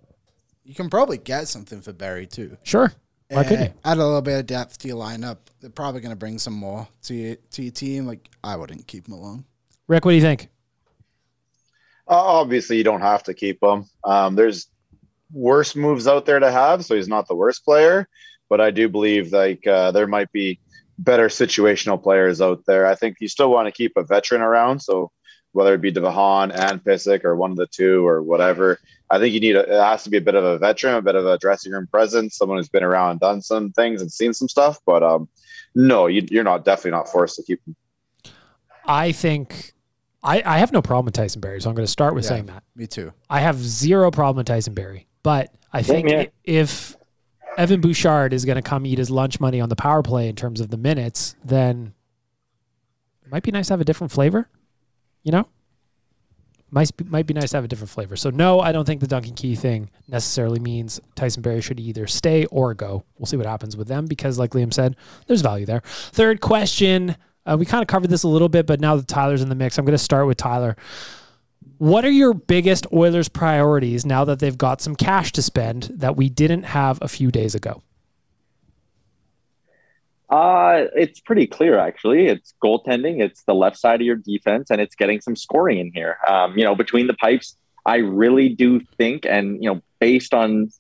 [0.64, 2.58] You can probably get something for Barrie too.
[2.64, 2.92] Sure.
[3.34, 3.74] Why couldn't you?
[3.84, 5.38] Add a little bit of depth to your lineup.
[5.62, 8.06] They're probably going to bring some more to your, to your team.
[8.06, 9.46] Like I wouldn't keep him alone.
[9.88, 10.50] Rick, what do you think?
[12.08, 13.86] Uh, obviously, you don't have to keep him.
[14.04, 14.68] Um, there's
[15.32, 18.08] worse moves out there to have, so he's not the worst player.
[18.50, 20.60] But I do believe like uh, there might be
[21.00, 22.86] better situational players out there.
[22.86, 24.82] I think you still want to keep a veteran around.
[24.82, 25.12] So
[25.54, 28.80] whether it be de Haan and Pysyk or one of the two or whatever,
[29.14, 31.02] I think you need a, it has to be a bit of a veteran, a
[31.04, 34.12] bit of a dressing room presence, someone who's been around, and done some things, and
[34.12, 34.80] seen some stuff.
[34.88, 35.30] But um,
[35.76, 37.76] no, you, you're not definitely not forced to keep him.
[38.86, 39.74] I think
[40.24, 42.30] I, I have no problem with Tyson Barrie, so I'm going to start with Yeah,
[42.30, 42.64] saying that.
[42.76, 43.14] Me too.
[43.30, 46.28] I have zero problem with Tyson Barrie, but I Same think here.
[46.44, 46.96] if
[47.56, 50.36] Evan Bouchard is going to come eat his lunch money on the power play in
[50.36, 51.94] terms of the minutes, then
[53.24, 54.50] it might be nice to have a different flavor.
[55.22, 55.48] You know,
[56.74, 58.16] might might be nice to have a different flavor.
[58.16, 62.08] So no, I don't think the Duncan Keith thing necessarily means Tyson Barrie should either
[62.08, 63.04] stay or go.
[63.18, 64.96] We'll see what happens with them because, like Liam said,
[65.28, 65.82] there's value there.
[65.86, 67.16] Third question.
[67.46, 69.56] Uh, we kind of covered this a little bit, but now that Tyler's in the
[69.56, 70.76] mix, I'm going to start with Tyler.
[71.78, 76.16] What are your biggest Oilers priorities now that they've got some cash to spend that
[76.16, 77.84] we didn't have a few days ago?
[80.34, 82.26] Uh, it's pretty clear actually.
[82.26, 85.92] It's goaltending, it's the left side of your defense, and it's getting some scoring in
[85.94, 86.18] here.
[86.28, 87.56] Um, you know, between the pipes,
[87.86, 90.72] I really do think, and you know, based on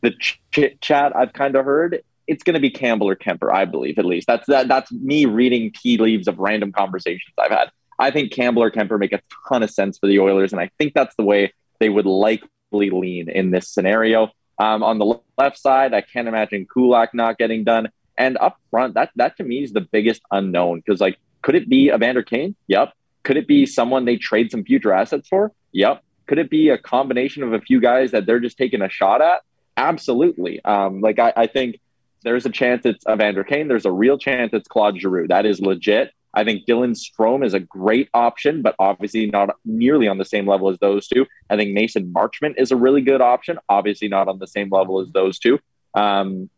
[0.00, 0.14] the
[0.52, 3.52] chit chat I've kind of heard, it's going to be Campbell or Kuemper.
[3.52, 4.68] I believe, at least that's that.
[4.68, 7.70] That's me reading tea leaves of random conversations I've had.
[7.98, 9.20] I think Campbell or Kuemper make a
[9.50, 12.88] ton of sense for the Oilers, and I think that's the way they would likely
[12.88, 14.30] lean in this scenario.
[14.58, 17.90] Um, on the left side, I can't imagine Kulak not getting done.
[18.18, 21.68] And up front, that that to me is the biggest unknown because like, could it
[21.68, 22.54] be Evander Kane?
[22.68, 22.92] Yep.
[23.24, 25.52] Could it be someone they trade some future assets for?
[25.72, 26.02] Yep.
[26.26, 29.22] Could it be a combination of a few guys that they're just taking a shot
[29.22, 29.42] at?
[29.76, 30.64] Absolutely.
[30.64, 31.80] Um, like I, I think
[32.22, 33.68] there's a chance it's Evander Kane.
[33.68, 35.28] There's a real chance it's Claude Giroux.
[35.28, 36.12] That is legit.
[36.34, 40.46] I think Dylan Strome is a great option, but obviously not nearly on the same
[40.46, 41.26] level as those two.
[41.50, 45.00] I think Mason Marchment is a really good option, obviously not on the same level
[45.00, 45.58] as those two.
[45.94, 46.48] Um,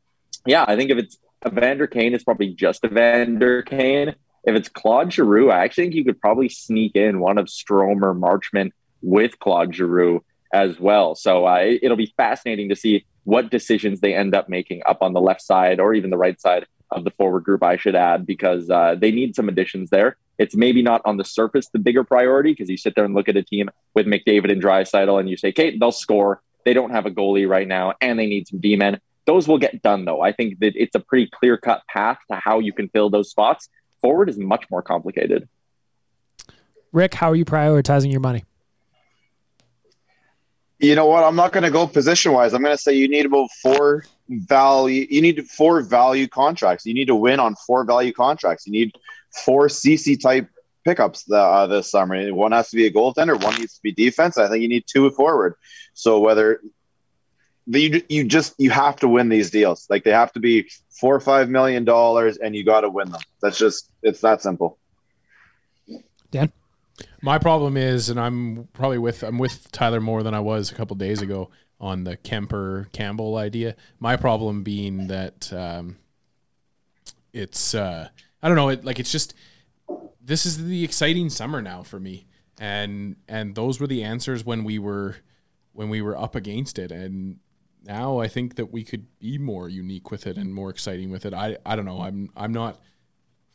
[0.46, 4.14] yeah, I think if it's Evander Kane, is probably just Evander Kane.
[4.44, 8.02] If it's Claude Giroux, I actually think you could probably sneak in one of Strome
[8.02, 8.70] or Marchment
[9.02, 10.22] with Claude Giroux
[10.52, 11.14] as well.
[11.14, 14.98] So uh, it- it'll be fascinating to see what decisions they end up making up
[15.00, 17.94] on the left side or even the right side of the forward group, I should
[17.96, 20.16] add, because uh, they need some additions there.
[20.38, 23.28] It's maybe not on the surface the bigger priority because you sit there and look
[23.28, 26.42] at a team with McDavid and Draisaitl and you say, Kate, they'll score.
[26.64, 29.00] They don't have a goalie right now and they need some D men.
[29.26, 30.20] Those will get done though.
[30.20, 33.30] I think that it's a pretty clear cut path to how you can fill those
[33.30, 33.68] spots.
[34.00, 35.48] Forward is much more complicated.
[36.92, 38.44] Rick, how are you prioritizing your money?
[40.78, 41.24] You know what?
[41.24, 42.52] I'm not going to go position wise.
[42.52, 45.06] I'm going to say you need about four value.
[45.08, 46.84] You need four value contracts.
[46.84, 48.66] You need to win on four value contracts.
[48.66, 48.92] You need
[49.44, 50.48] four Ceci type
[50.84, 52.32] pickups uh, this summer.
[52.34, 53.42] One has to be a goaltender.
[53.42, 54.36] One needs to be defense.
[54.36, 55.54] I think you need two forward.
[55.94, 56.60] So whether
[57.66, 59.86] you you just you have to win these deals.
[59.88, 63.10] Like they have to be four or five million dollars, and you got to win
[63.10, 63.20] them.
[63.40, 64.78] That's just it's that simple.
[66.30, 66.52] Dan?
[67.22, 70.74] My problem is, and I'm probably with I'm with Tyler more than I was a
[70.74, 71.50] couple days ago
[71.80, 73.76] on the Kuemper Campbell idea.
[73.98, 75.96] My problem being that um,
[77.32, 78.08] it's uh,
[78.42, 79.34] I don't know, it like it's just
[80.22, 82.26] this is the exciting summer now for me,
[82.58, 85.16] and and those were the answers when we were
[85.72, 87.38] when we were up against it, and
[87.86, 91.26] now I think that we could be more unique with it and more exciting with
[91.26, 91.34] it.
[91.34, 92.00] I I don't know.
[92.00, 92.80] I'm I'm not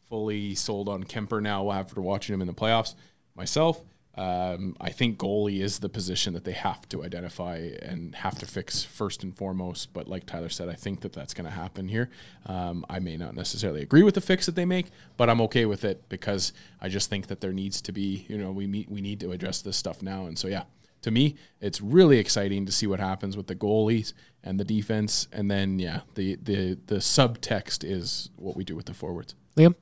[0.09, 2.95] fully sold on Kuemper now after watching him in the playoffs
[3.35, 3.83] myself.
[4.15, 8.45] Um, I think goalie is the position that they have to identify and have to
[8.45, 9.93] fix first and foremost.
[9.93, 12.09] But like Tyler said, I think that that's going to happen here.
[12.45, 15.65] Um, I may not necessarily agree with the fix that they make, but I'm okay
[15.65, 16.51] with it because
[16.81, 19.31] I just think that there needs to be, you know, we meet, we need to
[19.31, 20.25] address this stuff now.
[20.25, 20.63] And so, yeah,
[21.01, 24.13] to me, it's really exciting to see what happens with the goalies
[24.43, 25.27] and the defense.
[25.31, 29.35] And then, yeah, the the the subtext is what we do with the forwards.
[29.55, 29.75] Liam?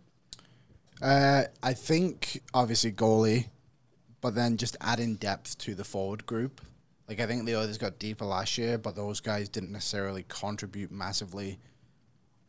[1.02, 3.48] Uh, I think obviously goalie,
[4.22, 6.62] but then just adding depth to the forward group.
[7.08, 10.92] Like I think the others got deeper last year, but those guys didn't necessarily contribute
[10.92, 11.60] massively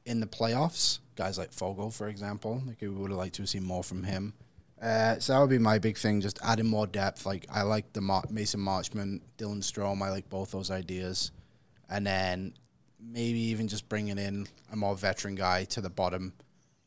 [0.05, 0.99] in the playoffs.
[1.15, 4.33] Guys like Foegele, for example, like we would have liked to see more from him.
[4.81, 7.27] Uh, so that would be my big thing, just adding more depth.
[7.27, 10.03] Like I like the Mar- Mason Marchment, Dylan Strome.
[10.03, 11.33] I like both those ideas,
[11.91, 12.55] and then
[13.01, 16.33] maybe even just bringing in a more veteran guy to the bottom,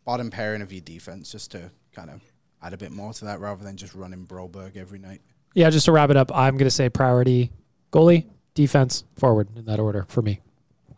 [0.05, 2.21] bottom pairing of your defense, just to kind of
[2.61, 5.21] add a bit more to that, rather than just running Broberg every night.
[5.53, 7.51] Yeah, just to wrap it up, I'm going to say priority
[7.91, 10.39] goalie, defense, forward in that order for me.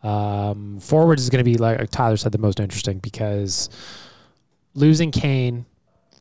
[0.03, 3.69] Um, forward is going to be like Tyler said, the most interesting because
[4.75, 5.65] losing Kane,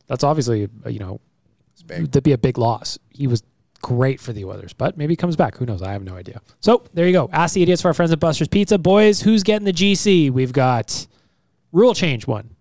[0.07, 1.19] that's obviously uh, you know
[1.87, 2.97] that'd be a big loss.
[3.09, 3.43] He was
[3.81, 5.57] great for the Oilers, but maybe he comes back.
[5.57, 5.81] Who knows?
[5.81, 6.41] I have no idea.
[6.61, 7.29] So there you go.
[7.33, 9.21] Ask the idiots for our friends at Buster's Pizza, boys.
[9.21, 10.31] Who's getting the GC?
[10.31, 11.05] We've got
[11.71, 12.55] rule change one,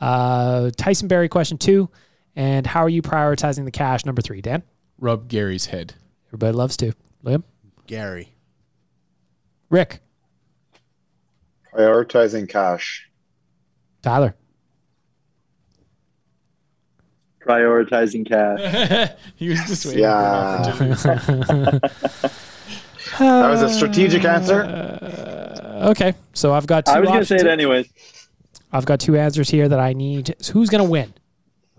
[0.00, 1.88] uh, Tyson Barrie question two,
[2.34, 4.40] and how are you prioritizing the cash number three?
[4.40, 4.62] Dan,
[4.98, 5.94] Rub Gary's head.
[6.28, 6.92] everybody loves to.
[7.24, 7.42] Liam,
[7.86, 8.32] Gary,
[9.68, 10.00] Rick,
[11.72, 13.08] Prioritizing cash.
[14.02, 14.34] Tyler.
[17.46, 19.10] Prioritizing cash.
[19.36, 20.72] he was just waiting Yeah.
[20.94, 21.80] for.
[23.18, 24.62] That was a strategic answer.
[24.62, 26.92] Uh, okay, so I've got two.
[26.92, 27.88] I was going to say it anyways.
[28.72, 30.34] I've got two answers here that I need.
[30.38, 31.12] So who's going to win?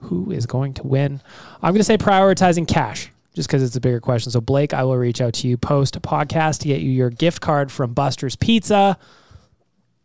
[0.02, 1.22] Who is going to win?
[1.62, 4.32] I'm going to say prioritizing cash, just because it's a bigger question.
[4.32, 7.10] So Blake, I will reach out to you post a podcast to get you your
[7.10, 8.98] gift card from Buster's Pizza.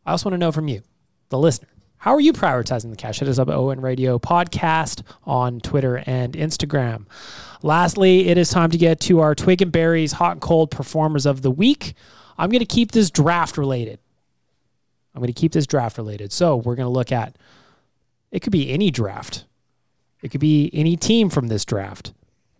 [0.06, 0.82] I also want to know from you,
[1.30, 1.68] the listener.
[1.98, 3.18] How are you prioritizing the cash?
[3.18, 7.06] Hit us up at ON Radio Podcast on Twitter and Instagram.
[7.62, 11.27] Lastly, it is time to get to our Twig and Berries hot and cold performers
[11.27, 11.94] of the week.
[12.39, 13.98] I'm going to keep this draft related.
[15.14, 16.32] I'm going to keep this draft related.
[16.32, 17.36] So we're going to look at
[18.31, 19.47] it could be any draft.
[20.23, 22.12] It could be any team from this draft.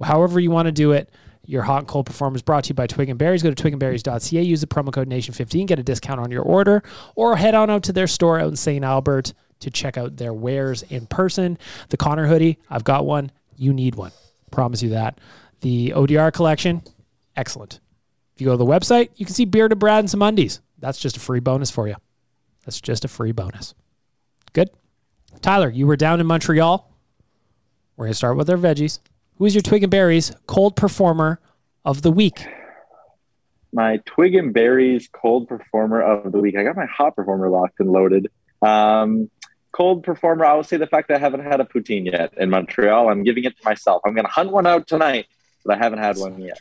[0.03, 1.11] However you want to do it.
[1.47, 3.43] Your hot and cold performance brought to you by Twig and Berries.
[3.43, 6.83] Go to twigandberries.ca, use the promo code Nation15, get a discount on your order,
[7.15, 8.85] or head on out to their store out in St.
[8.85, 11.57] Albert to check out their wares in person.
[11.89, 13.31] The Connor hoodie, I've got one.
[13.57, 14.13] You need one.
[14.51, 15.19] Promise you that.
[15.61, 16.83] The ODR collection,
[17.37, 17.81] excellent.
[18.35, 20.61] If you go to the website, you can see Bearded Brad and some undies.
[20.79, 21.97] That's just a free bonus for you.
[22.65, 23.75] That's just a free bonus.
[24.53, 24.71] Good.
[25.41, 26.93] Tyler, you were down in Montreal.
[27.97, 28.99] We're going to start with our veggies.
[29.37, 31.41] Who is your Twig and Berries cold performer
[31.85, 32.47] of the week?
[33.73, 36.57] My Twig and Berries cold performer of the week.
[36.57, 38.29] I got my hot performer locked and loaded.
[38.63, 39.31] Um,
[39.73, 42.49] cold performer, I will say the fact that I haven't had a poutine yet in
[42.49, 43.11] Montreal.
[43.11, 44.01] I'm giving it to myself.
[44.07, 45.27] I'm going to hunt one out tonight,
[45.65, 46.61] but I haven't had one yet.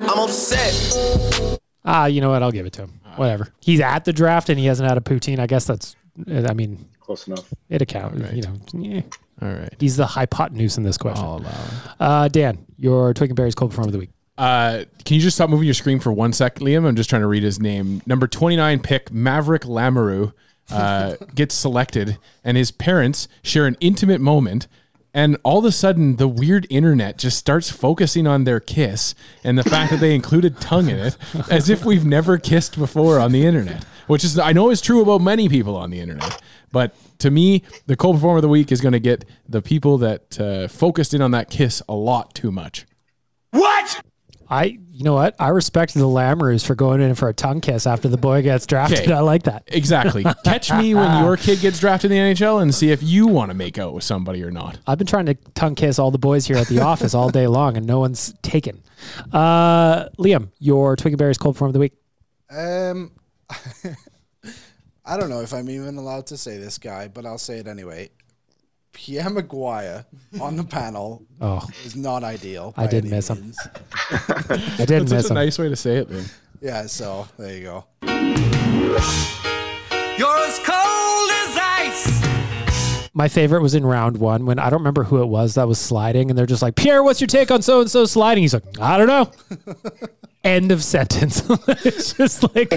[0.00, 1.58] I'm upset.
[1.84, 2.42] Ah, you know what?
[2.42, 3.00] I'll give it to him.
[3.16, 3.48] Whatever.
[3.60, 5.38] He's at the draft and he hasn't had a poutine.
[5.38, 5.94] I guess that's,
[6.26, 7.52] I mean, Close enough.
[7.68, 8.32] it accounts.
[8.32, 9.02] You know, yeah.
[9.40, 9.74] All right.
[9.78, 11.24] He's the hypotenuse in this question.
[11.24, 11.72] I'll allow it.
[11.98, 14.10] Uh, Dan, your Twig and Berries cold performer of the week.
[14.38, 16.86] Uh, can you just stop moving your screen for one sec, Liam?
[16.86, 18.02] I'm just trying to read his name.
[18.06, 20.32] Number 29 pick, Maverick Lamoureux,
[20.70, 24.68] uh, gets selected, and his parents share an intimate moment.
[25.14, 29.14] And all of a sudden, the weird internet just starts focusing on their kiss
[29.44, 31.18] and the fact that they included tongue in it,
[31.50, 35.02] as if we've never kissed before on the internet, which is, I know, is true
[35.02, 36.40] about many people on the internet.
[36.72, 39.98] But to me, the cold performer of the week is going to get the people
[39.98, 42.86] that uh, focused in on that kiss a lot too much.
[43.50, 44.02] What?
[44.48, 45.34] I, you know what?
[45.38, 48.66] I respect the Lamoureux for going in for a tongue kiss after the boy gets
[48.66, 49.00] drafted.
[49.00, 49.12] Okay.
[49.12, 49.64] I like that.
[49.66, 50.24] Exactly.
[50.44, 53.50] Catch me when your kid gets drafted in the NHL and see if you want
[53.50, 54.78] to make out with somebody or not.
[54.86, 57.46] I've been trying to tongue kiss all the boys here at the office all day
[57.46, 58.82] long, and no one's taken.
[59.32, 61.94] Uh, Liam, your Twig and Berries cold performer of the week.
[62.50, 63.12] Um,
[65.12, 67.66] I don't know if I'm even allowed to say this guy, but I'll say it
[67.66, 68.08] anyway.
[68.94, 70.06] Pierre McGuire
[70.40, 71.60] on the panel Oh.
[71.84, 72.72] is not ideal.
[72.78, 73.42] I did any miss him.
[73.42, 73.58] means.
[74.10, 74.56] I
[74.86, 76.24] did That's miss such a nice way to say it, man.
[76.62, 77.84] Yeah, so there you go.
[80.16, 83.10] You're as cold as ice.
[83.12, 85.78] My favorite was in round one when I don't remember who it was that was
[85.78, 88.44] sliding, and they're just like, Pierre, what's your take on so and so sliding?
[88.44, 89.30] He's like, I don't know.
[90.44, 91.42] End of sentence.
[91.68, 92.72] it's just like,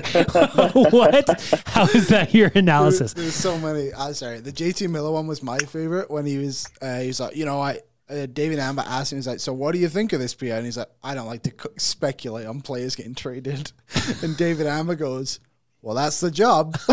[0.74, 1.64] what?
[1.66, 3.14] How is that your analysis?
[3.14, 3.92] There's so many.
[3.94, 4.40] I'm sorry.
[4.40, 6.68] The JT Miller one was my favorite when he was.
[6.82, 7.80] Uh, he was like, you know, I
[8.10, 10.50] uh, David Amber asked him, he's like, "So what do you think of this PI?"
[10.50, 13.72] And he's like, "I don't like to co- speculate on players getting traded."
[14.22, 15.40] and David Amber goes,
[15.82, 16.78] "Well, that's the job."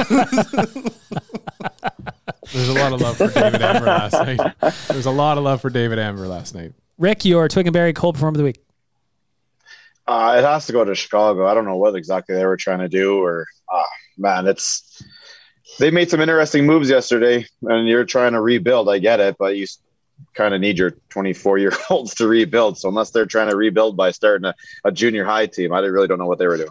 [2.52, 4.40] There's a lot of love for David Amber last night.
[4.88, 6.72] There's a lot of love for David Amber last night.
[6.98, 8.62] Rick, your Twig and Berry cold performer of the week.
[10.06, 11.46] Uh, it has to go to Chicago.
[11.46, 13.84] I don't know what exactly they were trying to do, or ah,
[14.18, 15.02] man, it's
[15.78, 18.88] they made some interesting moves yesterday, and you're trying to rebuild.
[18.88, 19.66] I get it, but you
[20.34, 22.78] kind of need your 24 year olds to rebuild.
[22.78, 24.54] So unless they're trying to rebuild by starting a,
[24.84, 26.68] a junior high team, I really don't know what they were doing.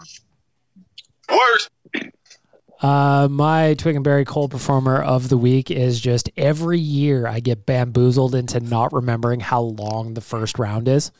[2.81, 7.39] Uh, my Twig and Berry cold performer of the week is just every year I
[7.39, 11.11] get bamboozled into not remembering how long the first round is.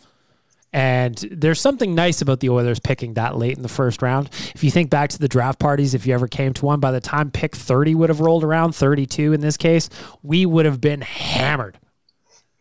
[0.74, 4.30] And there's something nice about the Oilers picking that late in the first round.
[4.56, 6.92] If you think back to the draft parties, if you ever came to one, by
[6.92, 9.90] the time pick 30 would have rolled around, 32 in this case,
[10.24, 11.78] we would have been hammered.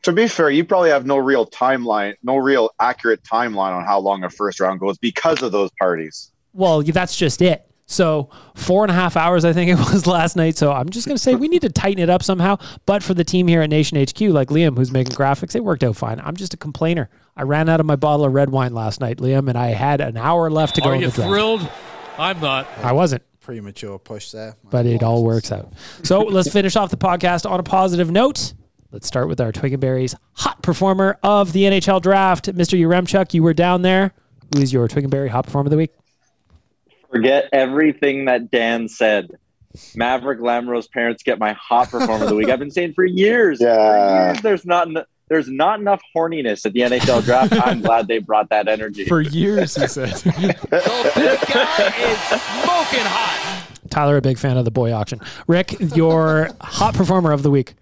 [0.03, 4.01] To be fair, you probably have no real timeline, no real accurate timeline on how
[4.01, 6.33] long a first round goes because of those parties.
[6.53, 7.70] Well, that's just it.
[7.91, 10.57] So four and a half hours, I think it was last night.
[10.57, 12.57] So I'm just going to say we need to tighten it up somehow.
[12.87, 15.83] But for the team here at Nation HQ, like Liam, who's making graphics, it worked
[15.83, 16.21] out fine.
[16.21, 17.11] I'm just a complainer.
[17.37, 20.01] I ran out of my bottle of red wine last night, Liam, and I had
[20.01, 20.91] an hour left to go.
[20.91, 21.29] Are in you the draft.
[21.29, 21.69] thrilled?
[22.17, 22.69] I'm not.
[22.79, 24.55] I wasn't, Premature push there.
[24.71, 25.73] but it all works out.
[26.05, 28.55] So let's finish off the podcast on a positive note.
[28.93, 32.79] Let's start with our Twig and Berries hot performer of the NHL draft, Mr.
[32.79, 33.35] Yaremchuk.
[33.35, 34.13] You were down there.
[34.55, 35.93] Who is your Twig and Berry hot performer of the week?
[37.11, 39.31] Forget everything that Dan said.
[39.95, 42.49] Maverick Lamoureux's parents get my hot performer of the week.
[42.49, 43.59] I've been saying for years.
[43.59, 44.27] For Yeah.
[44.33, 44.89] years there's not
[45.29, 47.53] there's not enough horniness at the NHL draft.
[47.53, 49.05] I'm glad they brought that energy.
[49.05, 50.09] For years, he said.
[50.71, 53.67] This guy is smoking hot.
[53.91, 55.21] Tyler, a big fan of the boy auction.
[55.47, 57.75] Rick, your hot performer of the week.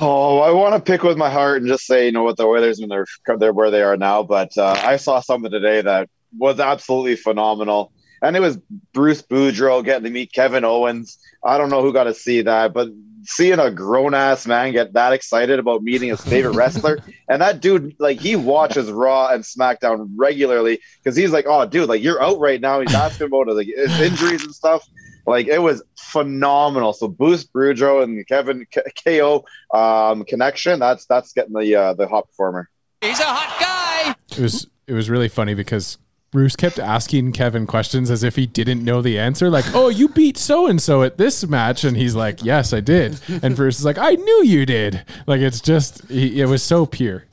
[0.00, 2.44] Oh, I want to pick with my heart and just say, you know what, the
[2.44, 3.06] Oilers and they're,
[3.38, 4.22] they're where they are now.
[4.22, 7.92] But uh, I saw something today that was absolutely phenomenal.
[8.24, 8.58] And it was
[8.94, 11.18] Bruce Boudreau getting to meet Kevin Owens.
[11.44, 12.88] I don't know who got to see that, but
[13.24, 17.60] seeing a grown ass man get that excited about meeting his favorite wrestler, and that
[17.60, 22.22] dude, like, he watches Raw and SmackDown regularly because he's like, oh, dude, like, you're
[22.22, 22.80] out right now.
[22.80, 24.86] He's asking about like, his injuries and stuff.
[25.26, 26.94] Like, it was phenomenal.
[26.94, 32.06] So, Bruce Boudreau and Kevin K- KO um, connection, that's that's getting the uh, the
[32.06, 32.68] hot performer.
[33.00, 34.14] He's a hot guy.
[34.36, 35.98] It was it was really funny because
[36.34, 39.48] Bruce kept asking Kevin questions as if he didn't know the answer.
[39.48, 42.80] Like, "Oh, you beat so and so at this match," and he's like, "Yes, I
[42.80, 46.60] did." And Bruce is like, "I knew you did." Like, it's just he, it was
[46.60, 47.26] so pure.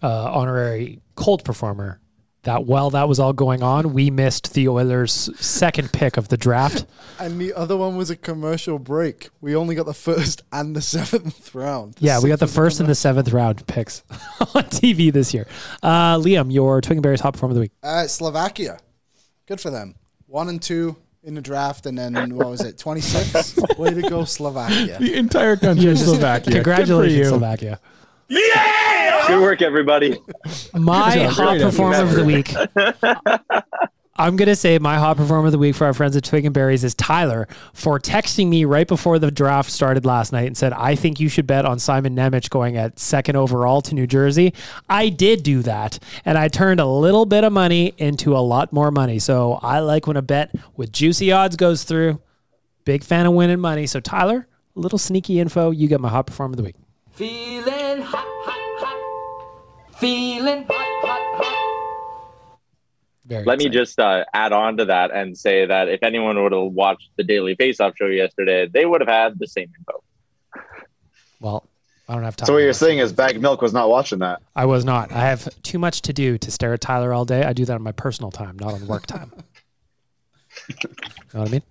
[0.00, 1.98] Uh, honorary cold performer.
[2.44, 6.36] That while that was all going on, we missed the Oilers' second pick of the
[6.36, 6.86] draft.
[7.20, 9.30] And the other one was a commercial break.
[9.40, 11.96] We only got the first and the seventh round.
[11.98, 14.04] Yeah, we got the sixth first and the seventh round picks
[14.54, 15.48] on TV this year.
[15.82, 17.72] Uh, Liam, your Twig and Berries hot performer of the week.
[17.82, 18.78] Uh, Slovakia.
[19.46, 19.96] Good for them.
[20.26, 20.94] One and two
[21.24, 22.78] in the draft, and then what was it?
[22.78, 23.56] Twenty six.
[23.76, 24.98] Way to go, Slovakia.
[25.00, 26.52] The entire country Yeah, of Slovakia.
[26.52, 27.80] Congratulations, Good
[28.28, 28.52] for you.
[28.52, 29.26] Slovakia.
[29.28, 30.18] Good work, everybody.
[30.74, 32.54] My hot performer of the week.
[34.20, 36.44] I'm going to say my hot performer of the week for our friends at Twig
[36.44, 40.56] and Berries is Tyler for texting me right before the draft started last night and
[40.56, 44.08] said, I think you should bet on Simon Nemec going at second overall to New
[44.08, 44.54] Jersey.
[44.88, 48.72] I did do that, and I turned a little bit of money into a lot
[48.72, 49.20] more money.
[49.20, 52.20] So I like when a bet with juicy odds goes through.
[52.84, 53.86] Big fan of winning money.
[53.86, 55.70] So, Tyler, a little sneaky info.
[55.70, 56.76] You get my hot performer of the week.
[57.18, 59.98] Feeling hot, hot, hot.
[59.98, 62.58] Feeling hot, hot, hot.
[63.26, 66.52] Very Let me just uh, add on to that and say that if anyone would
[66.52, 70.04] have watched the Daily Faceoff show yesterday, they would have had the same info.
[71.40, 71.68] Well,
[72.08, 72.46] I don't have time.
[72.46, 74.40] So what you're saying is Bag Milk was not watching that.
[74.54, 75.10] I was not.
[75.10, 77.42] I have too much to do to stare at Tyler all day.
[77.42, 79.32] I do that on my personal time, not on work time.
[80.68, 80.74] You
[81.34, 81.62] know what I mean?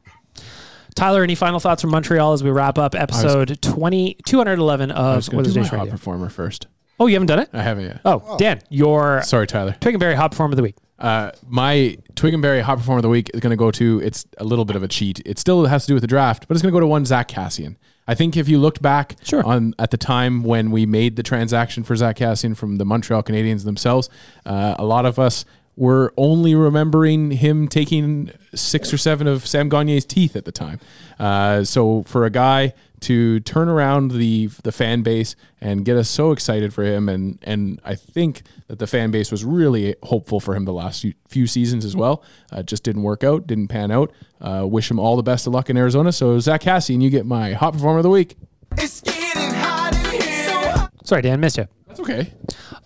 [0.97, 5.27] Tyler, any final thoughts from Montreal as we wrap up episode 20, 211 I was
[5.27, 5.91] of going What to is do my Nation hot Radio?
[5.91, 6.67] performer first.
[6.99, 7.49] Oh, you haven't done it?
[7.53, 8.01] I haven't yet.
[8.03, 9.75] Oh, Dan, your Sorry, Tyler.
[9.79, 10.75] Twig and Berry hot performer of the week.
[10.97, 14.01] Uh, my Twig and Berry hot performer of the week is going to go to.
[14.03, 15.21] It's a little bit of a cheat.
[15.23, 17.05] It still has to do with the draft, but it's going to go to one
[17.05, 17.75] Zack Kassian.
[18.07, 19.43] I think if you looked back Sure.
[19.45, 23.21] on at the time when we made the transaction for Zack Kassian from the Montreal
[23.21, 24.09] Canadiens themselves,
[24.47, 25.45] uh, a lot of us
[25.77, 30.79] were only remembering him taking six or seven of Sam Gagne's teeth at the time.
[31.19, 36.09] Uh, so for a guy to turn around the the fan base and get us
[36.09, 40.39] so excited for him, and and I think that the fan base was really hopeful
[40.39, 42.23] for him the last few- few seasons as well.
[42.51, 44.11] Uh, just didn't work out, didn't pan out.
[44.41, 46.11] Uh, wish him all the best of luck in Arizona.
[46.11, 48.35] So Zack Kassian, you get my hot performer of the week.
[48.79, 50.89] It's getting hot in here.
[51.03, 51.67] Sorry, Dan, missed you.
[51.87, 52.33] That's okay.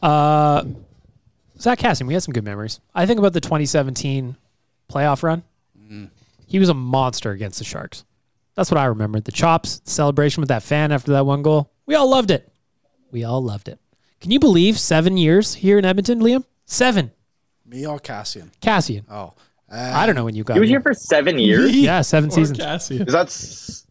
[0.02, 0.66] Uh,
[1.62, 2.80] Zack Kassian, we had some good memories.
[2.96, 4.36] I think about the 2017
[4.92, 5.44] playoff run.
[6.48, 8.04] He was a monster against the Sharks.
[8.56, 9.20] That's what I remember.
[9.22, 11.72] The chops, the celebration with that fan after that one goal.
[11.86, 12.52] We all loved it.
[13.12, 13.80] We all loved it.
[14.20, 16.44] Can you believe seven years here in Edmonton, Liam?
[16.66, 17.12] Seven.
[17.66, 18.50] Me or Kassian?
[18.62, 19.04] Kassian.
[19.10, 19.34] Oh,
[19.72, 20.80] I don't know when you got He was here.
[20.80, 21.74] here for seven years.
[21.76, 22.60] Yeah, seven Or seasons.
[22.60, 23.08] Kassian.
[23.08, 23.88] Is that s-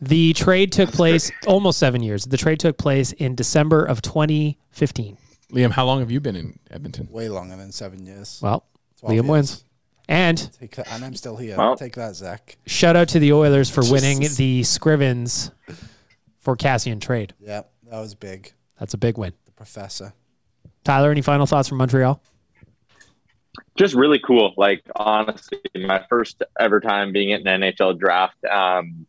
[0.00, 2.24] The trade took place almost seven years.
[2.24, 5.16] The trade took place in December of 2015.
[5.52, 7.08] Liam, how long have you been in Edmonton?
[7.10, 8.40] way longer than seven years.
[8.42, 8.64] Well,
[9.02, 9.24] Liam years.
[9.26, 9.64] wins.
[10.08, 11.56] And Take that, and I'm still here.
[11.56, 11.76] Well.
[11.76, 12.58] Take that, Zack.
[12.66, 15.50] shout out to the Oilers for winning the Scrivens
[16.40, 17.32] for Kassian trade.
[17.40, 18.52] Yeah, that was big.
[18.78, 19.32] That's a big win.
[19.46, 20.12] The professor.
[20.84, 22.20] Tyler, any final thoughts from Montreal?
[23.76, 24.54] just really cool.
[24.56, 28.42] Like honestly, my first ever time being at an NHL draft.
[28.44, 29.06] Um,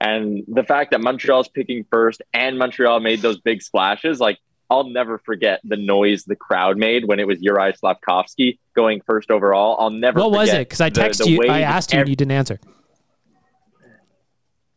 [0.00, 4.38] and the fact that Montreal's picking first and Montreal made those big splashes, like
[4.72, 9.30] I'll never forget the noise the crowd made when it was Uri Slafkovsky going first
[9.30, 9.76] overall.
[9.78, 10.18] I'll never.
[10.18, 10.66] What was it?
[10.66, 12.58] Because I texted you, I asked you, and you didn't answer.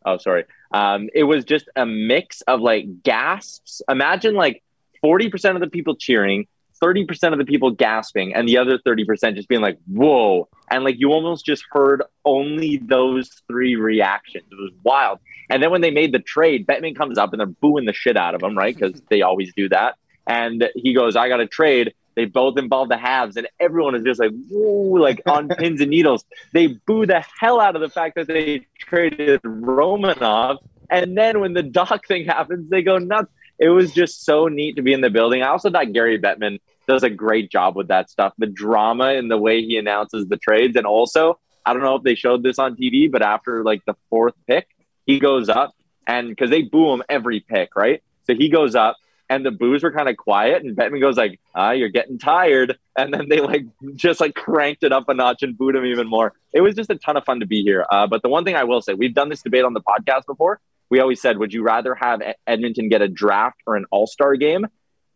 [0.04, 0.44] Oh, sorry.
[0.70, 3.80] Um, it was just a mix of like gasps.
[3.88, 4.62] Imagine like
[5.02, 6.46] 40% of the people cheering,
[6.82, 10.48] 30% of the people gasping, and the other 30% just being like, whoa.
[10.70, 14.44] And like you almost just heard only those three reactions.
[14.50, 15.20] It was wild.
[15.48, 18.16] And then when they made the trade, Bettman comes up and they're booing the shit
[18.16, 18.76] out of him, right?
[18.76, 19.94] Because they always do that.
[20.26, 21.94] And he goes, I got a trade.
[22.16, 25.90] They both involve the Habs, and everyone is just like, whoa, like on pins and
[25.90, 26.24] needles.
[26.52, 30.58] They boo the hell out of the fact that they traded Romanov.
[30.88, 33.30] And then when the Dach thing happens, they go nuts.
[33.58, 35.42] It was just so neat to be in the building.
[35.42, 38.32] I also thought Gary Bettman does a great job with that stuff.
[38.38, 40.76] The drama and the way he announces the trades.
[40.76, 43.94] And also, I don't know if they showed this on TV, but after like the
[44.08, 44.68] fourth pick,
[45.06, 45.74] he goes up
[46.06, 48.02] and because they boo him every pick, right?
[48.24, 48.96] So he goes up
[49.28, 52.78] and the boos were kind of quiet and Bettman goes like, ah, you're getting tired.
[52.96, 56.08] And then they like just like cranked it up a notch and booed him even
[56.08, 56.32] more.
[56.52, 57.84] It was just a ton of fun to be here.
[57.90, 60.26] Uh, but the one thing I will say, we've done this debate on the podcast
[60.26, 60.60] before.
[60.88, 64.66] We always said, would you rather have Edmonton get a draft or an all-star game?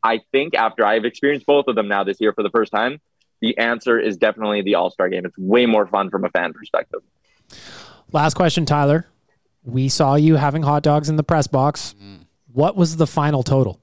[0.03, 3.01] I think after I've experienced both of them now this year for the first time,
[3.41, 5.25] the answer is definitely the all-star game.
[5.25, 7.01] It's way more fun from a fan perspective.
[8.13, 9.07] Last question, Tyler.
[9.63, 11.95] We saw you having hot dogs in the press box.
[12.03, 12.27] Mm.
[12.53, 13.81] What was the final total?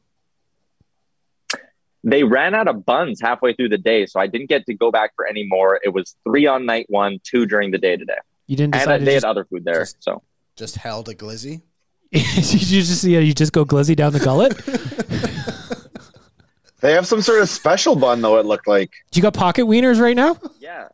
[2.04, 4.92] They ran out of buns halfway through the day, so I didn't get to go
[4.92, 5.80] back for any more.
[5.84, 8.18] It was three on night one, two during the day today.
[8.46, 9.86] You didn't decide to they just, had other food there.
[10.00, 10.24] So
[10.56, 11.62] Just held a glizzy.
[12.12, 12.22] Did
[12.54, 14.58] you just yeah, you just go glizzy down the gullet?
[16.82, 18.38] they have some sort of special bun though.
[18.38, 18.92] It looked like.
[19.12, 20.38] Do you got pocket wieners right now?
[20.60, 20.90] yeah.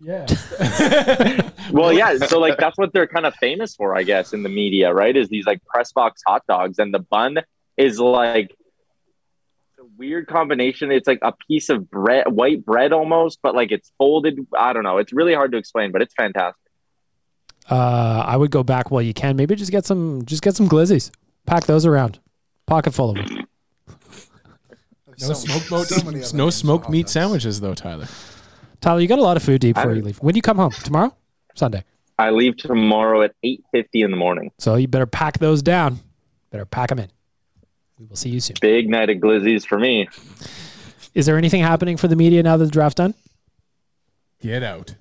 [0.00, 0.26] Yeah.
[1.72, 2.16] Well, yeah.
[2.18, 5.16] So like that's what they're kind of famous for, I guess, in the media, right?
[5.16, 7.38] Is these like press box hot dogs, and the bun
[7.76, 8.54] is like
[9.80, 10.92] a weird combination.
[10.92, 14.46] It's like a piece of bread, white bread almost, but like it's folded.
[14.56, 14.98] I don't know.
[14.98, 16.65] It's really hard to explain, but it's fantastic.
[17.70, 19.36] Uh, I would go back while you can.
[19.36, 21.10] Maybe just get some just get some glizzies.
[21.46, 22.18] Pack those around.
[22.66, 23.46] Pocket full of them.
[25.20, 25.86] No smoke boat.
[25.86, 27.12] so many no names for smoked meat dogs.
[27.12, 28.06] sandwiches though, Tyler.
[28.80, 30.18] Tyler, you got a lot of food to eat before I- you leave.
[30.18, 30.72] When do you come home?
[30.72, 31.16] Tomorrow?
[31.54, 31.84] Sunday.
[32.18, 34.50] I leave tomorrow at eight fifty in the morning.
[34.58, 35.98] So you better pack those down.
[36.50, 37.08] Better pack them in.
[37.98, 38.56] We will see you soon.
[38.60, 40.08] Big night of glizzies for me.
[41.14, 43.14] Is there anything happening for the media now that the draft's done?
[44.40, 44.94] Get out.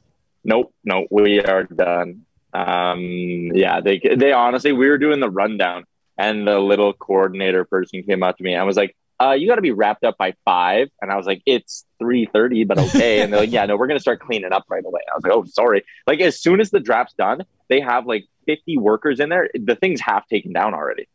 [0.46, 2.22] Nope, no, we are done.
[2.56, 5.84] Um, yeah, they they honestly, we were doing the rundown,
[6.18, 9.56] and the little coordinator person came up to me and was like, uh, "You got
[9.56, 10.90] to be wrapped up by five.
[11.02, 13.88] and I was like, "It's three thirty, but okay." And they're like, "Yeah, no, we're
[13.88, 16.72] gonna start cleaning up right away." I was like, "Oh, sorry." Like as soon as
[16.72, 19.50] the draft's done, they have like fifty workers in there.
[19.54, 21.08] The thing's half taken down already.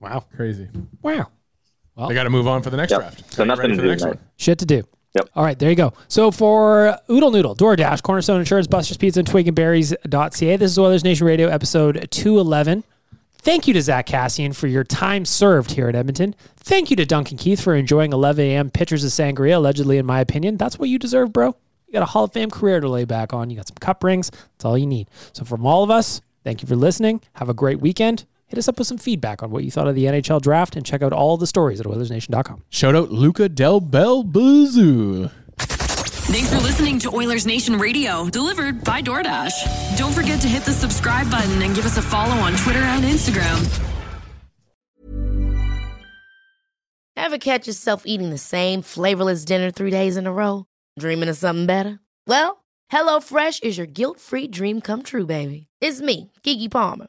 [0.00, 0.24] Wow.
[0.36, 0.68] Crazy.
[1.02, 1.28] Wow.
[1.96, 3.00] Well, They got to move on for the next Yep.
[3.00, 3.18] draft.
[3.32, 4.18] So Gotta get nothing ready to for do the next one.
[4.36, 4.82] Shit to do.
[5.18, 5.30] Yep.
[5.34, 5.94] All right, there you go.
[6.06, 10.56] So for Oodle Noodle, DoorDash, Cornerstone Insurance, Buster's Pizza, and Twig and TwigandBerries.ca.
[10.56, 12.84] This is Oilers Nation Radio, episode 211.
[13.38, 16.36] Thank you to Zach Cassian for your time served here at Edmonton.
[16.56, 18.70] Thank you to Duncan Keith for enjoying 11 a.m.
[18.70, 20.56] pitchers of sangria, allegedly, in my opinion.
[20.56, 21.56] That's what you deserve, bro.
[21.88, 23.50] You got a Hall of Fame career to lay back on.
[23.50, 24.30] You got some cup rings.
[24.30, 25.08] That's all you need.
[25.32, 27.22] So from all of us, thank you for listening.
[27.32, 28.24] Have a great weekend.
[28.48, 30.84] Hit us up with some feedback on what you thought of the NHL draft and
[30.84, 32.64] check out all the stories at OilersNation.com.
[32.70, 35.30] Shout out Luca Del Bel Belluz.
[35.58, 39.96] Thanks for listening to Oilers Nation Radio, delivered by DoorDash.
[39.98, 43.04] Don't forget to hit the subscribe button and give us a follow on Twitter and
[43.04, 43.84] Instagram.
[47.16, 50.64] Ever catch yourself eating the same flavorless dinner three days in a row?
[50.98, 52.00] Dreaming of something better?
[52.26, 55.66] Well, HelloFresh is your guilt free dream come true, baby.
[55.82, 57.08] It's me, Keke Palmer.